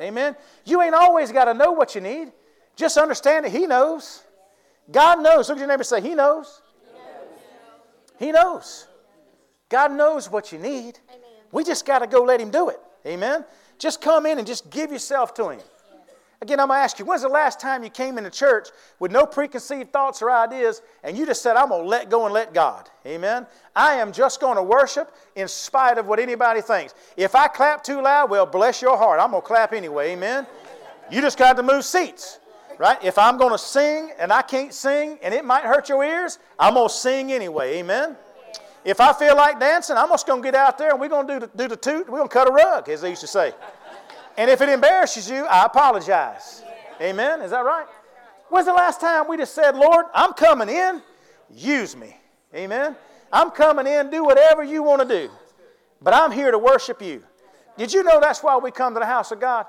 Amen. 0.00 0.34
You 0.64 0.80
ain't 0.80 0.94
always 0.94 1.30
got 1.30 1.44
to 1.44 1.54
know 1.54 1.72
what 1.72 1.94
you 1.94 2.00
need. 2.00 2.32
Just 2.74 2.96
understand 2.96 3.44
that 3.44 3.52
He 3.52 3.66
knows. 3.66 4.22
God 4.90 5.22
knows. 5.22 5.48
Look 5.48 5.58
at 5.58 5.60
your 5.60 5.68
neighbor 5.68 5.80
and 5.80 5.86
say, 5.86 6.00
He 6.00 6.14
knows. 6.14 6.62
He 8.18 8.32
knows. 8.32 8.86
God 9.68 9.92
knows 9.92 10.30
what 10.30 10.52
you 10.52 10.58
need. 10.58 10.98
Amen. 11.08 11.20
We 11.52 11.64
just 11.64 11.86
got 11.86 12.00
to 12.00 12.06
go 12.06 12.22
let 12.22 12.40
Him 12.40 12.50
do 12.50 12.70
it. 12.70 12.80
Amen. 13.06 13.44
Just 13.78 14.00
come 14.00 14.26
in 14.26 14.38
and 14.38 14.46
just 14.46 14.70
give 14.70 14.90
yourself 14.90 15.34
to 15.34 15.50
Him. 15.50 15.60
Again, 16.42 16.58
I'm 16.58 16.68
going 16.68 16.78
to 16.78 16.82
ask 16.82 16.98
you, 16.98 17.04
when's 17.04 17.20
the 17.20 17.28
last 17.28 17.60
time 17.60 17.84
you 17.84 17.90
came 17.90 18.16
into 18.16 18.30
church 18.30 18.68
with 18.98 19.12
no 19.12 19.26
preconceived 19.26 19.92
thoughts 19.92 20.22
or 20.22 20.30
ideas 20.30 20.80
and 21.04 21.16
you 21.16 21.26
just 21.26 21.42
said, 21.42 21.54
I'm 21.54 21.68
going 21.68 21.82
to 21.82 21.88
let 21.88 22.08
go 22.08 22.24
and 22.24 22.32
let 22.32 22.54
God? 22.54 22.88
Amen? 23.04 23.46
I 23.76 23.96
am 23.96 24.10
just 24.10 24.40
going 24.40 24.56
to 24.56 24.62
worship 24.62 25.14
in 25.36 25.48
spite 25.48 25.98
of 25.98 26.06
what 26.06 26.18
anybody 26.18 26.62
thinks. 26.62 26.94
If 27.14 27.34
I 27.34 27.46
clap 27.46 27.84
too 27.84 28.00
loud, 28.00 28.30
well, 28.30 28.46
bless 28.46 28.80
your 28.80 28.96
heart. 28.96 29.20
I'm 29.20 29.32
going 29.32 29.42
to 29.42 29.46
clap 29.46 29.74
anyway. 29.74 30.12
Amen? 30.12 30.46
You 31.10 31.20
just 31.20 31.36
got 31.36 31.58
to 31.58 31.62
move 31.62 31.84
seats. 31.84 32.38
Right? 32.78 32.96
If 33.04 33.18
I'm 33.18 33.36
going 33.36 33.52
to 33.52 33.58
sing 33.58 34.12
and 34.18 34.32
I 34.32 34.40
can't 34.40 34.72
sing 34.72 35.18
and 35.22 35.34
it 35.34 35.44
might 35.44 35.64
hurt 35.64 35.90
your 35.90 36.02
ears, 36.02 36.38
I'm 36.58 36.72
going 36.72 36.88
to 36.88 36.94
sing 36.94 37.32
anyway. 37.32 37.80
Amen? 37.80 38.16
If 38.82 38.98
I 38.98 39.12
feel 39.12 39.36
like 39.36 39.60
dancing, 39.60 39.98
I'm 39.98 40.08
just 40.08 40.26
going 40.26 40.40
to 40.40 40.46
get 40.46 40.54
out 40.54 40.78
there 40.78 40.92
and 40.92 41.00
we're 41.00 41.10
going 41.10 41.26
to 41.26 41.34
do 41.34 41.40
the, 41.40 41.50
do 41.54 41.68
the 41.68 41.76
toot. 41.76 42.08
We're 42.08 42.16
going 42.16 42.30
to 42.30 42.32
cut 42.32 42.48
a 42.48 42.50
rug, 42.50 42.88
as 42.88 43.02
they 43.02 43.10
used 43.10 43.20
to 43.20 43.26
say. 43.26 43.52
And 44.36 44.50
if 44.50 44.60
it 44.60 44.68
embarrasses 44.68 45.28
you, 45.28 45.44
I 45.46 45.66
apologize. 45.66 46.62
Amen? 47.00 47.40
Is 47.40 47.50
that 47.50 47.64
right? 47.64 47.86
When's 48.48 48.66
the 48.66 48.72
last 48.72 49.00
time 49.00 49.28
we 49.28 49.36
just 49.36 49.54
said, 49.54 49.76
Lord, 49.76 50.06
I'm 50.14 50.32
coming 50.32 50.68
in, 50.68 51.02
use 51.54 51.96
me? 51.96 52.16
Amen? 52.54 52.96
I'm 53.32 53.50
coming 53.50 53.86
in, 53.86 54.10
do 54.10 54.24
whatever 54.24 54.62
you 54.64 54.82
want 54.82 55.02
to 55.02 55.08
do. 55.08 55.30
But 56.02 56.14
I'm 56.14 56.32
here 56.32 56.50
to 56.50 56.58
worship 56.58 57.00
you. 57.00 57.22
Did 57.78 57.92
you 57.92 58.02
know 58.02 58.20
that's 58.20 58.42
why 58.42 58.56
we 58.56 58.70
come 58.70 58.94
to 58.94 59.00
the 59.00 59.06
house 59.06 59.30
of 59.30 59.40
God? 59.40 59.66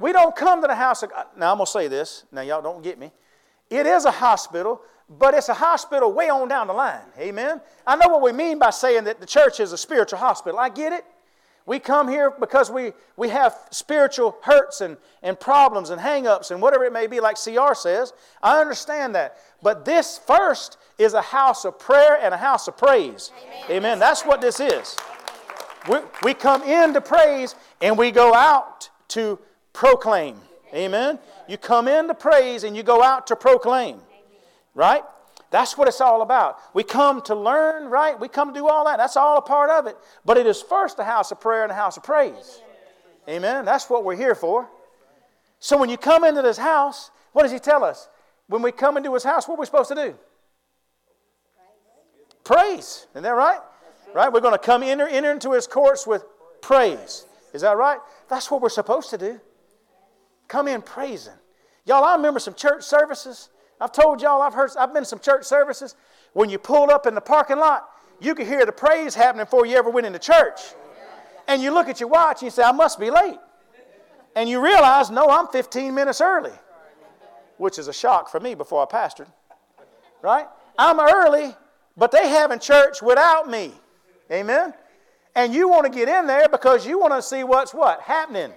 We 0.00 0.12
don't 0.12 0.34
come 0.34 0.62
to 0.62 0.68
the 0.68 0.74
house 0.74 1.02
of 1.02 1.10
God. 1.10 1.26
Now, 1.36 1.50
I'm 1.50 1.58
going 1.58 1.66
to 1.66 1.72
say 1.72 1.88
this. 1.88 2.24
Now, 2.30 2.42
y'all 2.42 2.62
don't 2.62 2.82
get 2.82 2.98
me. 2.98 3.12
It 3.68 3.86
is 3.86 4.04
a 4.04 4.10
hospital, 4.10 4.80
but 5.08 5.34
it's 5.34 5.48
a 5.48 5.54
hospital 5.54 6.12
way 6.12 6.28
on 6.30 6.48
down 6.48 6.68
the 6.68 6.72
line. 6.72 7.02
Amen? 7.18 7.60
I 7.86 7.96
know 7.96 8.08
what 8.08 8.22
we 8.22 8.32
mean 8.32 8.58
by 8.58 8.70
saying 8.70 9.04
that 9.04 9.20
the 9.20 9.26
church 9.26 9.60
is 9.60 9.72
a 9.72 9.78
spiritual 9.78 10.18
hospital. 10.18 10.58
I 10.58 10.68
get 10.68 10.92
it. 10.92 11.04
We 11.66 11.80
come 11.80 12.06
here 12.06 12.30
because 12.30 12.70
we, 12.70 12.92
we 13.16 13.28
have 13.30 13.56
spiritual 13.70 14.36
hurts 14.42 14.80
and, 14.80 14.96
and 15.20 15.38
problems 15.38 15.90
and 15.90 16.00
hang-ups 16.00 16.52
and 16.52 16.62
whatever 16.62 16.84
it 16.84 16.92
may 16.92 17.08
be, 17.08 17.18
like 17.18 17.36
CR 17.36 17.74
says. 17.74 18.12
I 18.40 18.60
understand 18.60 19.16
that. 19.16 19.36
But 19.62 19.84
this 19.84 20.16
first 20.16 20.78
is 20.96 21.12
a 21.12 21.20
house 21.20 21.64
of 21.64 21.76
prayer 21.80 22.18
and 22.22 22.32
a 22.32 22.36
house 22.36 22.68
of 22.68 22.76
praise. 22.76 23.32
Amen. 23.66 23.76
Amen. 23.78 23.98
That's 23.98 24.22
what 24.22 24.40
this 24.40 24.60
is. 24.60 24.96
We, 25.88 25.98
we 26.22 26.34
come 26.34 26.62
in 26.62 26.94
to 26.94 27.00
praise 27.00 27.56
and 27.82 27.98
we 27.98 28.12
go 28.12 28.32
out 28.32 28.88
to 29.08 29.40
proclaim. 29.72 30.40
Amen. 30.72 31.18
You 31.48 31.58
come 31.58 31.88
in 31.88 32.06
to 32.06 32.14
praise 32.14 32.62
and 32.62 32.76
you 32.76 32.84
go 32.84 33.02
out 33.02 33.26
to 33.26 33.36
proclaim. 33.36 33.98
Right? 34.74 35.02
That's 35.50 35.78
what 35.78 35.88
it's 35.88 36.00
all 36.00 36.22
about. 36.22 36.58
We 36.74 36.82
come 36.82 37.22
to 37.22 37.34
learn, 37.34 37.88
right? 37.88 38.18
We 38.18 38.28
come 38.28 38.52
to 38.52 38.54
do 38.54 38.68
all 38.68 38.84
that. 38.86 38.96
That's 38.98 39.16
all 39.16 39.38
a 39.38 39.42
part 39.42 39.70
of 39.70 39.86
it. 39.86 39.96
But 40.24 40.36
it 40.36 40.46
is 40.46 40.60
first 40.60 40.98
a 40.98 41.04
house 41.04 41.30
of 41.30 41.40
prayer 41.40 41.62
and 41.62 41.70
a 41.70 41.74
house 41.74 41.96
of 41.96 42.02
praise. 42.02 42.60
Amen. 43.28 43.64
That's 43.64 43.88
what 43.88 44.04
we're 44.04 44.16
here 44.16 44.34
for. 44.34 44.68
So 45.58 45.76
when 45.78 45.88
you 45.88 45.96
come 45.96 46.24
into 46.24 46.42
this 46.42 46.58
house, 46.58 47.10
what 47.32 47.42
does 47.42 47.52
he 47.52 47.58
tell 47.58 47.84
us? 47.84 48.08
When 48.48 48.62
we 48.62 48.72
come 48.72 48.96
into 48.96 49.12
his 49.14 49.24
house, 49.24 49.48
what 49.48 49.56
are 49.56 49.60
we 49.60 49.66
supposed 49.66 49.88
to 49.88 49.94
do? 49.94 50.14
Praise. 52.44 53.06
Isn't 53.12 53.22
that 53.24 53.30
right? 53.30 53.58
Right? 54.14 54.32
We're 54.32 54.40
going 54.40 54.54
to 54.54 54.58
come 54.58 54.82
enter, 54.82 55.06
enter 55.06 55.32
into 55.32 55.52
his 55.52 55.66
courts 55.66 56.06
with 56.06 56.24
praise. 56.60 57.26
Is 57.52 57.62
that 57.62 57.76
right? 57.76 57.98
That's 58.28 58.50
what 58.50 58.60
we're 58.60 58.68
supposed 58.68 59.10
to 59.10 59.18
do. 59.18 59.40
Come 60.48 60.68
in 60.68 60.82
praising. 60.82 61.32
Y'all, 61.84 62.04
I 62.04 62.14
remember 62.14 62.40
some 62.40 62.54
church 62.54 62.82
services. 62.82 63.48
I've 63.80 63.92
told 63.92 64.22
y'all, 64.22 64.42
I've 64.42 64.54
heard, 64.54 64.70
I've 64.78 64.92
been 64.92 65.02
to 65.02 65.08
some 65.08 65.18
church 65.18 65.44
services. 65.44 65.94
When 66.32 66.48
you 66.48 66.58
pulled 66.58 66.90
up 66.90 67.06
in 67.06 67.14
the 67.14 67.20
parking 67.20 67.58
lot, 67.58 67.88
you 68.20 68.34
could 68.34 68.46
hear 68.46 68.64
the 68.64 68.72
praise 68.72 69.14
happening 69.14 69.44
before 69.44 69.66
you 69.66 69.76
ever 69.76 69.90
went 69.90 70.06
into 70.06 70.18
church. 70.18 70.60
And 71.48 71.62
you 71.62 71.72
look 71.72 71.88
at 71.88 72.00
your 72.00 72.08
watch 72.08 72.40
and 72.40 72.46
you 72.46 72.50
say, 72.50 72.62
I 72.62 72.72
must 72.72 72.98
be 72.98 73.10
late. 73.10 73.38
And 74.34 74.48
you 74.48 74.62
realize, 74.62 75.10
no, 75.10 75.28
I'm 75.28 75.48
15 75.48 75.94
minutes 75.94 76.20
early, 76.20 76.52
which 77.58 77.78
is 77.78 77.88
a 77.88 77.92
shock 77.92 78.28
for 78.28 78.40
me 78.40 78.54
before 78.54 78.82
I 78.82 78.92
pastored. 78.92 79.28
Right? 80.22 80.46
I'm 80.78 81.00
early, 81.00 81.54
but 81.96 82.10
they 82.10 82.28
having 82.28 82.58
church 82.58 83.00
without 83.02 83.48
me. 83.48 83.72
Amen? 84.30 84.74
And 85.34 85.54
you 85.54 85.68
want 85.68 85.84
to 85.84 85.90
get 85.90 86.08
in 86.08 86.26
there 86.26 86.48
because 86.48 86.86
you 86.86 86.98
want 86.98 87.14
to 87.14 87.22
see 87.22 87.44
what's 87.44 87.72
what? 87.72 88.00
Happening. 88.00 88.52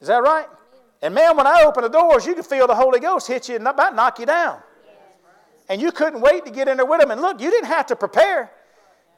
Is 0.00 0.08
that 0.08 0.22
right? 0.22 0.46
And 1.06 1.14
man, 1.14 1.36
when 1.36 1.46
I 1.46 1.62
open 1.62 1.84
the 1.84 1.88
doors, 1.88 2.26
you 2.26 2.34
could 2.34 2.44
feel 2.44 2.66
the 2.66 2.74
Holy 2.74 2.98
Ghost 2.98 3.28
hit 3.28 3.48
you 3.48 3.54
and 3.54 3.68
about 3.68 3.94
knock 3.94 4.18
you 4.18 4.26
down. 4.26 4.58
And 5.68 5.80
you 5.80 5.92
couldn't 5.92 6.20
wait 6.20 6.44
to 6.46 6.50
get 6.50 6.66
in 6.66 6.78
there 6.78 6.84
with 6.84 7.00
them. 7.00 7.12
And 7.12 7.20
look, 7.20 7.40
you 7.40 7.48
didn't 7.48 7.68
have 7.68 7.86
to 7.86 7.94
prepare. 7.94 8.50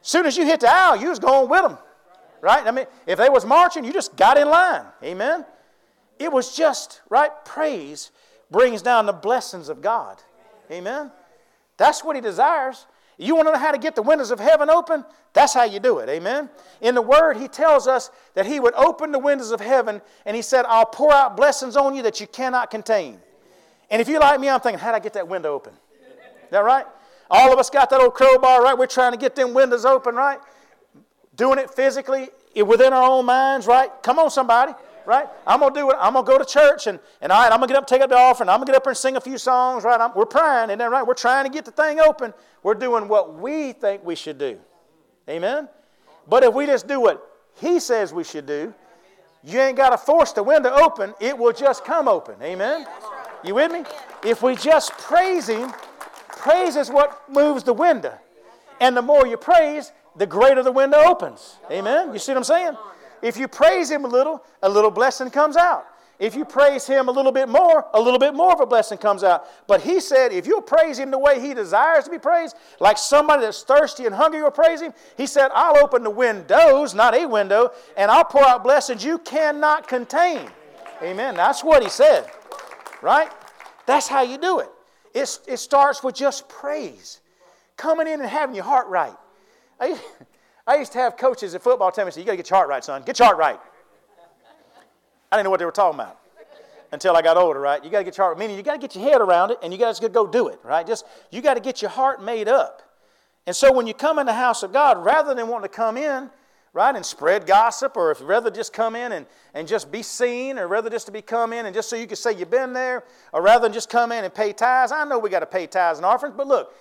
As 0.03 0.07
soon 0.07 0.27
as 0.27 0.37
you 0.37 0.45
hit 0.45 0.61
the 0.61 0.71
aisle, 0.71 0.97
you 0.97 1.09
was 1.09 1.19
going 1.19 1.49
with 1.49 1.63
them. 1.63 1.79
Right? 2.43 2.67
I 2.67 2.73
mean, 2.73 2.85
if 3.07 3.17
they 3.17 3.31
was 3.31 3.47
marching, 3.47 3.85
you 3.85 3.93
just 3.95 4.17
got 4.17 4.37
in 4.37 4.51
line. 4.51 4.85
Amen? 5.03 5.47
It 6.19 6.31
was 6.31 6.55
just, 6.55 7.01
right? 7.09 7.31
Praise 7.47 8.11
brings 8.51 8.83
down 8.83 9.07
the 9.07 9.15
blessings 9.15 9.71
of 9.71 9.81
God. 9.81 10.23
Amen? 10.71 11.11
That's 11.79 12.05
what 12.05 12.17
he 12.17 12.21
desires. 12.21 12.85
You 13.19 13.35
want 13.35 13.49
to 13.49 13.53
know 13.53 13.59
how 13.59 13.73
to 13.73 13.79
get 13.79 13.97
the 13.97 14.03
windows 14.03 14.31
of 14.31 14.39
heaven 14.39 14.71
open? 14.71 15.05
That's 15.33 15.53
how 15.53 15.65
you 15.65 15.81
do 15.81 15.99
it. 15.99 16.09
Amen. 16.09 16.49
In 16.81 16.95
the 16.95 17.03
Word, 17.03 17.37
He 17.37 17.49
tells 17.49 17.89
us 17.89 18.11
that 18.35 18.47
He 18.47 18.61
would 18.61 18.75
open 18.75 19.11
the 19.11 19.19
windows 19.19 19.51
of 19.51 19.61
heaven 19.61 20.01
and 20.25 20.37
He 20.37 20.43
said, 20.43 20.65
I'll 20.69 20.87
pour 20.87 21.13
out 21.13 21.37
blessings 21.37 21.77
on 21.77 21.97
you 21.97 22.03
that 22.05 22.21
you 22.21 22.29
cannot 22.29 22.71
contain. 22.71 23.19
And 23.91 24.01
if 24.01 24.09
you 24.09 24.21
like 24.21 24.39
me, 24.39 24.49
I'm 24.49 24.61
thinking, 24.61 24.79
how'd 24.79 24.95
I 24.95 25.01
get 25.01 25.15
that 25.15 25.27
window 25.27 25.53
open? 25.53 25.73
Is 25.75 26.51
that 26.51 26.61
right? 26.61 26.87
All 27.31 27.53
of 27.53 27.59
us 27.59 27.69
got 27.71 27.91
that 27.91 28.01
old 28.01 28.15
crowbar, 28.15 28.63
right? 28.63 28.79
We're 28.79 28.87
trying 28.87 29.13
to 29.13 29.19
get 29.19 29.35
them 29.35 29.53
windows 29.53 29.85
open, 29.85 30.15
right? 30.15 30.39
Doing 31.35 31.59
it 31.59 31.71
physically 31.71 32.29
within 32.55 32.93
our 32.93 33.11
own 33.11 33.27
minds, 33.27 33.67
right? 33.67 33.91
Come 34.03 34.19
on, 34.19 34.31
somebody 34.31 34.73
right? 35.09 35.27
I'm 35.47 35.61
gonna 35.61 35.75
do 35.75 35.91
it. 35.91 35.97
I'm 35.99 36.13
gonna 36.13 36.27
go 36.27 36.37
to 36.39 36.45
church 36.45 36.87
and, 36.87 37.01
and 37.23 37.33
all 37.33 37.41
right, 37.41 37.51
I'm 37.51 37.61
gonna 37.61 37.69
get 37.69 37.79
up, 37.79 37.87
take 37.87 38.03
up 38.03 38.11
the 38.11 38.17
offering. 38.17 38.51
I'm 38.51 38.59
gonna 38.59 38.67
get 38.67 38.77
up 38.77 38.87
and 38.87 38.97
sing 38.97 39.17
a 39.17 39.21
few 39.21 39.39
songs, 39.39 39.83
right? 39.83 39.99
I'm, 39.99 40.13
we're 40.15 40.27
praying, 40.27 40.69
and 40.71 40.79
then 40.79 40.91
right? 40.91 41.05
We're 41.05 41.15
trying 41.15 41.47
to 41.47 41.51
get 41.51 41.65
the 41.65 41.71
thing 41.71 41.99
open. 41.99 42.35
We're 42.63 42.75
doing 42.75 43.09
what 43.09 43.35
we 43.35 43.73
think 43.73 44.05
we 44.05 44.15
should 44.15 44.37
do. 44.37 44.59
Amen? 45.29 45.67
But 46.29 46.45
if 46.45 46.53
we 46.53 46.67
just 46.67 46.87
do 46.87 47.01
what 47.01 47.27
He 47.55 47.81
says 47.81 48.13
we 48.13 48.23
should 48.23 48.45
do, 48.45 48.75
you 49.43 49.59
ain't 49.59 49.79
got 49.79 49.91
to 49.91 49.99
force 49.99 50.33
the 50.33 50.43
window 50.43 50.71
open. 50.71 51.15
It 51.21 51.37
will 51.37 51.55
just 51.55 51.85
come 51.85 52.07
open. 52.07 52.35
Amen? 52.43 52.87
You 53.43 53.55
with 53.55 53.73
me? 53.73 53.85
If 54.23 54.43
we 54.43 54.57
just 54.57 54.93
praise 54.93 55.49
Him, 55.49 55.73
praise 56.29 56.77
is 56.77 56.91
what 56.91 57.23
moves 57.31 57.65
the 57.65 57.73
window. 57.73 58.19
And 58.79 58.95
the 58.95 59.03
more 59.03 59.27
you 59.27 59.39
praise, 59.39 59.93
the 60.17 60.27
greater 60.27 60.63
the 60.63 60.73
window 60.73 60.99
opens. 60.99 61.57
Amen? 61.71 62.13
You 62.13 62.19
see 62.19 62.33
what 62.33 62.39
I'm 62.39 62.45
saying? 62.45 62.77
If 63.23 63.37
you 63.37 63.49
praise 63.49 63.91
Him 63.91 64.05
a 64.05 64.09
little, 64.09 64.45
a 64.63 64.69
little 64.69 64.91
blessing 64.91 65.31
comes 65.31 65.57
out. 65.57 65.87
If 66.19 66.35
you 66.35 66.45
praise 66.45 66.85
Him 66.87 67.09
a 67.09 67.13
little 67.13 67.31
bit 67.31 67.49
more, 67.49 67.87
a 67.95 68.01
little 68.01 68.19
bit 68.19 68.35
more 68.35 68.53
of 68.53 68.61
a 68.61 68.67
blessing 68.67 68.99
comes 68.99 69.23
out. 69.23 69.47
But 69.69 69.83
He 69.83 70.01
said, 70.01 70.33
if 70.33 70.47
you 70.47 70.61
praise 70.61 70.99
Him 70.99 71.11
the 71.11 71.19
way 71.19 71.41
He 71.41 71.55
desires 71.55 72.05
to 72.05 72.11
be 72.11 72.19
praised, 72.19 72.57
like 72.81 72.99
somebody 72.99 73.43
that's 73.43 73.63
thirsty 73.63 74.07
and 74.07 74.15
hungry 74.15 74.43
will 74.43 74.51
praise 74.51 74.81
Him, 74.81 74.93
He 75.17 75.27
said, 75.27 75.51
I'll 75.55 75.79
open 75.79 76.03
the 76.03 76.11
windows, 76.11 76.95
not 76.95 77.15
a 77.15 77.25
window, 77.27 77.71
and 77.97 78.11
I'll 78.11 78.25
pour 78.25 78.45
out 78.45 78.65
blessings 78.65 79.05
you 79.05 79.19
cannot 79.19 79.87
contain. 79.87 80.51
Amen. 81.03 81.37
That's 81.37 81.63
what 81.63 81.83
He 81.85 81.89
said. 81.89 82.29
Right? 83.01 83.31
That's 83.87 84.09
how 84.09 84.23
you 84.23 84.39
do 84.39 84.59
it. 84.59 84.69
It, 85.15 85.39
it 85.47 85.57
starts 85.59 86.03
with 86.03 86.17
just 86.17 86.49
praise. 86.49 87.21
Coming 87.77 88.09
in 88.09 88.21
and 88.21 88.29
having 88.29 88.57
your 88.57 88.65
heart 88.65 88.89
right. 88.89 89.15
I, 90.69 90.77
used 90.77 90.93
to 90.93 90.99
have 90.99 91.17
coaches 91.17 91.55
at 91.55 91.63
football 91.63 91.91
tell 91.91 92.07
me, 92.07 92.13
You 92.15 92.25
got 92.25 92.33
to 92.33 92.37
get 92.37 92.51
your 92.51 92.59
heart 92.59 92.69
right, 92.69 92.85
son. 92.85 93.03
Get 93.05 93.19
your 93.19 93.27
heart 93.27 93.39
right. 93.39 93.59
I 95.31 95.37
didn't 95.37 95.45
know 95.45 95.51
what 95.51 95.59
they 95.59 95.67
were 95.67 95.73
talking 95.73 95.99
about 95.99 96.19
until 96.93 97.17
I 97.17 97.23
got 97.23 97.37
older, 97.37 97.61
right? 97.61 97.83
You 97.85 97.91
got 97.91 97.99
to 97.99 98.05
get 98.05 98.17
your 98.17 98.27
heart, 98.27 98.39
meaning 98.39 98.57
you 98.57 98.63
got 98.63 98.73
to 98.73 98.79
get 98.79 98.95
your 98.95 99.05
head 99.05 99.21
around 99.21 99.51
it 99.51 99.59
and 99.63 99.73
you 99.73 99.79
got 99.79 99.95
to 99.95 100.09
go 100.09 100.27
do 100.27 100.49
it, 100.49 100.59
right? 100.63 100.87
Just, 100.87 101.05
you 101.31 101.43
got 101.43 101.55
to 101.55 101.61
get 101.61 101.83
your 101.83 101.91
heart 101.91 102.23
made 102.23 102.49
up. 102.49 102.83
And 103.47 103.55
so 103.55 103.73
when 103.73 103.87
you 103.87 103.95
come 103.95 104.19
in 104.19 104.27
the 104.27 104.35
house 104.35 104.63
of 104.63 104.73
God, 104.73 105.03
rather 105.05 105.35
than 105.35 105.49
wanting 105.49 105.69
to 105.69 105.75
come 105.75 105.97
in, 105.97 106.31
right, 106.73 106.95
and 106.95 107.05
spread 107.05 107.47
gossip, 107.47 107.97
or 107.97 108.11
if 108.11 108.21
rather 108.23 108.51
just 108.51 108.73
come 108.73 108.95
in 108.95 109.13
and, 109.13 109.27
and 109.55 109.67
just 109.67 109.91
be 109.91 110.03
seen, 110.03 110.59
or 110.59 110.69
rather 110.69 110.91
just 110.91 111.07
to 111.07 111.13
be 111.13 111.23
come 111.23 111.53
in 111.53 111.67
and 111.67 111.75
just 111.75 111.89
so 111.89 111.97
you 111.97 112.07
can 112.07 112.17
say 112.17 112.33
you've 112.35 112.51
been 112.51 112.73
there, 112.73 113.05
or 113.33 113.43
rather 113.43 113.63
than 113.63 113.73
just 113.73 113.89
come 113.91 114.13
in 114.13 114.25
and 114.25 114.35
pay 114.35 114.53
tithes. 114.53 114.93
I 114.93 115.05
know 115.05 115.19
we 115.19 115.31
got 115.31 115.41
to 115.41 115.47
pay 115.47 115.67
tithes 115.67 115.99
and 115.99 116.07
offerings, 116.07 116.35
but 116.37 116.47
look, 116.47 116.75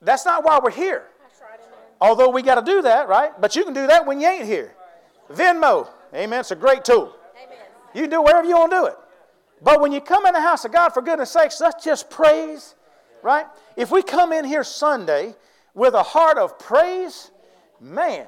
that's 0.00 0.24
not 0.26 0.44
why 0.44 0.60
we're 0.62 0.70
here. 0.70 1.06
Although 2.02 2.30
we 2.30 2.42
got 2.42 2.56
to 2.56 2.68
do 2.68 2.82
that, 2.82 3.06
right? 3.06 3.30
But 3.40 3.54
you 3.54 3.62
can 3.62 3.74
do 3.74 3.86
that 3.86 4.04
when 4.04 4.20
you 4.20 4.26
ain't 4.26 4.44
here. 4.44 4.74
Venmo. 5.30 5.88
Amen. 6.12 6.40
It's 6.40 6.50
a 6.50 6.56
great 6.56 6.84
tool. 6.84 7.14
Amen. 7.36 7.58
You 7.94 8.00
can 8.00 8.10
do 8.10 8.22
wherever 8.22 8.44
you 8.44 8.56
want 8.56 8.72
to 8.72 8.76
do 8.76 8.86
it. 8.86 8.96
But 9.62 9.80
when 9.80 9.92
you 9.92 10.00
come 10.00 10.26
in 10.26 10.32
the 10.32 10.40
house 10.40 10.64
of 10.64 10.72
God, 10.72 10.88
for 10.88 11.00
goodness 11.00 11.30
sakes, 11.30 11.60
let's 11.60 11.84
just 11.84 12.10
praise, 12.10 12.74
right? 13.22 13.46
If 13.76 13.92
we 13.92 14.02
come 14.02 14.32
in 14.32 14.44
here 14.44 14.64
Sunday 14.64 15.36
with 15.74 15.94
a 15.94 16.02
heart 16.02 16.38
of 16.38 16.58
praise, 16.58 17.30
man, 17.80 18.26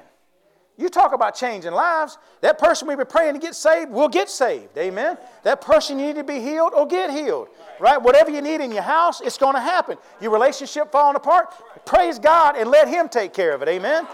you 0.77 0.89
talk 0.89 1.13
about 1.13 1.35
changing 1.35 1.71
lives. 1.71 2.17
That 2.41 2.59
person 2.59 2.87
we've 2.87 2.97
been 2.97 3.07
praying 3.07 3.33
to 3.35 3.39
get 3.39 3.55
saved 3.55 3.91
will 3.91 4.09
get 4.09 4.29
saved. 4.29 4.77
Amen. 4.77 5.17
That 5.43 5.61
person 5.61 5.97
you 5.97 6.07
need 6.07 6.15
to 6.15 6.23
be 6.23 6.41
healed 6.41 6.73
will 6.73 6.85
get 6.85 7.09
healed. 7.11 7.47
Right? 7.79 8.01
Whatever 8.01 8.29
you 8.29 8.41
need 8.41 8.59
in 8.59 8.71
your 8.71 8.83
house, 8.83 9.21
it's 9.21 9.37
going 9.37 9.55
to 9.55 9.61
happen. 9.61 9.97
Your 10.19 10.31
relationship 10.31 10.91
falling 10.91 11.15
apart, 11.15 11.53
praise 11.85 12.19
God 12.19 12.57
and 12.57 12.69
let 12.69 12.89
Him 12.89 13.07
take 13.07 13.33
care 13.33 13.53
of 13.53 13.61
it. 13.61 13.69
Amen. 13.69 14.05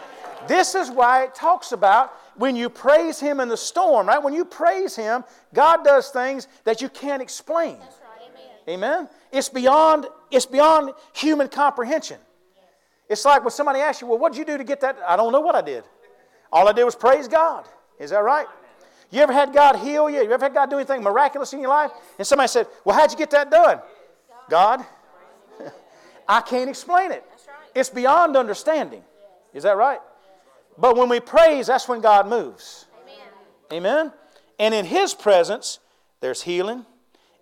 This 0.47 0.75
is 0.75 0.89
why 0.91 1.23
it 1.23 1.35
talks 1.35 1.71
about 1.71 2.13
when 2.35 2.55
you 2.55 2.69
praise 2.69 3.19
Him 3.19 3.39
in 3.39 3.47
the 3.47 3.57
storm, 3.57 4.07
right? 4.07 4.21
When 4.21 4.33
you 4.33 4.45
praise 4.45 4.95
Him, 4.95 5.23
God 5.53 5.83
does 5.83 6.09
things 6.09 6.47
that 6.63 6.81
you 6.81 6.89
can't 6.89 7.21
explain. 7.21 7.77
Amen. 8.67 8.99
Amen. 8.99 9.09
It's 9.31 9.49
beyond, 9.49 10.07
it's 10.29 10.45
beyond 10.45 10.91
human 11.13 11.47
comprehension. 11.47 12.17
It's 13.09 13.25
like 13.25 13.41
when 13.41 13.51
somebody 13.51 13.79
asks 13.79 14.01
you, 14.01 14.07
Well, 14.07 14.19
what 14.19 14.31
did 14.31 14.39
you 14.39 14.45
do 14.45 14.57
to 14.57 14.63
get 14.63 14.79
that? 14.81 14.97
I 15.07 15.15
don't 15.15 15.31
know 15.31 15.41
what 15.41 15.55
I 15.55 15.61
did. 15.61 15.83
All 16.51 16.67
I 16.67 16.73
did 16.73 16.83
was 16.83 16.95
praise 16.95 17.27
God. 17.27 17.65
Is 17.99 18.09
that 18.09 18.23
right? 18.23 18.47
You 19.11 19.21
ever 19.21 19.33
had 19.33 19.53
God 19.53 19.77
heal 19.77 20.09
you? 20.09 20.23
You 20.23 20.31
ever 20.31 20.45
had 20.45 20.53
God 20.53 20.69
do 20.69 20.77
anything 20.77 21.03
miraculous 21.03 21.53
in 21.53 21.59
your 21.59 21.69
life? 21.69 21.91
And 22.17 22.25
somebody 22.25 22.47
said, 22.47 22.67
Well, 22.85 22.95
how'd 22.95 23.11
you 23.11 23.17
get 23.17 23.29
that 23.31 23.51
done? 23.51 23.79
God. 24.49 24.85
I 26.27 26.41
can't 26.41 26.69
explain 26.69 27.11
it. 27.11 27.23
It's 27.75 27.89
beyond 27.89 28.35
understanding. 28.35 29.03
Is 29.53 29.63
that 29.63 29.77
right? 29.77 29.99
But 30.77 30.95
when 30.95 31.09
we 31.09 31.19
praise, 31.19 31.67
that's 31.67 31.87
when 31.87 32.01
God 32.01 32.27
moves. 32.27 32.85
Amen. 33.71 33.85
Amen. 33.85 34.13
And 34.59 34.73
in 34.73 34.85
His 34.85 35.13
presence, 35.13 35.79
there's 36.21 36.41
healing. 36.41 36.85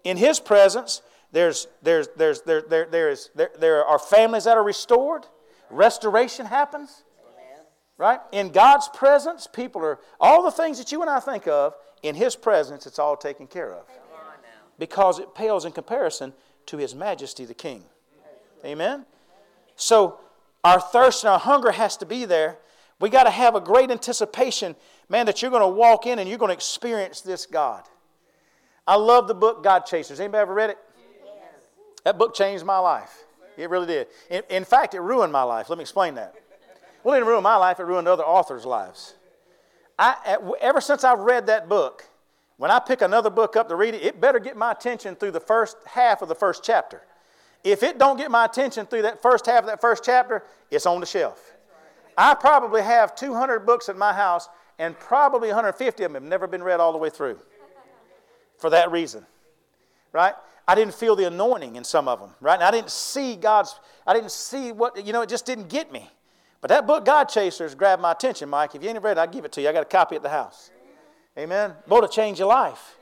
In 0.04 0.18
His 0.18 0.40
presence, 0.40 1.02
there's, 1.32 1.68
there's, 1.84 2.08
there's, 2.18 2.42
there, 2.42 2.64
there, 2.68 2.88
there, 2.90 3.10
is, 3.10 3.30
there, 3.36 3.52
there 3.60 3.86
are 3.86 4.00
families 4.00 4.46
that 4.46 4.58
are 4.58 4.64
restored. 4.64 5.26
Restoration 5.70 6.48
happens 6.48 7.04
right? 8.00 8.22
In 8.32 8.50
God's 8.50 8.88
presence, 8.88 9.46
people 9.46 9.84
are, 9.84 10.00
all 10.20 10.42
the 10.42 10.52
things 10.52 10.80
that 10.80 10.92
you 10.92 11.02
and 11.02 11.10
I 11.10 11.20
think 11.20 11.48
of, 11.48 11.76
in 12.02 12.16
His 12.16 12.36
presence, 12.36 12.88
it's 12.88 12.98
all 12.98 13.16
taken 13.16 13.46
care 13.46 13.72
of. 13.74 13.84
Because 14.80 15.20
it 15.20 15.36
pales 15.36 15.66
in 15.66 15.74
comparison 15.74 16.34
to 16.68 16.78
His 16.78 16.96
majesty, 16.96 17.46
the 17.46 17.54
King. 17.54 17.84
Amen? 18.66 19.06
So, 19.76 20.20
our 20.64 20.80
thirst 20.80 21.24
and 21.24 21.32
our 21.32 21.40
hunger 21.40 21.72
has 21.72 21.98
to 21.98 22.06
be 22.06 22.26
there. 22.26 22.58
We 23.00 23.10
got 23.10 23.24
to 23.24 23.30
have 23.30 23.56
a 23.56 23.62
great 23.62 23.92
anticipation, 23.92 24.76
man, 25.08 25.26
that 25.26 25.42
you're 25.42 25.52
going 25.52 25.62
to 25.62 25.68
walk 25.68 26.06
in 26.06 26.20
and 26.20 26.28
you're 26.28 26.38
going 26.38 26.50
to 26.50 26.54
experience 26.54 27.22
this 27.22 27.46
God. 27.46 27.84
I 28.88 28.96
love 28.96 29.28
the 29.28 29.36
book 29.36 29.64
God 29.64 29.86
Chasers. 29.86 30.20
Anybody 30.20 30.42
ever 30.42 30.54
read 30.54 30.72
it? 30.72 30.78
That 32.06 32.18
book 32.18 32.34
changed 32.34 32.66
my 32.66 32.80
life. 32.80 33.26
It 33.58 33.70
really 33.70 33.88
did. 33.88 34.08
In, 34.30 34.42
in 34.50 34.66
fact, 34.66 34.94
it 34.94 35.02
ruined 35.02 35.34
my 35.34 35.44
life. 35.44 35.70
Let 35.70 35.78
me 35.78 35.82
explain 35.82 36.16
that. 36.16 36.34
Well, 37.04 37.16
it 37.16 37.20
didn't 37.20 37.30
ruin 37.30 37.44
my 37.44 37.56
life, 37.56 37.80
it 37.80 37.84
ruined 37.84 38.08
other 38.08 38.24
authors' 38.24 38.66
lives. 38.66 39.16
I, 39.98 40.38
ever 40.62 40.80
since 40.80 41.04
I've 41.04 41.20
read 41.20 41.48
that 41.48 41.68
book, 41.68 42.06
when 42.58 42.72
I 42.72 42.80
pick 42.80 43.02
another 43.02 43.30
book 43.30 43.56
up 43.56 43.70
to 43.70 43.76
read 43.76 43.96
it, 43.96 44.04
it 44.04 44.22
better 44.22 44.40
get 44.40 44.58
my 44.58 44.72
attention 44.72 45.16
through 45.16 45.32
the 45.32 45.40
first 45.40 45.78
half 45.86 46.22
of 46.22 46.30
the 46.30 46.36
first 46.36 46.64
chapter. 46.64 47.02
If 47.64 47.84
it 47.84 47.98
don't 47.98 48.18
get 48.18 48.32
my 48.32 48.46
attention 48.46 48.86
through 48.86 49.04
that 49.04 49.22
first 49.22 49.46
half 49.46 49.60
of 49.60 49.66
that 49.68 49.82
first 49.82 50.04
chapter, 50.04 50.44
it's 50.72 50.86
on 50.86 51.00
the 51.00 51.06
shelf. 51.06 51.54
I 52.18 52.34
probably 52.34 52.82
have 52.82 53.16
200 53.16 53.66
books 53.66 53.90
at 53.90 53.98
my 53.98 54.14
house, 54.14 54.50
and 54.78 54.98
probably 55.00 55.50
150 55.50 56.04
of 56.04 56.14
them 56.14 56.22
have 56.22 56.30
never 56.30 56.48
been 56.48 56.64
read 56.64 56.80
all 56.80 56.92
the 56.92 56.98
way 56.98 57.10
through. 57.10 57.40
For 58.58 58.70
that 58.70 58.92
reason, 58.92 59.26
right? 60.12 60.34
I 60.68 60.76
didn't 60.76 60.94
feel 60.94 61.16
the 61.16 61.28
anointing 61.28 61.78
in 61.78 61.84
some 61.84 62.08
of 62.08 62.20
them, 62.20 62.32
right? 62.42 62.56
And 62.56 62.64
I 62.64 62.72
didn't 62.72 62.92
see 62.92 63.36
God's, 63.36 63.80
I 64.06 64.14
didn't 64.14 64.32
see 64.32 64.72
what, 64.72 65.06
you 65.06 65.14
know, 65.14 65.22
it 65.22 65.30
just 65.30 65.46
didn't 65.46 65.70
get 65.70 65.92
me. 65.92 66.10
But 66.62 66.70
that 66.70 66.86
book, 66.86 67.06
God 67.06 67.26
Chasers, 67.26 67.74
grabbed 67.74 68.02
my 68.02 68.12
attention, 68.12 68.50
Mike. 68.50 68.76
If 68.76 68.84
you 68.84 68.90
ain't 68.90 69.02
read 69.02 69.18
it, 69.18 69.20
I'll 69.20 69.28
give 69.28 69.46
it 69.46 69.52
to 69.54 69.62
you. 69.62 69.70
I 69.70 69.72
got 69.72 69.84
a 69.84 69.86
copy 69.86 70.16
at 70.16 70.24
the 70.24 70.30
house. 70.30 70.72
Amen. 71.38 71.74
Boy, 71.88 72.02
to 72.02 72.08
change 72.08 72.40
your 72.40 72.50
life. 72.50 72.98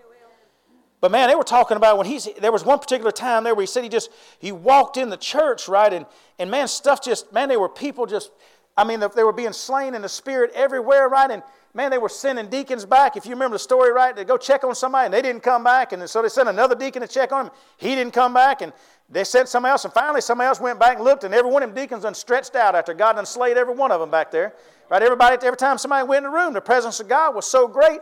But 1.00 1.12
man, 1.12 1.30
they 1.30 1.36
were 1.36 1.44
talking 1.44 1.78
about 1.78 1.98
when 1.98 2.08
he's 2.08 2.28
there 2.40 2.52
was 2.52 2.66
one 2.66 2.80
particular 2.80 3.12
time 3.12 3.44
there 3.44 3.54
where 3.54 3.62
he 3.62 3.68
said 3.68 3.84
he 3.84 3.90
just 3.90 4.10
he 4.40 4.52
walked 4.52 4.98
in 4.98 5.10
the 5.10 5.18
church, 5.18 5.68
right? 5.68 5.94
And 5.94 6.06
and 6.40 6.50
man, 6.50 6.68
stuff 6.68 7.04
just 7.04 7.32
man, 7.32 7.50
there 7.50 7.60
were 7.60 7.70
people 7.70 8.08
just 8.08 8.32
I 8.78 8.84
mean, 8.84 9.00
they 9.16 9.24
were 9.24 9.34
being 9.34 9.54
slain 9.54 9.96
in 9.96 10.04
the 10.04 10.10
spirit 10.10 10.52
everywhere, 10.54 11.10
right? 11.10 11.32
And 11.32 11.42
man, 11.74 11.90
they 11.90 11.98
were 11.98 12.10
sending 12.10 12.48
deacons 12.48 12.86
back. 12.86 13.18
If 13.18 13.26
you 13.26 13.32
remember 13.32 13.56
the 13.56 13.60
story, 13.60 13.92
right? 13.92 14.16
They 14.16 14.24
go 14.24 14.38
check 14.38 14.64
on 14.64 14.76
somebody 14.76 15.06
and 15.06 15.14
they 15.14 15.22
didn't 15.22 15.42
come 15.42 15.64
back. 15.64 15.94
And 15.94 16.08
so 16.08 16.22
they 16.22 16.30
sent 16.30 16.48
another 16.48 16.76
deacon 16.76 17.02
to 17.02 17.08
check 17.08 17.32
on 17.32 17.48
him. 17.48 17.52
He 17.78 17.96
didn't 17.96 18.14
come 18.14 18.34
back. 18.34 18.62
And 18.62 18.72
they 19.10 19.24
sent 19.24 19.50
somebody 19.50 19.72
else. 19.72 19.86
And 19.86 19.94
finally, 19.94 20.22
somebody 20.22 20.48
else 20.48 20.60
went 20.60 20.80
back 20.80 20.98
and 20.98 21.06
looked. 21.06 21.24
And 21.24 21.34
every 21.34 21.50
one 21.50 21.64
of 21.64 21.70
them 21.70 21.76
deacons 21.76 22.04
done 22.04 22.14
stretched 22.14 22.56
out 22.56 22.76
after 22.76 22.94
God 22.94 23.14
done 23.14 23.26
slayed 23.26 23.58
every 23.58 23.74
one 23.74 23.92
of 23.92 24.00
them 24.00 24.12
back 24.12 24.32
there. 24.32 24.54
Right? 24.90 25.02
Everybody, 25.02 25.38
every 25.46 25.58
time 25.58 25.78
somebody 25.78 26.08
went 26.08 26.26
in 26.26 26.32
the 26.32 26.38
room, 26.38 26.54
the 26.54 26.62
presence 26.62 27.00
of 27.00 27.08
God 27.08 27.36
was 27.36 27.46
so 27.46 27.68
great. 27.68 28.00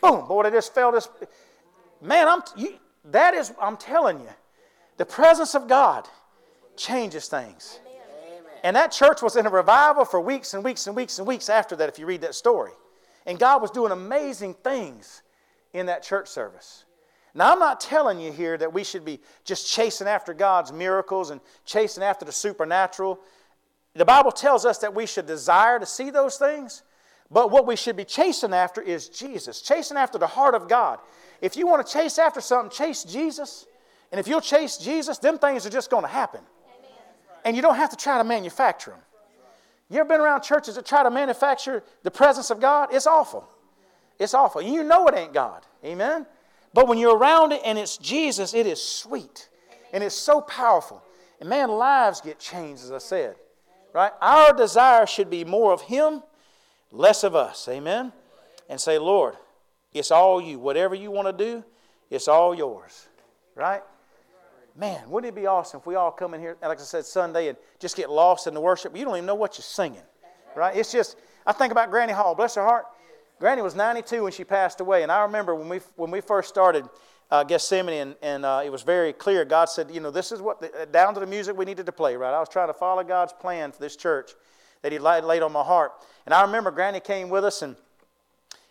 Boom, 0.00 0.26
boy, 0.28 0.44
they 0.44 0.50
just 0.50 0.74
felt 0.74 0.94
this. 0.94 1.08
Man, 2.02 2.28
I'm, 2.28 2.42
you, 2.56 2.74
that 3.06 3.34
is, 3.34 3.52
I'm 3.60 3.76
telling 3.76 4.20
you, 4.20 4.28
the 4.98 5.04
presence 5.06 5.54
of 5.54 5.68
God 5.68 6.06
changes 6.76 7.28
things. 7.28 7.80
And 8.62 8.74
that 8.76 8.92
church 8.92 9.22
was 9.22 9.36
in 9.36 9.46
a 9.46 9.50
revival 9.50 10.04
for 10.04 10.20
weeks 10.20 10.54
and 10.54 10.64
weeks 10.64 10.86
and 10.86 10.96
weeks 10.96 11.18
and 11.18 11.26
weeks 11.26 11.48
after 11.48 11.76
that, 11.76 11.88
if 11.88 11.98
you 11.98 12.06
read 12.06 12.22
that 12.22 12.34
story. 12.34 12.72
And 13.26 13.38
God 13.38 13.62
was 13.62 13.70
doing 13.70 13.92
amazing 13.92 14.54
things 14.54 15.22
in 15.72 15.86
that 15.86 16.02
church 16.02 16.28
service. 16.28 16.84
Now, 17.34 17.52
I'm 17.52 17.58
not 17.58 17.80
telling 17.80 18.18
you 18.18 18.32
here 18.32 18.56
that 18.56 18.72
we 18.72 18.82
should 18.82 19.04
be 19.04 19.20
just 19.44 19.70
chasing 19.70 20.08
after 20.08 20.32
God's 20.34 20.72
miracles 20.72 21.30
and 21.30 21.40
chasing 21.64 22.02
after 22.02 22.24
the 22.24 22.32
supernatural. 22.32 23.20
The 23.94 24.04
Bible 24.04 24.32
tells 24.32 24.64
us 24.64 24.78
that 24.78 24.94
we 24.94 25.06
should 25.06 25.26
desire 25.26 25.78
to 25.78 25.86
see 25.86 26.10
those 26.10 26.36
things, 26.36 26.82
but 27.30 27.50
what 27.50 27.66
we 27.66 27.76
should 27.76 27.96
be 27.96 28.04
chasing 28.04 28.54
after 28.54 28.80
is 28.80 29.08
Jesus, 29.08 29.60
chasing 29.60 29.96
after 29.96 30.18
the 30.18 30.26
heart 30.26 30.54
of 30.54 30.68
God. 30.68 30.98
If 31.40 31.56
you 31.56 31.66
want 31.66 31.86
to 31.86 31.92
chase 31.92 32.18
after 32.18 32.40
something, 32.40 32.70
chase 32.70 33.04
Jesus. 33.04 33.66
And 34.10 34.18
if 34.18 34.26
you'll 34.26 34.40
chase 34.40 34.78
Jesus, 34.78 35.18
them 35.18 35.38
things 35.38 35.66
are 35.66 35.70
just 35.70 35.90
going 35.90 36.04
to 36.04 36.08
happen 36.08 36.40
and 37.48 37.56
you 37.56 37.62
don't 37.62 37.76
have 37.76 37.88
to 37.88 37.96
try 37.96 38.18
to 38.18 38.24
manufacture 38.24 38.90
them. 38.90 39.00
You 39.88 40.00
ever 40.00 40.08
been 40.10 40.20
around 40.20 40.42
churches 40.42 40.74
that 40.74 40.84
try 40.84 41.02
to 41.02 41.10
manufacture 41.10 41.82
the 42.02 42.10
presence 42.10 42.50
of 42.50 42.60
God? 42.60 42.90
It's 42.92 43.06
awful. 43.06 43.48
It's 44.18 44.34
awful. 44.34 44.60
You 44.60 44.84
know 44.84 45.06
it 45.06 45.16
ain't 45.16 45.32
God. 45.32 45.64
Amen? 45.82 46.26
But 46.74 46.88
when 46.88 46.98
you're 46.98 47.16
around 47.16 47.52
it 47.52 47.62
and 47.64 47.78
it's 47.78 47.96
Jesus, 47.96 48.52
it 48.52 48.66
is 48.66 48.82
sweet. 48.82 49.48
And 49.94 50.04
it's 50.04 50.14
so 50.14 50.42
powerful. 50.42 51.02
And 51.40 51.48
man, 51.48 51.70
lives 51.70 52.20
get 52.20 52.38
changed, 52.38 52.84
as 52.84 52.92
I 52.92 52.98
said. 52.98 53.36
Right? 53.94 54.12
Our 54.20 54.52
desire 54.52 55.06
should 55.06 55.30
be 55.30 55.46
more 55.46 55.72
of 55.72 55.80
Him, 55.80 56.22
less 56.92 57.24
of 57.24 57.34
us. 57.34 57.66
Amen? 57.66 58.12
And 58.68 58.78
say, 58.78 58.98
Lord, 58.98 59.36
it's 59.94 60.10
all 60.10 60.38
you. 60.38 60.58
Whatever 60.58 60.94
you 60.94 61.10
want 61.10 61.28
to 61.28 61.44
do, 61.44 61.64
it's 62.10 62.28
all 62.28 62.54
yours. 62.54 63.08
Right? 63.54 63.82
Man, 64.78 65.10
wouldn't 65.10 65.32
it 65.32 65.34
be 65.34 65.48
awesome 65.48 65.80
if 65.80 65.86
we 65.86 65.96
all 65.96 66.12
come 66.12 66.34
in 66.34 66.40
here, 66.40 66.56
like 66.62 66.78
I 66.78 66.82
said, 66.84 67.04
Sunday 67.04 67.48
and 67.48 67.58
just 67.80 67.96
get 67.96 68.08
lost 68.08 68.46
in 68.46 68.54
the 68.54 68.60
worship? 68.60 68.96
You 68.96 69.04
don't 69.04 69.16
even 69.16 69.26
know 69.26 69.34
what 69.34 69.58
you're 69.58 69.64
singing, 69.64 70.04
right? 70.54 70.76
It's 70.76 70.92
just, 70.92 71.16
I 71.44 71.52
think 71.52 71.72
about 71.72 71.90
Granny 71.90 72.12
Hall, 72.12 72.36
bless 72.36 72.54
her 72.54 72.62
heart. 72.62 72.84
Granny 73.40 73.60
was 73.60 73.74
92 73.74 74.22
when 74.22 74.30
she 74.30 74.44
passed 74.44 74.80
away, 74.80 75.02
and 75.02 75.10
I 75.10 75.22
remember 75.22 75.56
when 75.56 75.68
we, 75.68 75.78
when 75.96 76.12
we 76.12 76.20
first 76.20 76.48
started 76.48 76.88
uh, 77.28 77.42
Gethsemane, 77.42 77.94
and, 77.94 78.16
and 78.22 78.44
uh, 78.44 78.62
it 78.64 78.70
was 78.70 78.82
very 78.82 79.12
clear. 79.12 79.44
God 79.44 79.64
said, 79.64 79.90
you 79.90 79.98
know, 79.98 80.12
this 80.12 80.30
is 80.30 80.40
what, 80.40 80.60
the, 80.60 80.86
down 80.92 81.12
to 81.14 81.20
the 81.20 81.26
music 81.26 81.56
we 81.56 81.64
needed 81.64 81.86
to 81.86 81.92
play, 81.92 82.14
right? 82.14 82.32
I 82.32 82.38
was 82.38 82.48
trying 82.48 82.68
to 82.68 82.74
follow 82.74 83.02
God's 83.02 83.32
plan 83.32 83.72
for 83.72 83.80
this 83.80 83.96
church 83.96 84.30
that 84.82 84.92
He 84.92 85.00
laid 85.00 85.42
on 85.42 85.50
my 85.50 85.64
heart. 85.64 85.92
And 86.24 86.32
I 86.32 86.42
remember 86.42 86.70
Granny 86.70 87.00
came 87.00 87.30
with 87.30 87.44
us, 87.44 87.62
and, 87.62 87.74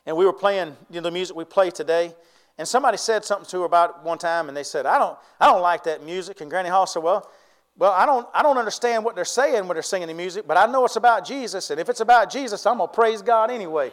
and 0.05 0.15
we 0.15 0.25
were 0.25 0.31
playing 0.31 0.77
you 0.89 0.95
know, 0.95 1.01
the 1.01 1.11
music 1.11 1.35
we 1.35 1.43
play 1.43 1.69
today. 1.69 2.15
And 2.57 2.67
somebody 2.67 2.97
said 2.97 3.23
something 3.23 3.47
to 3.51 3.59
her 3.59 3.65
about 3.65 4.03
one 4.03 4.17
time, 4.17 4.47
and 4.47 4.57
they 4.57 4.63
said, 4.63 4.85
I 4.85 4.97
don't, 4.97 5.17
I 5.39 5.45
don't 5.45 5.61
like 5.61 5.83
that 5.83 6.03
music. 6.03 6.41
And 6.41 6.49
Granny 6.49 6.69
Hall 6.69 6.87
said, 6.87 7.03
Well, 7.03 7.29
well, 7.77 7.91
I 7.91 8.07
don't, 8.07 8.27
I 8.33 8.41
don't 8.41 8.57
understand 8.57 9.05
what 9.05 9.15
they're 9.15 9.25
saying 9.25 9.67
when 9.67 9.75
they're 9.75 9.83
singing 9.83 10.07
the 10.07 10.13
music, 10.13 10.47
but 10.47 10.57
I 10.57 10.65
know 10.65 10.83
it's 10.83 10.95
about 10.95 11.25
Jesus. 11.25 11.69
And 11.69 11.79
if 11.79 11.89
it's 11.89 11.99
about 11.99 12.31
Jesus, 12.31 12.65
I'm 12.65 12.77
going 12.77 12.89
to 12.89 12.93
praise 12.93 13.21
God 13.21 13.51
anyway. 13.51 13.91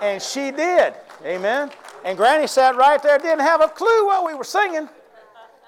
And 0.00 0.22
she 0.22 0.52
did. 0.52 0.94
Amen. 1.24 1.70
And 2.04 2.16
Granny 2.16 2.46
sat 2.46 2.76
right 2.76 3.02
there, 3.02 3.18
didn't 3.18 3.40
have 3.40 3.60
a 3.60 3.68
clue 3.68 4.06
what 4.06 4.24
we 4.24 4.34
were 4.34 4.44
singing, 4.44 4.88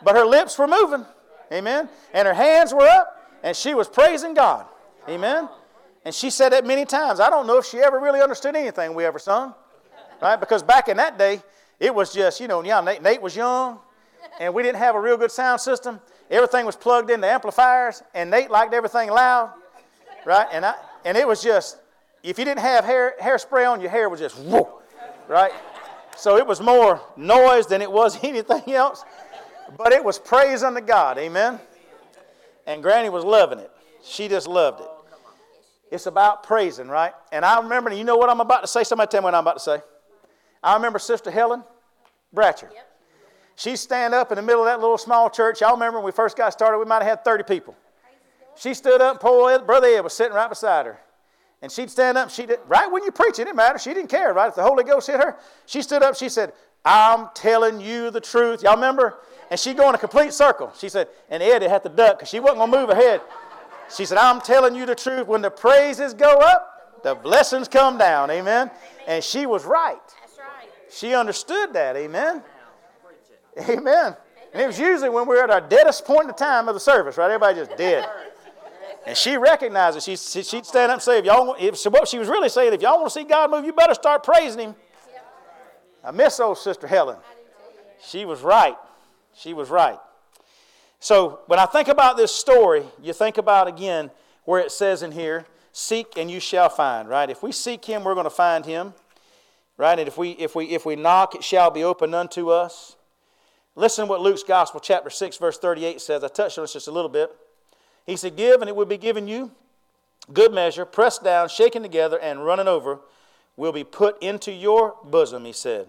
but 0.05 0.15
her 0.15 0.25
lips 0.25 0.57
were 0.59 0.69
moving. 0.69 1.05
Amen. 1.53 1.89
And 2.13 2.29
her 2.29 2.35
hands 2.35 2.73
were 2.73 2.87
up, 2.87 3.31
and 3.43 3.57
she 3.57 3.75
was 3.75 3.89
praising 3.89 4.35
God. 4.35 4.67
Amen. 5.09 5.49
And 6.05 6.15
she 6.15 6.31
said 6.31 6.51
that 6.51 6.65
many 6.65 6.85
times. 6.85 7.19
I 7.19 7.31
don't 7.31 7.49
know 7.49 7.59
if 7.59 7.67
she 7.67 7.79
ever 7.79 7.99
really 7.99 8.21
understood 8.21 8.55
anything 8.55 8.95
we 8.95 9.05
ever 9.05 9.19
sung, 9.19 9.55
right? 10.23 10.39
Because 10.39 10.63
back 10.63 10.89
in 10.89 10.97
that 10.99 11.19
day, 11.19 11.43
it 11.79 11.95
was 11.95 12.13
just, 12.13 12.41
you 12.41 12.49
know, 12.49 12.63
yeah, 12.63 12.81
Nate, 12.81 13.03
Nate 13.03 13.21
was 13.21 13.37
young, 13.37 13.79
and 14.41 14.53
we 14.55 14.63
didn't 14.63 14.79
have 14.79 14.95
a 14.95 15.01
real 15.01 15.17
good 15.17 15.31
sound 15.31 15.61
system. 15.61 16.01
Everything 16.31 16.67
was 16.67 16.77
plugged 16.77 17.11
into 17.11 17.27
amplifiers, 17.27 18.03
and 18.15 18.31
Nate 18.31 18.51
liked 18.51 18.75
everything 18.75 19.11
loud, 19.11 19.53
right? 20.25 20.49
And 20.53 20.65
I, 20.65 20.75
and 21.05 21.17
it 21.17 21.27
was 21.27 21.43
just, 21.43 21.79
if 22.23 22.39
you 22.39 22.45
didn't 22.45 22.61
have 22.61 22.85
hair 22.85 23.15
hairspray 23.21 23.71
on, 23.71 23.81
your 23.81 23.91
hair 23.91 24.09
was 24.09 24.21
just 24.21 24.37
whoa, 24.39 24.81
right? 25.29 25.53
So 26.17 26.37
it 26.39 26.47
was 26.47 26.61
more 26.61 27.01
noise 27.17 27.67
than 27.67 27.83
it 27.83 27.91
was 27.91 28.19
anything 28.25 28.73
else. 28.75 29.05
But 29.77 29.93
it 29.93 30.03
was 30.03 30.19
praise 30.19 30.63
unto 30.63 30.81
God. 30.81 31.19
Amen. 31.19 31.61
And 32.67 32.83
Granny 32.83 33.09
was 33.09 33.25
loving 33.25 33.59
it. 33.59 33.71
She 34.03 34.29
just 34.29 34.49
loved 34.49 34.81
it. 34.81 34.89
It's 35.91 36.07
about 36.07 36.43
praising, 36.43 36.89
right? 36.89 37.13
And 37.31 37.45
I 37.45 37.61
remember, 37.61 37.93
you 37.93 38.05
know 38.05 38.17
what 38.17 38.29
I'm 38.29 38.41
about 38.41 38.63
to 38.63 38.67
say? 38.67 38.83
Somebody 38.83 39.09
tell 39.11 39.21
me 39.21 39.27
what 39.27 39.35
I'm 39.35 39.43
about 39.45 39.59
to 39.59 39.63
say. 39.63 39.79
I 40.67 40.75
remember 40.75 40.99
Sister 40.99 41.31
Helen 41.31 41.63
Bratcher. 42.35 42.69
Yep. 42.75 42.93
She'd 43.55 43.77
stand 43.77 44.15
up 44.15 44.33
in 44.33 44.37
the 44.37 44.43
middle 44.43 44.63
of 44.63 44.67
that 44.67 44.81
little 44.81 44.99
small 44.99 45.31
church. 45.31 45.61
Y'all 45.61 45.73
remember 45.73 45.99
when 45.99 46.07
we 46.07 46.13
first 46.13 46.37
got 46.37 46.53
started, 46.53 46.79
we 46.79 46.85
might 46.85 47.03
have 47.03 47.19
had 47.19 47.25
30 47.25 47.45
people. 47.45 47.77
She 48.57 48.75
stood 48.75 49.01
up, 49.01 49.13
and 49.13 49.21
poor 49.21 49.59
Brother 49.61 49.87
Ed 49.87 50.01
was 50.01 50.13
sitting 50.13 50.35
right 50.35 50.49
beside 50.49 50.87
her. 50.87 50.99
And 51.63 51.71
she'd 51.71 51.91
stand 51.91 52.19
up, 52.19 52.31
she 52.31 52.47
did, 52.47 52.59
right 52.67 52.91
when 52.91 53.05
you 53.05 53.13
preach, 53.13 53.39
it 53.39 53.45
didn't 53.45 53.57
matter. 53.57 53.79
She 53.79 53.95
didn't 53.95 54.11
care, 54.11 54.35
right? 54.35 54.49
If 54.49 54.57
the 54.57 54.63
Holy 54.63 54.85
Ghost 54.85 55.07
hit 55.07 55.21
her, 55.21 55.37
she 55.65 55.83
stood 55.83 56.03
up, 56.03 56.17
she 56.17 56.29
said, 56.29 56.53
I'm 56.85 57.29
telling 57.35 57.81
you 57.81 58.11
the 58.11 58.21
truth. 58.21 58.63
Y'all 58.63 58.75
remember? 58.75 59.19
And 59.51 59.59
she'd 59.59 59.77
go 59.77 59.89
in 59.89 59.95
a 59.95 59.99
complete 59.99 60.33
circle. 60.33 60.73
She 60.77 60.89
said, 60.89 61.09
and 61.31 61.43
Eddie 61.43 61.69
had 61.69 61.83
to 61.85 61.89
duck 61.89 62.19
because 62.19 62.29
she 62.29 62.41
wasn't 62.41 62.59
going 62.59 62.73
to 62.73 62.79
move 62.79 62.91
ahead. 62.91 63.21
She 63.95 64.05
said, 64.05 64.19
I'm 64.19 64.41
telling 64.41 64.75
you 64.75 64.85
the 64.85 64.95
truth. 64.95 65.27
When 65.29 65.43
the 65.43 65.51
praises 65.51 66.13
go 66.13 66.39
up, 66.39 67.03
the 67.03 67.15
blessings 67.15 67.69
come 67.69 67.99
down. 67.99 68.31
Amen. 68.31 68.71
And 69.07 69.23
she 69.23 69.47
was 69.47 69.65
right. 69.65 69.99
She 70.97 71.15
understood 71.15 71.75
that. 71.75 71.95
Amen. 71.95 72.43
Amen. 73.69 74.17
And 74.53 74.63
it 74.63 74.67
was 74.67 74.79
usually 74.79 75.11
when 75.11 75.29
we 75.29 75.37
were 75.37 75.43
at 75.43 75.51
our 75.51 75.61
deadest 75.61 76.07
point 76.07 76.29
in 76.29 76.35
time 76.35 76.69
of 76.69 76.75
the 76.75 76.81
service, 76.81 77.19
right? 77.19 77.27
Everybody 77.27 77.61
just 77.61 77.77
dead. 77.77 78.09
And 79.07 79.15
she 79.15 79.37
recognized 79.37 79.99
it. 79.99 80.03
She, 80.03 80.17
she'd 80.17 80.65
stand 80.65 80.91
up 80.91 80.95
and 80.95 81.03
say, 81.03 81.19
if 81.19 81.27
y'all, 81.27 81.55
if, 81.61 81.77
so 81.77 81.91
what 81.91 82.09
she 82.09 82.19
was 82.19 82.29
really 82.29 82.49
saying, 82.49 82.73
if 82.73 82.81
y'all 82.81 82.97
want 82.97 83.13
to 83.13 83.21
see 83.21 83.25
God 83.25 83.51
move, 83.51 83.67
you 83.67 83.75
better 83.75 83.93
start 83.93 84.25
praising 84.25 84.61
Him. 84.61 84.75
I 86.03 86.13
miss 86.13 86.41
old 86.41 86.57
Sister 86.57 86.87
Helen. 86.87 87.19
She 88.03 88.25
was 88.25 88.41
right. 88.41 88.77
She 89.35 89.53
was 89.53 89.69
right. 89.69 89.99
So 90.99 91.41
when 91.47 91.59
I 91.59 91.67
think 91.67 91.89
about 91.89 92.17
this 92.17 92.33
story, 92.33 92.85
you 93.03 93.13
think 93.13 93.37
about 93.37 93.69
again 93.69 94.11
where 94.45 94.61
it 94.63 94.73
says 94.73 95.03
in 95.03 95.13
here, 95.13 95.45
seek 95.73 96.17
and 96.17 96.31
you 96.31 96.41
shall 96.41 96.71
find, 96.71 97.07
right? 97.07 97.29
If 97.29 97.43
we 97.43 97.53
seek 97.53 97.85
him, 97.85 98.03
we're 98.03 98.15
going 98.15 98.25
to 98.25 98.31
find 98.31 98.65
him. 98.65 98.95
Right? 99.77 99.99
And 99.99 100.09
if 100.09 100.17
we 100.17 100.31
if 100.31 100.55
we 100.55 100.67
if 100.67 100.87
we 100.87 100.97
knock, 100.97 101.35
it 101.35 101.45
shall 101.45 101.71
be 101.71 101.85
opened 101.85 102.15
unto 102.15 102.51
us. 102.51 102.97
Listen 103.75 104.07
to 104.07 104.11
what 104.11 104.23
Luke's 104.23 104.43
Gospel, 104.43 104.81
chapter 104.81 105.11
6, 105.11 105.37
verse 105.37 105.59
38 105.59 106.01
says. 106.01 106.25
I 106.25 106.29
touched 106.29 106.57
on 106.57 106.65
this 106.65 106.73
just 106.73 106.89
a 106.89 106.93
little 106.93 107.11
bit. 107.11 107.31
He 108.07 108.17
said, 108.17 108.35
Give, 108.35 108.63
and 108.63 108.71
it 108.71 108.75
will 108.75 108.87
be 108.87 108.97
given 108.97 109.29
you. 109.29 109.51
Good 110.33 110.53
measure, 110.53 110.87
pressed 110.87 111.23
down, 111.23 111.51
shaken 111.51 111.83
together, 111.83 112.19
and 112.19 112.45
running 112.45 112.69
over, 112.69 113.01
will 113.55 113.73
be 113.73 113.85
put 113.85 114.21
into 114.23 114.51
your 114.51 114.97
bosom, 115.05 115.45
he 115.45 115.53
said. 115.53 115.89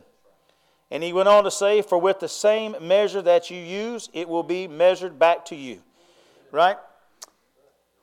And 0.91 1.01
he 1.01 1.13
went 1.13 1.29
on 1.29 1.45
to 1.45 1.51
say, 1.51 1.81
For 1.81 1.97
with 1.97 2.19
the 2.19 2.27
same 2.27 2.75
measure 2.81 3.21
that 3.21 3.49
you 3.49 3.57
use, 3.57 4.09
it 4.13 4.27
will 4.27 4.43
be 4.43 4.67
measured 4.67 5.17
back 5.17 5.45
to 5.45 5.55
you. 5.55 5.81
Right? 6.51 6.77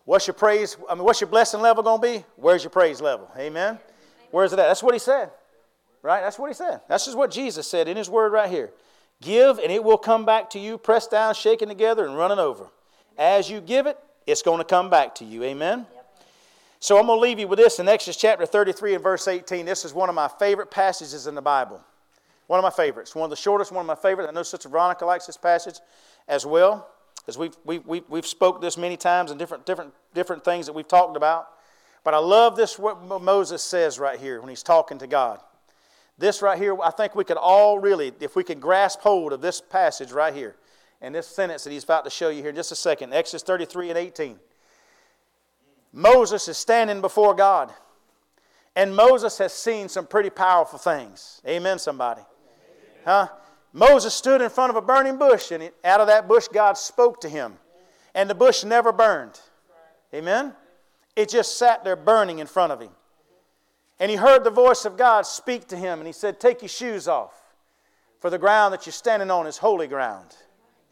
What's 0.07 0.27
your 0.27 0.35
praise? 0.35 0.77
I 0.89 0.95
mean, 0.95 1.05
what's 1.05 1.21
your 1.21 1.29
blessing 1.29 1.61
level 1.61 1.83
going 1.83 2.01
to 2.01 2.19
be? 2.19 2.25
Where's 2.37 2.63
your 2.63 2.71
praise 2.71 3.01
level? 3.01 3.31
Amen? 3.39 3.79
Where's 4.31 4.53
it 4.53 4.59
at? 4.59 4.67
That's 4.67 4.83
what 4.83 4.95
he 4.95 4.99
said. 4.99 5.31
Right? 6.05 6.21
That's 6.21 6.39
what 6.39 6.49
he 6.49 6.55
said. 6.55 6.83
That's 6.87 7.07
just 7.07 7.17
what 7.17 7.31
Jesus 7.31 7.67
said 7.67 7.89
in 7.89 7.97
his 7.97 8.11
word 8.11 8.31
right 8.31 8.51
here. 8.51 8.71
Give, 9.23 9.59
and 9.59 9.73
it 9.73 9.83
will 9.83 9.97
come 9.97 10.27
back 10.27 10.51
to 10.51 10.59
you, 10.59 10.77
pressed 10.77 11.11
down, 11.11 11.33
shaken 11.33 11.67
together, 11.67 12.05
and 12.05 12.15
running 12.15 12.39
over. 12.39 12.67
As 13.17 13.49
you 13.49 13.63
give 13.63 13.87
it, 13.87 13.99
it's 14.27 14.43
going 14.43 14.59
to 14.59 14.65
come 14.65 14.91
back 14.91 15.15
to 15.15 15.25
you. 15.25 15.43
Amen? 15.45 15.87
So 16.79 16.99
I'm 16.99 17.07
going 17.07 17.17
to 17.17 17.23
leave 17.23 17.39
you 17.39 17.49
with 17.49 17.59
this 17.59 17.79
in 17.79 17.89
Exodus 17.89 18.19
chapter 18.19 18.45
33 18.45 18.97
and 18.97 19.03
verse 19.03 19.27
18. 19.27 19.65
This 19.65 19.87
is 19.87 19.95
one 19.95 20.11
of 20.11 20.15
my 20.15 20.29
favorite 20.29 20.71
passages 20.71 21.27
in 21.27 21.35
the 21.35 21.41
Bible. 21.41 21.83
One 22.49 22.59
of 22.59 22.63
my 22.63 22.71
favorites. 22.71 23.15
One 23.15 23.25
of 23.25 23.31
the 23.31 23.37
shortest, 23.37 23.73
one 23.73 23.81
of 23.81 23.87
my 23.87 23.95
favorites. 23.95 24.29
I 24.29 24.35
know 24.35 24.43
Sister 24.43 24.69
Veronica 24.69 25.07
likes 25.07 25.25
this 25.25 25.39
passage 25.39 25.77
as 26.29 26.45
well, 26.45 26.87
because 27.17 27.39
we've, 27.39 27.57
we've, 27.65 27.87
we've, 27.87 28.05
we've 28.11 28.27
spoke 28.27 28.61
this 28.61 28.77
many 28.77 28.99
times 28.99 29.31
and 29.31 29.39
different, 29.39 29.65
different, 29.65 29.95
different 30.13 30.45
things 30.45 30.67
that 30.67 30.75
we've 30.75 30.87
talked 30.87 31.17
about. 31.17 31.49
But 32.05 32.13
I 32.13 32.19
love 32.19 32.57
this, 32.57 32.79
what 32.79 33.23
Moses 33.23 33.63
says 33.63 33.99
right 33.99 34.21
here 34.21 34.39
when 34.41 34.51
he's 34.51 34.63
talking 34.63 34.99
to 34.99 35.07
God. 35.07 35.41
This 36.17 36.43
right 36.43 36.59
here, 36.59 36.77
I 36.81 36.91
think 36.91 37.15
we 37.15 37.25
could 37.25 37.37
all 37.37 37.79
really, 37.79 38.13
if 38.21 38.37
we 38.37 38.45
could 38.45 38.61
grasp 38.61 39.01
hold 39.01 39.33
of 39.33 39.41
this 39.41 39.61
passage 39.61 40.13
right 40.13 40.33
here 40.33 40.55
and 41.01 41.15
this 41.15 41.27
sentence 41.27 41.65
that 41.65 41.71
he's 41.71 41.85
about 41.85 42.05
to 42.05 42.11
show 42.11 42.29
you 42.29 42.41
here 42.41 42.51
in 42.51 42.57
just 42.57 42.73
a 42.73 42.77
second 42.77 43.13
Exodus 43.13 43.43
33 43.43 43.91
and 43.91 43.99
18. 43.99 44.39
Moses 45.93 46.49
is 46.49 46.57
standing 46.57 47.01
before 47.01 47.35
God, 47.35 47.73
and 48.75 48.95
Moses 48.95 49.39
has 49.39 49.53
seen 49.53 49.89
some 49.89 50.07
pretty 50.07 50.31
powerful 50.31 50.79
things. 50.79 51.41
Amen, 51.47 51.79
somebody. 51.79 52.23
Huh? 53.05 53.29
Moses 53.73 54.15
stood 54.15 54.41
in 54.41 54.51
front 54.51 54.71
of 54.71 54.77
a 54.77 54.83
burning 54.83 55.19
bush, 55.19 55.51
and 55.51 55.71
out 55.85 56.01
of 56.01 56.07
that 56.07 56.27
bush, 56.29 56.49
God 56.49 56.79
spoke 56.79 57.21
to 57.21 57.29
him. 57.29 57.55
And 58.15 58.31
the 58.31 58.35
bush 58.35 58.65
never 58.65 58.93
burned. 58.93 59.41
Amen? 60.15 60.55
It 61.17 61.29
just 61.29 61.59
sat 61.59 61.85
there 61.85 61.97
burning 61.97 62.39
in 62.39 62.47
front 62.47 62.73
of 62.73 62.81
him. 62.81 62.91
And 64.05 64.11
he 64.11 64.19
heard 64.19 64.45
the 64.45 64.51
voice 64.51 64.85
of 64.85 64.99
God 64.99 65.25
speak 65.25 65.67
to 65.69 65.77
him, 65.79 65.99
and 65.99 66.07
he 66.07 66.13
said, 66.13 66.39
Take 66.39 66.61
your 66.61 66.69
shoes 66.69 67.09
off, 67.09 67.33
for 68.21 68.29
the 68.29 68.37
ground 68.37 68.75
that 68.75 68.85
you're 68.85 68.93
standing 68.93 69.31
on 69.31 69.47
is 69.47 69.57
holy 69.57 69.87
ground. 69.87 70.37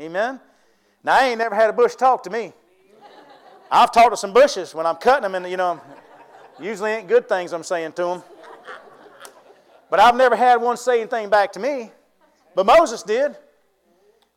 Amen? 0.01 0.41
Now, 1.05 1.17
I 1.17 1.25
ain't 1.25 1.37
never 1.37 1.55
had 1.55 1.69
a 1.69 1.75
bush 1.75 1.95
talk 1.95 2.23
to 2.23 2.31
me. 2.31 2.55
I've 3.71 3.93
talked 3.93 4.13
to 4.13 4.17
some 4.17 4.33
bushes 4.33 4.75
when 4.75 4.87
I'm 4.87 4.97
cutting 4.97 5.25
them, 5.25 5.35
and, 5.35 5.47
you 5.47 5.59
know, 5.59 5.79
usually 6.59 6.91
ain't 6.93 7.07
good 7.07 7.29
things 7.29 7.53
I'm 7.53 7.65
saying 7.65 7.93
to 7.93 8.03
them. 8.03 8.23
But 9.91 10.01
I've 10.01 10.17
never 10.17 10.35
had 10.35 10.63
one 10.63 10.79
say 10.79 11.03
anything 11.03 11.29
back 11.29 11.53
to 11.53 11.61
me. 11.61 11.93
But 12.55 12.65
Moses 12.65 13.03
did. 13.03 13.37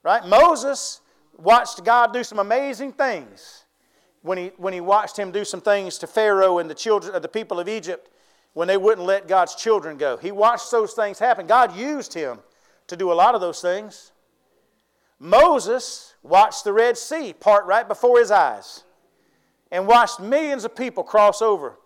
Right? 0.04 0.28
Moses 0.28 1.00
watched 1.38 1.86
God 1.86 2.12
do 2.12 2.26
some 2.26 2.40
amazing 2.40 2.92
things 2.92 3.64
when 4.22 4.38
he, 4.38 4.52
when 4.58 4.74
he 4.74 4.82
watched 4.82 5.18
him 5.18 5.32
do 5.32 5.46
some 5.46 5.62
things 5.62 5.98
to 6.00 6.08
Pharaoh 6.08 6.58
and 6.58 6.70
the 6.70 6.76
children 6.76 7.16
of 7.16 7.22
the 7.22 7.30
people 7.30 7.58
of 7.58 7.70
Egypt 7.70 8.10
when 8.56 8.70
they 8.70 8.78
wouldn't 8.78 9.06
let 9.06 9.28
God's 9.28 9.54
children 9.54 9.98
go. 9.98 10.16
He 10.16 10.32
watched 10.32 10.72
those 10.72 10.94
things 10.94 11.20
happen. 11.20 11.46
God 11.46 11.76
used 11.76 12.14
him 12.14 12.40
to 12.88 12.96
do 12.96 13.12
a 13.12 13.14
lot 13.14 13.36
of 13.36 13.42
those 13.42 13.62
things. 13.62 14.14
Moses 15.20 16.16
watched 16.24 16.64
the 16.64 16.72
Red 16.72 16.98
Sea 16.98 17.34
part 17.34 17.66
right 17.66 17.86
before 17.86 18.18
his 18.18 18.32
eyes 18.32 18.86
and 19.72 19.86
watched 19.86 20.22
millions 20.22 20.64
of 20.64 20.74
people 20.74 21.04
cross 21.04 21.42
over 21.42 21.78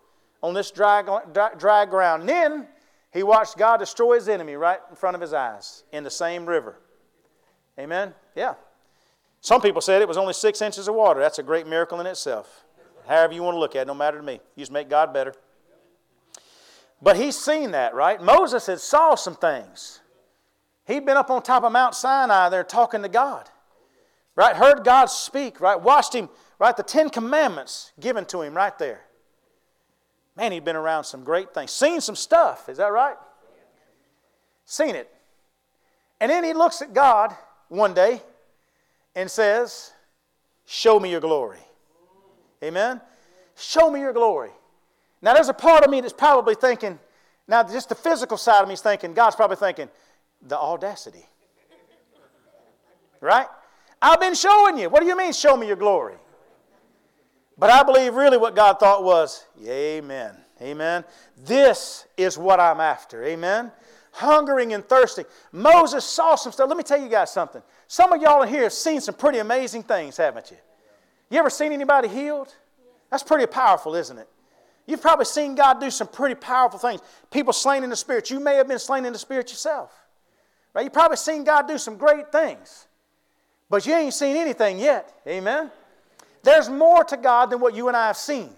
on 0.44 0.54
this 0.54 0.70
dry, 0.70 1.02
dry, 1.32 1.50
dry 1.58 1.84
ground. 1.86 2.28
Then 2.28 2.68
he 3.12 3.24
watched 3.24 3.58
God 3.58 3.78
destroy 3.78 4.14
his 4.14 4.28
enemy 4.28 4.54
right 4.54 4.78
in 4.88 4.94
front 4.94 5.16
of 5.16 5.20
his 5.20 5.32
eyes 5.32 5.82
in 5.90 6.04
the 6.04 6.10
same 6.10 6.46
river. 6.46 6.78
Amen? 7.80 8.14
Yeah. 8.36 8.54
Some 9.40 9.60
people 9.60 9.80
said 9.80 10.02
it 10.02 10.08
was 10.08 10.16
only 10.16 10.34
six 10.34 10.62
inches 10.62 10.86
of 10.86 10.94
water. 10.94 11.18
That's 11.18 11.40
a 11.40 11.42
great 11.42 11.66
miracle 11.66 11.98
in 11.98 12.06
itself. 12.06 12.64
However 13.08 13.32
you 13.32 13.42
want 13.42 13.56
to 13.56 13.58
look 13.58 13.74
at 13.74 13.82
it, 13.82 13.86
no 13.88 13.94
matter 13.94 14.18
to 14.18 14.22
me. 14.22 14.34
You 14.54 14.60
just 14.60 14.70
make 14.70 14.88
God 14.88 15.12
better. 15.12 15.34
But 17.02 17.16
he's 17.16 17.36
seen 17.36 17.70
that, 17.70 17.94
right? 17.94 18.20
Moses 18.20 18.66
had 18.66 18.80
saw 18.80 19.14
some 19.14 19.34
things. 19.34 20.00
He'd 20.86 21.06
been 21.06 21.16
up 21.16 21.30
on 21.30 21.42
top 21.42 21.64
of 21.64 21.72
Mount 21.72 21.94
Sinai 21.94 22.48
there 22.48 22.64
talking 22.64 23.02
to 23.02 23.08
God. 23.08 23.48
Right? 24.36 24.56
Heard 24.56 24.84
God 24.84 25.06
speak, 25.06 25.60
right? 25.60 25.80
Watched 25.80 26.14
him, 26.14 26.28
right? 26.58 26.76
The 26.76 26.82
Ten 26.82 27.10
Commandments 27.10 27.92
given 28.00 28.24
to 28.26 28.42
him 28.42 28.54
right 28.54 28.76
there. 28.78 29.02
Man, 30.36 30.52
he'd 30.52 30.64
been 30.64 30.76
around 30.76 31.04
some 31.04 31.24
great 31.24 31.52
things. 31.52 31.70
Seen 31.70 32.00
some 32.00 32.16
stuff, 32.16 32.68
is 32.68 32.78
that 32.78 32.92
right? 32.92 33.16
Seen 34.64 34.94
it. 34.94 35.10
And 36.20 36.30
then 36.30 36.44
he 36.44 36.52
looks 36.52 36.80
at 36.82 36.92
God 36.92 37.34
one 37.68 37.94
day 37.94 38.22
and 39.14 39.30
says, 39.30 39.92
Show 40.66 41.00
me 41.00 41.10
your 41.10 41.20
glory. 41.20 41.58
Amen? 42.62 43.00
Show 43.56 43.90
me 43.90 44.00
your 44.00 44.12
glory. 44.12 44.50
Now, 45.22 45.34
there's 45.34 45.48
a 45.48 45.54
part 45.54 45.84
of 45.84 45.90
me 45.90 46.00
that's 46.00 46.12
probably 46.12 46.54
thinking, 46.54 46.98
now, 47.46 47.64
just 47.64 47.88
the 47.88 47.96
physical 47.96 48.36
side 48.36 48.62
of 48.62 48.68
me 48.68 48.74
is 48.74 48.80
thinking, 48.80 49.12
God's 49.12 49.34
probably 49.34 49.56
thinking, 49.56 49.88
the 50.40 50.56
audacity. 50.56 51.26
Right? 53.20 53.46
I've 54.00 54.20
been 54.20 54.34
showing 54.34 54.78
you. 54.78 54.88
What 54.88 55.00
do 55.00 55.06
you 55.06 55.16
mean, 55.16 55.32
show 55.32 55.56
me 55.56 55.66
your 55.66 55.76
glory? 55.76 56.14
But 57.58 57.70
I 57.70 57.82
believe 57.82 58.14
really 58.14 58.38
what 58.38 58.54
God 58.54 58.78
thought 58.78 59.04
was, 59.04 59.44
Amen. 59.66 60.36
Amen. 60.62 61.04
This 61.36 62.06
is 62.16 62.38
what 62.38 62.60
I'm 62.60 62.80
after. 62.80 63.24
Amen. 63.24 63.72
Hungering 64.12 64.72
and 64.72 64.84
thirsting. 64.84 65.24
Moses 65.52 66.04
saw 66.04 66.34
some 66.34 66.52
stuff. 66.52 66.68
Let 66.68 66.76
me 66.76 66.82
tell 66.82 67.00
you 67.00 67.08
guys 67.08 67.30
something. 67.30 67.62
Some 67.88 68.12
of 68.12 68.20
y'all 68.20 68.42
in 68.42 68.48
here 68.48 68.62
have 68.64 68.72
seen 68.72 69.00
some 69.00 69.14
pretty 69.14 69.38
amazing 69.38 69.82
things, 69.82 70.16
haven't 70.16 70.50
you? 70.50 70.56
You 71.30 71.38
ever 71.38 71.50
seen 71.50 71.72
anybody 71.72 72.08
healed? 72.08 72.54
That's 73.10 73.22
pretty 73.22 73.46
powerful, 73.46 73.94
isn't 73.94 74.18
it? 74.18 74.28
You've 74.90 75.00
probably 75.00 75.24
seen 75.24 75.54
God 75.54 75.80
do 75.80 75.88
some 75.88 76.08
pretty 76.08 76.34
powerful 76.34 76.78
things. 76.78 77.00
People 77.30 77.52
slain 77.52 77.84
in 77.84 77.90
the 77.90 77.96
Spirit. 77.96 78.28
You 78.28 78.40
may 78.40 78.56
have 78.56 78.66
been 78.66 78.80
slain 78.80 79.04
in 79.04 79.12
the 79.12 79.20
Spirit 79.20 79.48
yourself. 79.50 79.92
Right? 80.74 80.82
You've 80.82 80.92
probably 80.92 81.16
seen 81.16 81.44
God 81.44 81.68
do 81.68 81.78
some 81.78 81.96
great 81.96 82.32
things. 82.32 82.88
But 83.68 83.86
you 83.86 83.94
ain't 83.94 84.14
seen 84.14 84.36
anything 84.36 84.80
yet. 84.80 85.12
Amen? 85.28 85.70
There's 86.42 86.68
more 86.68 87.04
to 87.04 87.16
God 87.16 87.50
than 87.50 87.60
what 87.60 87.76
you 87.76 87.86
and 87.86 87.96
I 87.96 88.08
have 88.08 88.16
seen. 88.16 88.50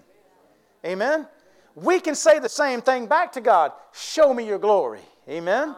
Amen? 0.83 1.27
We 1.75 1.99
can 1.99 2.15
say 2.15 2.39
the 2.39 2.49
same 2.49 2.81
thing 2.81 3.05
back 3.05 3.31
to 3.33 3.41
God 3.41 3.71
Show 3.93 4.33
me 4.33 4.47
your 4.47 4.57
glory. 4.57 5.01
Amen? 5.29 5.75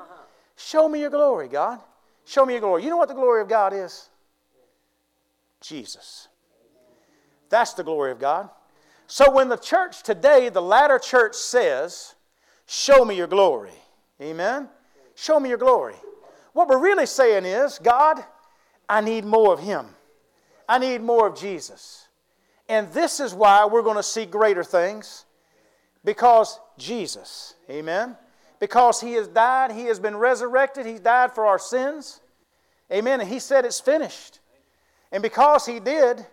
Show 0.55 0.87
me 0.87 1.01
your 1.01 1.09
glory, 1.09 1.49
God. 1.49 1.81
Show 2.23 2.45
me 2.45 2.53
your 2.53 2.61
glory. 2.61 2.85
You 2.85 2.89
know 2.89 2.97
what 2.97 3.09
the 3.09 3.13
glory 3.13 3.41
of 3.41 3.49
God 3.49 3.73
is? 3.73 4.09
Jesus. 5.59 6.29
That's 7.49 7.73
the 7.73 7.83
glory 7.83 8.11
of 8.11 8.19
God. 8.19 8.49
So 9.07 9.31
when 9.31 9.49
the 9.49 9.57
church 9.57 10.03
today, 10.03 10.49
the 10.49 10.61
latter 10.61 10.99
church 10.99 11.35
says, 11.35 12.15
Show 12.67 13.05
me 13.05 13.15
your 13.15 13.27
glory. 13.27 13.71
Amen? 14.21 14.69
Show 15.15 15.39
me 15.39 15.49
your 15.49 15.57
glory. 15.57 15.95
What 16.53 16.67
we're 16.67 16.79
really 16.79 17.05
saying 17.05 17.45
is, 17.45 17.79
God, 17.79 18.23
I 18.89 19.01
need 19.01 19.25
more 19.25 19.53
of 19.53 19.59
Him. 19.59 19.87
I 20.67 20.79
need 20.79 21.01
more 21.01 21.27
of 21.27 21.37
Jesus. 21.37 22.07
And 22.67 22.91
this 22.91 23.19
is 23.19 23.33
why 23.33 23.65
we're 23.65 23.83
going 23.83 23.97
to 23.97 24.03
see 24.03 24.25
greater 24.25 24.63
things 24.63 25.25
because 26.03 26.59
Jesus. 26.77 27.53
Amen? 27.69 28.15
Because 28.59 29.01
He 29.01 29.13
has 29.13 29.27
died, 29.27 29.71
He 29.71 29.83
has 29.85 29.99
been 29.99 30.17
resurrected, 30.17 30.85
He 30.85 30.97
died 30.97 31.33
for 31.33 31.45
our 31.45 31.59
sins. 31.59 32.21
Amen? 32.91 33.19
And 33.19 33.29
He 33.29 33.39
said 33.39 33.65
it's 33.65 33.79
finished. 33.79 34.39
And 35.11 35.21
because 35.21 35.65
He 35.65 35.79
did, 35.79 36.25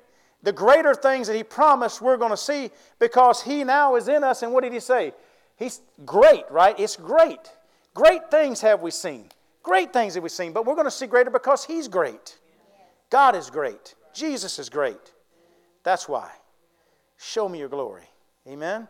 the 0.42 0.52
greater 0.52 0.94
things 0.94 1.26
that 1.28 1.36
He 1.36 1.44
promised 1.44 2.00
we're 2.00 2.16
going 2.16 2.30
to 2.30 2.36
see 2.36 2.70
because 2.98 3.42
He 3.42 3.64
now 3.64 3.96
is 3.96 4.08
in 4.08 4.24
us. 4.24 4.42
And 4.42 4.52
what 4.52 4.64
did 4.64 4.72
He 4.72 4.80
say? 4.80 5.12
He's 5.56 5.80
great, 6.04 6.44
right? 6.50 6.78
It's 6.78 6.96
great. 6.96 7.52
Great 7.94 8.30
things 8.30 8.60
have 8.60 8.82
we 8.82 8.90
seen. 8.90 9.26
Great 9.62 9.92
things 9.92 10.14
have 10.14 10.22
we 10.22 10.28
seen, 10.28 10.52
but 10.52 10.66
we're 10.66 10.74
going 10.74 10.86
to 10.86 10.90
see 10.90 11.06
greater 11.06 11.30
because 11.30 11.64
He's 11.64 11.88
great. 11.88 12.38
God 13.10 13.36
is 13.36 13.50
great. 13.50 13.94
Jesus 14.12 14.58
is 14.58 14.68
great. 14.68 15.12
That's 15.84 16.08
why. 16.08 16.30
Show 17.18 17.48
me 17.48 17.58
your 17.58 17.68
glory. 17.68 18.04
Amen? 18.48 18.88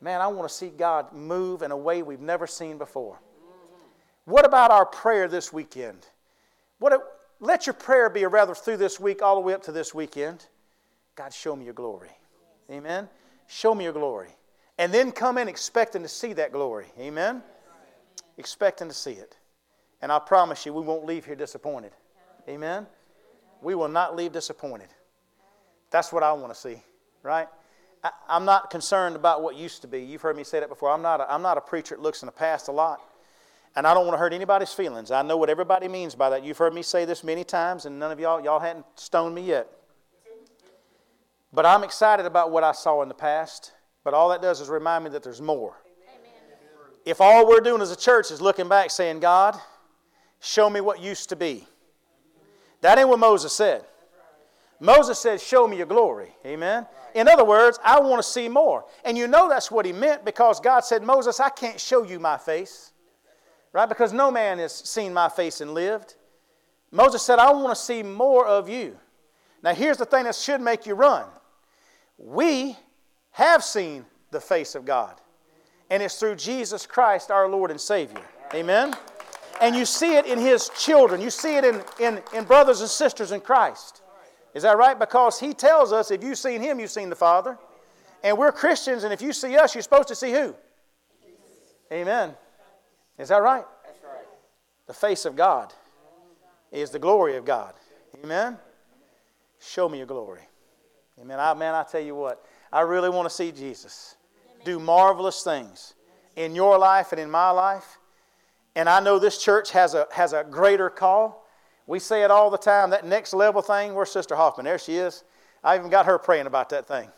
Man, 0.00 0.20
I 0.20 0.26
want 0.28 0.48
to 0.48 0.54
see 0.54 0.68
God 0.68 1.12
move 1.12 1.62
in 1.62 1.70
a 1.70 1.76
way 1.76 2.02
we've 2.02 2.20
never 2.20 2.46
seen 2.46 2.78
before. 2.78 3.18
What 4.24 4.46
about 4.46 4.70
our 4.70 4.86
prayer 4.86 5.28
this 5.28 5.52
weekend? 5.52 6.06
What, 6.78 7.20
let 7.40 7.66
your 7.66 7.74
prayer 7.74 8.08
be, 8.08 8.24
rather 8.24 8.54
through 8.54 8.78
this 8.78 8.98
week, 8.98 9.22
all 9.22 9.34
the 9.34 9.40
way 9.40 9.52
up 9.52 9.62
to 9.64 9.72
this 9.72 9.94
weekend. 9.94 10.46
God, 11.16 11.32
show 11.32 11.54
me 11.54 11.64
your 11.64 11.74
glory. 11.74 12.10
Amen? 12.70 13.08
Show 13.46 13.74
me 13.74 13.84
your 13.84 13.92
glory. 13.92 14.30
And 14.78 14.92
then 14.92 15.12
come 15.12 15.38
in 15.38 15.48
expecting 15.48 16.02
to 16.02 16.08
see 16.08 16.32
that 16.32 16.52
glory. 16.52 16.86
Amen? 16.98 17.42
Expecting 18.38 18.88
to 18.88 18.94
see 18.94 19.12
it. 19.12 19.36
And 20.02 20.10
I 20.10 20.18
promise 20.18 20.66
you, 20.66 20.72
we 20.72 20.82
won't 20.82 21.06
leave 21.06 21.24
here 21.24 21.36
disappointed. 21.36 21.92
Amen? 22.48 22.86
We 23.62 23.74
will 23.74 23.88
not 23.88 24.16
leave 24.16 24.32
disappointed. 24.32 24.88
That's 25.90 26.12
what 26.12 26.22
I 26.22 26.32
want 26.32 26.52
to 26.52 26.58
see, 26.58 26.82
right? 27.22 27.46
I, 28.02 28.10
am 28.28 28.44
not 28.44 28.68
concerned 28.68 29.14
about 29.14 29.42
what 29.42 29.56
used 29.56 29.80
to 29.82 29.88
be. 29.88 30.02
You've 30.02 30.20
heard 30.20 30.36
me 30.36 30.44
say 30.44 30.60
that 30.60 30.68
before. 30.68 30.90
I'm 30.90 31.02
not, 31.02 31.20
a, 31.20 31.32
I'm 31.32 31.40
not 31.40 31.56
a 31.56 31.60
preacher 31.60 31.94
that 31.94 32.02
looks 32.02 32.22
in 32.22 32.26
the 32.26 32.32
past 32.32 32.68
a 32.68 32.72
lot. 32.72 33.00
And 33.76 33.86
I 33.86 33.94
don't 33.94 34.04
want 34.06 34.14
to 34.14 34.18
hurt 34.18 34.32
anybody's 34.32 34.72
feelings. 34.72 35.10
I 35.10 35.22
know 35.22 35.36
what 35.36 35.48
everybody 35.48 35.88
means 35.88 36.14
by 36.14 36.30
that. 36.30 36.44
You've 36.44 36.58
heard 36.58 36.74
me 36.74 36.82
say 36.82 37.04
this 37.04 37.24
many 37.24 37.44
times, 37.44 37.86
and 37.86 37.98
none 37.98 38.12
of 38.12 38.20
y'all, 38.20 38.42
y'all 38.42 38.60
hadn't 38.60 38.84
stoned 38.96 39.34
me 39.34 39.42
yet. 39.42 39.68
But 41.54 41.64
I'm 41.64 41.84
excited 41.84 42.26
about 42.26 42.50
what 42.50 42.64
I 42.64 42.72
saw 42.72 43.02
in 43.02 43.08
the 43.08 43.14
past. 43.14 43.72
But 44.02 44.12
all 44.12 44.28
that 44.30 44.42
does 44.42 44.60
is 44.60 44.68
remind 44.68 45.04
me 45.04 45.10
that 45.10 45.22
there's 45.22 45.40
more. 45.40 45.76
Amen. 46.14 46.32
If 47.06 47.20
all 47.20 47.48
we're 47.48 47.60
doing 47.60 47.80
as 47.80 47.92
a 47.92 47.96
church 47.96 48.30
is 48.30 48.40
looking 48.40 48.68
back 48.68 48.90
saying, 48.90 49.20
God, 49.20 49.56
show 50.40 50.68
me 50.68 50.80
what 50.80 51.00
used 51.00 51.28
to 51.30 51.36
be. 51.36 51.66
That 52.80 52.98
ain't 52.98 53.08
what 53.08 53.20
Moses 53.20 53.52
said. 53.52 53.84
Moses 54.80 55.18
said, 55.18 55.40
Show 55.40 55.66
me 55.66 55.78
your 55.78 55.86
glory. 55.86 56.34
Amen. 56.44 56.86
In 57.14 57.28
other 57.28 57.44
words, 57.44 57.78
I 57.84 58.00
want 58.00 58.22
to 58.22 58.28
see 58.28 58.48
more. 58.48 58.84
And 59.04 59.16
you 59.16 59.28
know 59.28 59.48
that's 59.48 59.70
what 59.70 59.86
he 59.86 59.92
meant 59.92 60.24
because 60.24 60.60
God 60.60 60.80
said, 60.80 61.02
Moses, 61.02 61.38
I 61.38 61.48
can't 61.48 61.80
show 61.80 62.02
you 62.02 62.18
my 62.18 62.36
face. 62.36 62.92
Right? 63.72 63.88
Because 63.88 64.12
no 64.12 64.30
man 64.30 64.58
has 64.58 64.74
seen 64.74 65.14
my 65.14 65.28
face 65.28 65.60
and 65.60 65.72
lived. 65.72 66.16
Moses 66.90 67.22
said, 67.22 67.38
I 67.38 67.52
want 67.52 67.70
to 67.70 67.80
see 67.80 68.02
more 68.02 68.46
of 68.46 68.68
you. 68.68 68.98
Now, 69.62 69.72
here's 69.74 69.96
the 69.96 70.04
thing 70.04 70.24
that 70.24 70.34
should 70.34 70.60
make 70.60 70.84
you 70.84 70.94
run. 70.94 71.26
We 72.18 72.76
have 73.32 73.62
seen 73.62 74.04
the 74.30 74.40
face 74.40 74.74
of 74.74 74.84
God, 74.84 75.20
and 75.90 76.02
it's 76.02 76.18
through 76.18 76.36
Jesus 76.36 76.86
Christ, 76.86 77.30
our 77.30 77.48
Lord 77.48 77.70
and 77.70 77.80
Savior. 77.80 78.22
Amen? 78.54 78.94
And 79.60 79.74
you 79.74 79.84
see 79.84 80.16
it 80.16 80.26
in 80.26 80.38
His 80.38 80.70
children, 80.78 81.20
you 81.20 81.30
see 81.30 81.56
it 81.56 81.64
in, 81.64 81.82
in, 82.00 82.22
in 82.34 82.44
brothers 82.44 82.80
and 82.80 82.90
sisters 82.90 83.32
in 83.32 83.40
Christ. 83.40 84.02
Is 84.54 84.62
that 84.62 84.76
right? 84.76 84.98
Because 84.98 85.40
He 85.40 85.52
tells 85.52 85.92
us 85.92 86.10
if 86.10 86.22
you've 86.22 86.38
seen 86.38 86.60
Him, 86.60 86.78
you've 86.80 86.90
seen 86.90 87.10
the 87.10 87.16
Father. 87.16 87.58
And 88.22 88.38
we're 88.38 88.52
Christians, 88.52 89.04
and 89.04 89.12
if 89.12 89.20
you 89.20 89.32
see 89.32 89.56
us, 89.56 89.74
you're 89.74 89.82
supposed 89.82 90.08
to 90.08 90.14
see 90.14 90.32
who? 90.32 90.54
Amen. 91.92 92.34
Is 93.18 93.28
that 93.28 93.42
right? 93.42 93.64
That's 93.84 94.02
right. 94.02 94.26
The 94.86 94.94
face 94.94 95.26
of 95.26 95.36
God 95.36 95.72
is 96.72 96.90
the 96.90 96.98
glory 96.98 97.36
of 97.36 97.44
God. 97.44 97.74
Amen. 98.22 98.58
Show 99.60 99.88
me 99.88 99.98
your 99.98 100.06
glory. 100.06 100.40
Amen. 101.20 101.38
I, 101.38 101.54
man, 101.54 101.74
I 101.74 101.84
tell 101.84 102.00
you 102.00 102.14
what, 102.14 102.44
I 102.72 102.80
really 102.80 103.08
want 103.08 103.28
to 103.28 103.34
see 103.34 103.52
Jesus 103.52 104.16
do 104.64 104.78
marvelous 104.78 105.42
things 105.42 105.94
in 106.36 106.54
your 106.54 106.78
life 106.78 107.12
and 107.12 107.20
in 107.20 107.30
my 107.30 107.50
life. 107.50 107.98
And 108.74 108.88
I 108.88 109.00
know 109.00 109.18
this 109.18 109.38
church 109.38 109.70
has 109.72 109.94
a, 109.94 110.06
has 110.10 110.32
a 110.32 110.44
greater 110.44 110.90
call. 110.90 111.46
We 111.86 111.98
say 111.98 112.22
it 112.24 112.30
all 112.30 112.50
the 112.50 112.58
time 112.58 112.90
that 112.90 113.06
next 113.06 113.34
level 113.34 113.62
thing. 113.62 113.94
Where's 113.94 114.10
Sister 114.10 114.34
Hoffman? 114.34 114.64
There 114.64 114.78
she 114.78 114.96
is. 114.96 115.22
I 115.62 115.76
even 115.76 115.90
got 115.90 116.06
her 116.06 116.18
praying 116.18 116.46
about 116.46 116.70
that 116.70 116.86
thing. 116.86 117.08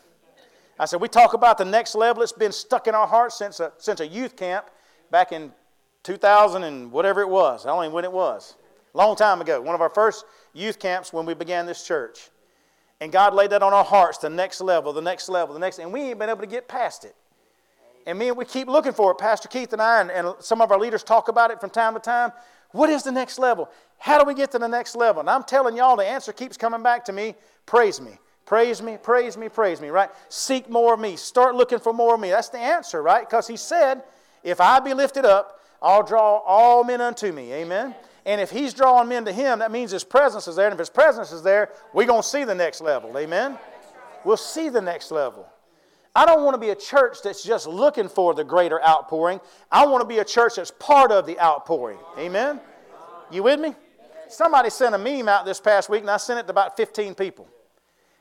I 0.79 0.85
said, 0.85 1.01
We 1.01 1.07
talk 1.07 1.33
about 1.33 1.57
the 1.57 1.65
next 1.65 1.95
level. 1.95 2.21
It's 2.21 2.31
been 2.31 2.51
stuck 2.51 2.87
in 2.87 2.93
our 2.93 3.07
hearts 3.07 3.37
since 3.37 3.59
a, 3.59 3.71
since 3.77 3.99
a 3.99 4.07
youth 4.07 4.35
camp 4.35 4.69
back 5.09 5.31
in 5.31 5.51
2000 6.03 6.63
and 6.63 6.91
whatever 6.91 7.21
it 7.21 7.29
was. 7.29 7.65
I 7.65 7.69
don't 7.69 7.79
even 7.79 7.91
know 7.91 7.95
when 7.95 8.05
it 8.05 8.11
was. 8.11 8.55
Long 8.93 9.15
time 9.15 9.41
ago. 9.41 9.59
One 9.59 9.73
of 9.73 9.81
our 9.81 9.89
first 9.89 10.25
youth 10.53 10.79
camps 10.79 11.11
when 11.11 11.25
we 11.25 11.33
began 11.33 11.65
this 11.65 11.85
church. 11.85 12.29
And 12.99 13.11
God 13.11 13.33
laid 13.33 13.51
that 13.51 13.61
on 13.61 13.73
our 13.73 13.83
hearts, 13.83 14.17
the 14.17 14.29
next 14.29 14.59
level, 14.59 14.91
the 14.91 15.01
next 15.01 15.29
level, 15.29 15.53
the 15.53 15.59
next, 15.59 15.79
and 15.79 15.93
we 15.93 16.01
ain't 16.01 16.19
been 16.19 16.29
able 16.29 16.41
to 16.41 16.47
get 16.47 16.67
past 16.67 17.05
it. 17.05 17.15
And 18.07 18.17
me, 18.17 18.29
and 18.29 18.37
we 18.37 18.45
keep 18.45 18.67
looking 18.67 18.93
for 18.93 19.11
it. 19.11 19.17
Pastor 19.17 19.47
Keith 19.47 19.73
and 19.73 19.81
I, 19.81 20.01
and, 20.01 20.09
and 20.09 20.33
some 20.39 20.61
of 20.61 20.71
our 20.71 20.79
leaders 20.79 21.03
talk 21.03 21.27
about 21.27 21.51
it 21.51 21.59
from 21.59 21.69
time 21.69 21.93
to 21.93 21.99
time. 21.99 22.31
What 22.71 22.89
is 22.89 23.03
the 23.03 23.11
next 23.11 23.37
level? 23.37 23.69
How 23.99 24.17
do 24.17 24.25
we 24.25 24.33
get 24.33 24.51
to 24.51 24.59
the 24.59 24.67
next 24.67 24.95
level? 24.95 25.19
And 25.19 25.29
I'm 25.29 25.43
telling 25.43 25.75
y'all, 25.75 25.95
the 25.95 26.05
answer 26.05 26.31
keeps 26.31 26.57
coming 26.57 26.81
back 26.81 27.05
to 27.05 27.13
me 27.13 27.35
praise 27.65 27.99
me. 27.99 28.17
Praise 28.45 28.81
me, 28.81 28.97
praise 29.01 29.35
me, 29.35 29.49
praise 29.49 29.81
me, 29.81 29.89
right? 29.89 30.09
Seek 30.29 30.69
more 30.69 30.93
of 30.93 31.01
me. 31.01 31.17
Start 31.17 31.53
looking 31.53 31.79
for 31.79 31.91
more 31.91 32.15
of 32.15 32.21
me. 32.21 32.29
That's 32.29 32.47
the 32.47 32.59
answer, 32.59 33.03
right? 33.03 33.29
Because 33.29 33.45
he 33.45 33.57
said, 33.57 34.03
if 34.41 34.61
I 34.61 34.79
be 34.79 34.93
lifted 34.93 35.25
up, 35.25 35.59
I'll 35.81 36.01
draw 36.01 36.37
all 36.37 36.85
men 36.85 37.01
unto 37.01 37.33
me. 37.33 37.51
Amen? 37.51 37.93
And 38.27 38.41
if 38.41 38.51
he's 38.51 38.73
drawing 38.73 39.07
men 39.07 39.23
to 39.25 39.31
him, 39.31 39.59
that 39.59 39.71
means 39.71 39.89
his 39.89 40.03
presence 40.03 40.49
is 40.49 40.57
there. 40.57 40.65
And 40.65 40.73
if 40.73 40.79
his 40.79 40.89
presence 40.89 41.31
is 41.31 41.41
there, 41.41 41.71
we're 41.93 42.05
going 42.05 42.21
to 42.21 42.27
see 42.27 42.43
the 42.43 42.53
next 42.53 42.81
level. 42.81 43.17
Amen? 43.17 43.57
We'll 44.25 44.35
see 44.35 44.67
the 44.67 44.81
next 44.81 45.11
level. 45.11 45.47
I 46.13 46.25
don't 46.25 46.43
want 46.43 46.53
to 46.55 46.59
be 46.59 46.71
a 46.71 46.75
church 46.75 47.19
that's 47.23 47.41
just 47.41 47.67
looking 47.67 48.09
for 48.09 48.33
the 48.33 48.43
greater 48.43 48.83
outpouring. 48.83 49.39
I 49.71 49.85
want 49.85 50.01
to 50.01 50.07
be 50.07 50.17
a 50.19 50.25
church 50.25 50.57
that's 50.57 50.71
part 50.71 51.09
of 51.09 51.25
the 51.25 51.39
outpouring. 51.39 51.99
Amen? 52.17 52.59
You 53.31 53.43
with 53.43 53.61
me? 53.61 53.73
Somebody 54.27 54.71
sent 54.71 54.93
a 54.93 54.97
meme 54.97 55.29
out 55.29 55.45
this 55.45 55.61
past 55.61 55.89
week, 55.89 56.01
and 56.01 56.09
I 56.09 56.17
sent 56.17 56.39
it 56.39 56.43
to 56.43 56.49
about 56.49 56.75
15 56.75 57.15
people. 57.15 57.47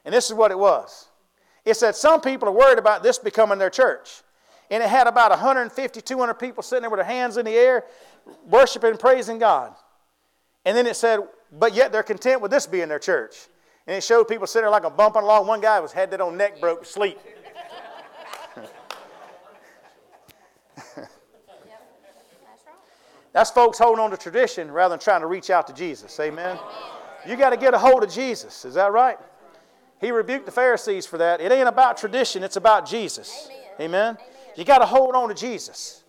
And 0.04 0.14
this 0.14 0.26
is 0.26 0.34
what 0.34 0.52
it 0.52 0.58
was 0.58 1.08
it 1.64 1.74
said, 1.74 1.96
Some 1.96 2.20
people 2.20 2.48
are 2.48 2.52
worried 2.52 2.78
about 2.78 3.02
this 3.02 3.18
becoming 3.18 3.58
their 3.58 3.70
church. 3.70 4.22
And 4.70 4.82
it 4.82 4.88
had 4.88 5.08
about 5.08 5.30
150, 5.30 6.00
200 6.00 6.34
people 6.34 6.62
sitting 6.62 6.82
there 6.82 6.90
with 6.90 6.98
their 6.98 7.06
hands 7.06 7.36
in 7.36 7.44
the 7.44 7.52
air, 7.52 7.84
worshiping, 8.48 8.96
praising 8.96 9.38
God. 9.38 9.74
And 10.66 10.76
then 10.76 10.86
it 10.86 10.96
said, 10.96 11.20
but 11.52 11.74
yet 11.74 11.92
they're 11.92 12.02
content 12.02 12.42
with 12.42 12.50
this 12.50 12.66
being 12.66 12.88
their 12.88 12.98
church. 12.98 13.46
And 13.86 13.96
it 13.96 14.02
showed 14.02 14.24
people 14.24 14.48
sitting 14.48 14.64
there 14.64 14.70
like 14.70 14.84
a 14.84 14.90
bumping 14.90 15.22
along. 15.22 15.46
One 15.46 15.60
guy 15.60 15.78
was 15.78 15.92
had 15.92 16.10
that 16.10 16.20
on 16.20 16.36
neck 16.36 16.60
broke, 16.60 16.84
sleep. 16.84 17.18
That's 23.32 23.52
folks 23.52 23.78
holding 23.78 24.02
on 24.02 24.10
to 24.10 24.16
tradition 24.16 24.72
rather 24.72 24.94
than 24.94 24.98
trying 24.98 25.20
to 25.20 25.28
reach 25.28 25.50
out 25.50 25.68
to 25.68 25.72
Jesus. 25.72 26.18
Amen. 26.18 26.58
You 27.24 27.36
got 27.36 27.50
to 27.50 27.56
get 27.56 27.72
a 27.72 27.78
hold 27.78 28.02
of 28.02 28.10
Jesus. 28.10 28.64
Is 28.64 28.74
that 28.74 28.90
right? 28.90 29.18
He 30.00 30.10
rebuked 30.10 30.46
the 30.46 30.52
Pharisees 30.52 31.06
for 31.06 31.18
that. 31.18 31.40
It 31.40 31.52
ain't 31.52 31.68
about 31.68 31.96
tradition, 31.96 32.42
it's 32.42 32.56
about 32.56 32.86
Jesus. 32.86 33.48
Amen. 33.78 33.80
Amen. 33.80 34.18
You 34.56 34.64
got 34.64 34.78
to 34.78 34.86
hold 34.86 35.14
on 35.14 35.28
to 35.28 35.34
Jesus. 35.34 36.02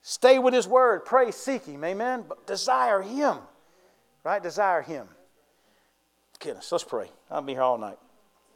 Stay 0.00 0.38
with 0.38 0.54
His 0.54 0.66
Word. 0.66 1.04
Pray, 1.04 1.32
seek 1.32 1.66
Him. 1.66 1.84
Amen. 1.84 2.24
But 2.26 2.46
desire 2.46 3.02
Him. 3.02 3.40
Right? 4.24 4.42
Desire 4.42 4.82
Him. 4.82 5.08
Goodness, 6.40 6.70
let's 6.70 6.84
pray. 6.84 7.10
I'll 7.30 7.42
be 7.42 7.52
here 7.52 7.62
all 7.62 7.78
night. 7.78 7.98